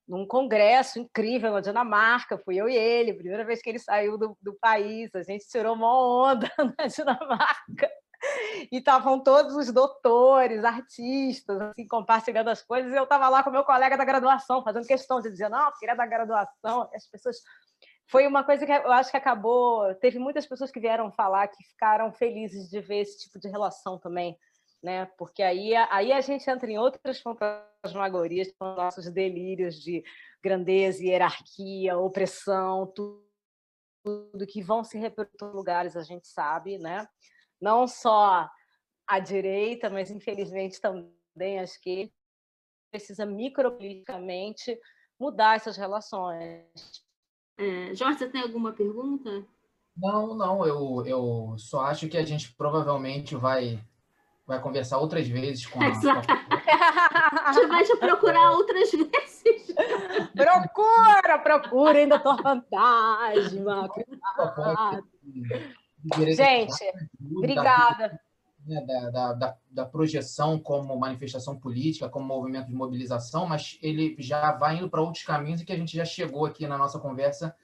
num 0.08 0.26
congresso 0.26 1.00
incrível 1.00 1.52
na 1.52 1.62
Dinamarca, 1.62 2.38
fui 2.38 2.58
eu 2.58 2.70
e 2.70 2.76
ele, 2.76 3.14
primeira 3.14 3.44
vez 3.44 3.62
que 3.62 3.70
ele 3.70 3.80
saiu 3.80 4.18
do, 4.18 4.38
do 4.42 4.54
país, 4.60 5.14
a 5.16 5.24
gente 5.24 5.48
tirou 5.48 5.76
uma 5.76 6.28
onda 6.32 6.52
na 6.78 6.88
Dinamarca. 6.88 7.90
E 8.70 8.78
estavam 8.80 9.24
todos 9.24 9.56
os 9.56 9.72
doutores, 9.72 10.66
artistas, 10.66 11.62
assim, 11.62 11.88
compartilhando 11.88 12.50
as 12.50 12.62
coisas, 12.62 12.92
e 12.92 12.96
eu 12.96 13.04
estava 13.04 13.30
lá 13.30 13.42
com 13.42 13.50
meu 13.50 13.64
colega 13.64 13.96
da 13.96 14.04
graduação, 14.04 14.62
fazendo 14.62 14.86
questão 14.86 15.22
de 15.22 15.32
dizer, 15.32 15.48
não, 15.48 15.72
queria 15.80 15.96
da 15.96 16.06
graduação, 16.06 16.90
as 16.94 17.08
pessoas 17.10 17.38
foi 18.10 18.26
uma 18.26 18.44
coisa 18.44 18.66
que 18.66 18.72
eu 18.72 18.92
acho 18.92 19.12
que 19.12 19.18
acabou. 19.18 19.94
Teve 19.96 20.18
muitas 20.18 20.46
pessoas 20.48 20.72
que 20.72 20.80
vieram 20.80 21.12
falar 21.12 21.48
que 21.48 21.64
ficaram 21.64 22.12
felizes 22.12 22.68
de 22.68 22.82
ver 22.82 23.02
esse 23.02 23.20
tipo 23.20 23.40
de 23.40 23.48
relação 23.48 24.00
também, 24.00 24.36
né? 24.82 25.06
Porque 25.16 25.44
aí, 25.44 25.76
aí 25.76 26.12
a 26.12 26.20
gente 26.20 26.50
entra 26.50 26.70
em 26.72 26.80
outras 26.80 27.22
fantasmagorias, 27.22 28.52
nossos 28.60 29.12
delírios 29.12 29.76
de 29.76 30.04
grandeza, 30.44 31.04
hierarquia, 31.04 32.00
opressão, 32.00 32.88
tudo, 32.88 33.24
tudo 34.04 34.48
que 34.48 34.64
vão 34.64 34.84
se 34.84 34.98
repetir 34.98 35.36
em 35.44 35.52
lugares, 35.52 35.96
a 35.96 36.02
gente 36.02 36.28
sabe, 36.28 36.80
né? 36.80 37.08
Não 37.62 37.88
só 37.88 38.50
a 39.06 39.20
direita, 39.20 39.88
mas 39.88 40.10
infelizmente 40.10 40.82
também 40.82 41.60
acho 41.60 41.80
que 41.80 42.12
precisa 42.90 43.24
micropoliticamente 43.24 44.80
mudar 45.20 45.58
essas 45.58 45.78
relações 45.78 47.08
é, 47.60 47.94
Jorge, 47.94 48.20
você 48.20 48.30
tem 48.30 48.42
alguma 48.42 48.72
pergunta? 48.72 49.44
Não, 49.98 50.34
não, 50.34 50.66
eu, 50.66 51.04
eu 51.06 51.56
só 51.58 51.82
acho 51.82 52.08
que 52.08 52.18
a 52.18 52.24
gente 52.24 52.54
provavelmente 52.54 53.36
vai, 53.36 53.78
vai 54.48 54.62
conversar 54.62 54.98
outras 54.98 55.28
vezes 55.28 55.66
com 55.66 55.80
a. 55.84 55.88
A 57.46 57.52
gente 57.52 57.68
vai 57.68 57.84
te 57.84 57.98
procurar 57.98 58.52
outras 58.52 58.90
vezes. 58.92 59.76
procura, 60.34 61.40
procura, 61.40 62.00
ainda 62.00 62.18
tô 62.18 62.38
fantasma. 62.38 63.90
gente, 66.34 66.94
obrigada 67.36 68.20
né, 68.70 68.82
da, 68.86 69.34
da, 69.34 69.58
da, 69.70 69.86
projeção 69.86 70.60
como 70.60 70.98
manifestação 70.98 71.58
política, 71.58 72.08
como 72.08 72.26
movimento 72.26 72.68
de 72.68 72.76
mobilização, 72.76 73.46
mas 73.48 73.78
ele 73.82 74.16
já 74.20 74.52
vai 74.54 74.78
indo 74.78 74.90
para 74.90 75.02
outros 75.02 75.24
caminhos 75.24 75.62
e 75.62 75.66
que 75.66 75.74
a 75.74 75.78
gente 75.78 75.96
já 75.96 76.06
chegou 76.06 76.46
aqui 76.46 76.68
na 76.68 76.78
nossa 76.78 77.00
conversa 77.00 77.56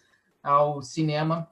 ao 0.43 0.81
cinema 0.81 1.49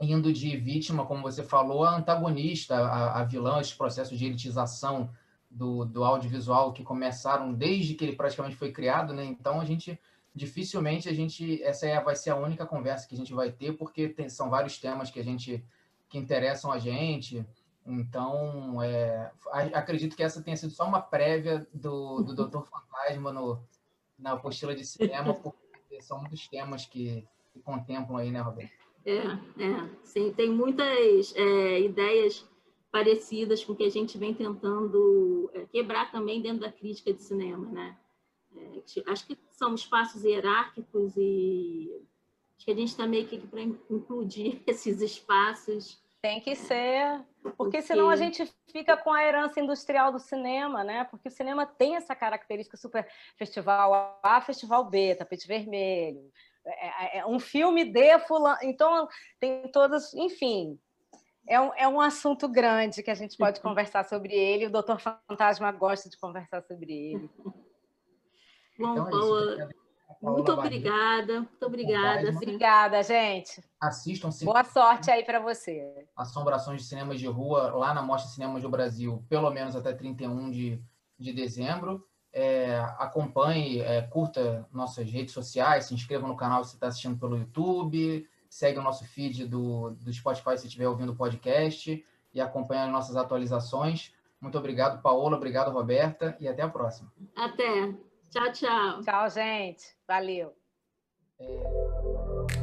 indo 0.00 0.32
de 0.32 0.56
vítima, 0.56 1.06
como 1.06 1.22
você 1.22 1.42
falou, 1.42 1.84
a 1.84 1.96
antagonista, 1.96 2.76
a, 2.76 3.20
a 3.20 3.24
vilã, 3.24 3.60
esse 3.60 3.76
processo 3.76 4.16
de 4.16 4.24
elitização 4.24 5.10
do, 5.50 5.84
do 5.84 6.02
audiovisual 6.02 6.72
que 6.72 6.82
começaram 6.82 7.52
desde 7.52 7.94
que 7.94 8.04
ele 8.04 8.16
praticamente 8.16 8.56
foi 8.56 8.72
criado, 8.72 9.12
né? 9.12 9.24
Então 9.24 9.60
a 9.60 9.64
gente 9.64 9.98
dificilmente 10.34 11.08
a 11.08 11.12
gente 11.12 11.62
essa 11.62 11.86
é, 11.86 12.00
vai 12.02 12.16
ser 12.16 12.30
a 12.30 12.36
única 12.36 12.64
conversa 12.64 13.06
que 13.06 13.14
a 13.14 13.18
gente 13.18 13.34
vai 13.34 13.52
ter 13.52 13.72
porque 13.76 14.08
tem, 14.08 14.30
são 14.30 14.48
vários 14.48 14.78
temas 14.78 15.10
que 15.10 15.20
a 15.20 15.24
gente 15.24 15.62
que 16.08 16.16
interessam 16.16 16.72
a 16.72 16.78
gente 16.78 17.44
então, 17.86 18.80
é, 18.82 19.32
acredito 19.74 20.16
que 20.16 20.22
essa 20.22 20.42
tenha 20.42 20.56
sido 20.56 20.72
só 20.72 20.84
uma 20.84 21.00
prévia 21.00 21.66
do, 21.74 22.22
do 22.22 22.34
Doutor 22.34 22.66
Fantasma 22.66 23.32
no, 23.32 23.60
na 24.18 24.32
apostila 24.32 24.74
de 24.74 24.84
cinema, 24.84 25.34
porque 25.34 26.00
são 26.00 26.20
muitos 26.20 26.46
temas 26.48 26.86
que, 26.86 27.26
que 27.52 27.60
contemplam 27.60 28.18
aí, 28.18 28.30
né, 28.30 28.40
Roberto? 28.40 28.72
É, 29.04 29.16
é, 29.16 29.90
sim, 30.04 30.32
tem 30.32 30.48
muitas 30.48 31.34
é, 31.34 31.80
ideias 31.80 32.48
parecidas 32.92 33.64
com 33.64 33.72
o 33.72 33.76
que 33.76 33.84
a 33.84 33.90
gente 33.90 34.16
vem 34.16 34.32
tentando 34.32 35.50
é, 35.54 35.64
quebrar 35.66 36.12
também 36.12 36.40
dentro 36.40 36.60
da 36.60 36.70
crítica 36.70 37.12
de 37.12 37.22
cinema, 37.22 37.66
né? 37.68 37.98
É, 38.54 39.10
acho 39.10 39.26
que 39.26 39.36
são 39.50 39.74
espaços 39.74 40.24
hierárquicos 40.24 41.16
e 41.16 41.90
acho 42.56 42.66
que 42.66 42.70
a 42.70 42.76
gente 42.76 42.88
está 42.88 43.06
meio 43.06 43.26
que 43.26 43.38
para 43.38 43.62
incluir 43.62 44.62
esses 44.68 45.00
espaços 45.00 46.01
tem 46.22 46.40
que 46.40 46.54
ser, 46.54 47.20
porque 47.56 47.82
senão 47.82 48.08
a 48.08 48.14
gente 48.14 48.48
fica 48.70 48.96
com 48.96 49.12
a 49.12 49.24
herança 49.24 49.60
industrial 49.60 50.12
do 50.12 50.20
cinema, 50.20 50.84
né? 50.84 51.02
Porque 51.10 51.28
o 51.28 51.32
cinema 51.32 51.66
tem 51.66 51.96
essa 51.96 52.14
característica 52.14 52.76
super 52.76 53.08
festival 53.36 54.20
A, 54.22 54.40
festival 54.40 54.88
B, 54.88 55.16
tapete 55.16 55.48
vermelho, 55.48 56.30
é, 56.64 57.18
é, 57.18 57.18
é 57.18 57.26
um 57.26 57.40
filme 57.40 57.84
de 57.84 58.18
fulano, 58.20 58.58
então 58.62 59.08
tem 59.40 59.66
todas, 59.72 60.14
enfim, 60.14 60.78
é 61.48 61.60
um, 61.60 61.74
é 61.74 61.88
um 61.88 62.00
assunto 62.00 62.48
grande 62.48 63.02
que 63.02 63.10
a 63.10 63.14
gente 63.14 63.36
pode 63.36 63.60
conversar 63.60 64.04
sobre 64.04 64.32
ele. 64.32 64.66
O 64.66 64.70
Doutor 64.70 65.00
Fantasma 65.00 65.72
gosta 65.72 66.08
de 66.08 66.16
conversar 66.16 66.62
sobre 66.62 66.92
ele. 66.92 67.30
Bom, 68.78 68.92
então, 68.92 69.08
é 69.08 69.10
Paula, 69.10 69.68
muito 70.30 70.52
obrigada, 70.52 71.40
muito 71.40 71.66
obrigada. 71.66 72.30
Obrigada, 72.30 73.02
gente. 73.02 73.62
Assistam. 73.80 74.30
Boa 74.42 74.62
sorte 74.62 75.10
aí 75.10 75.24
para 75.24 75.40
você. 75.40 76.06
Assombrações 76.16 76.82
de 76.82 76.88
cinemas 76.88 77.18
de 77.18 77.26
rua 77.26 77.72
lá 77.74 77.92
na 77.92 78.02
Mostra 78.02 78.30
Cinemas 78.30 78.62
do 78.62 78.68
Brasil, 78.68 79.24
pelo 79.28 79.50
menos 79.50 79.74
até 79.74 79.92
31 79.92 80.50
de, 80.50 80.80
de 81.18 81.32
dezembro. 81.32 82.06
É, 82.32 82.78
acompanhe, 82.98 83.80
é, 83.80 84.02
curta 84.02 84.66
nossas 84.72 85.10
redes 85.10 85.34
sociais, 85.34 85.86
se 85.86 85.94
inscreva 85.94 86.26
no 86.26 86.36
canal 86.36 86.64
se 86.64 86.70
você 86.70 86.76
está 86.76 86.86
assistindo 86.86 87.18
pelo 87.18 87.36
YouTube, 87.36 88.26
segue 88.48 88.78
o 88.78 88.82
nosso 88.82 89.04
feed 89.04 89.46
do, 89.46 89.90
do 89.90 90.12
Spotify 90.12 90.56
se 90.56 90.66
estiver 90.66 90.88
ouvindo 90.88 91.12
o 91.12 91.16
podcast 91.16 92.02
e 92.32 92.40
acompanhe 92.40 92.82
as 92.82 92.90
nossas 92.90 93.16
atualizações. 93.16 94.14
Muito 94.40 94.58
obrigado, 94.58 95.02
Paola. 95.02 95.36
Obrigado, 95.36 95.70
Roberta. 95.70 96.36
E 96.40 96.48
até 96.48 96.62
a 96.62 96.68
próxima. 96.68 97.12
Até. 97.36 97.94
Tchau, 98.32 98.50
tchau. 98.50 99.02
Tchau, 99.02 99.28
gente. 99.28 99.94
Valeu. 100.08 100.56
É... 101.38 102.61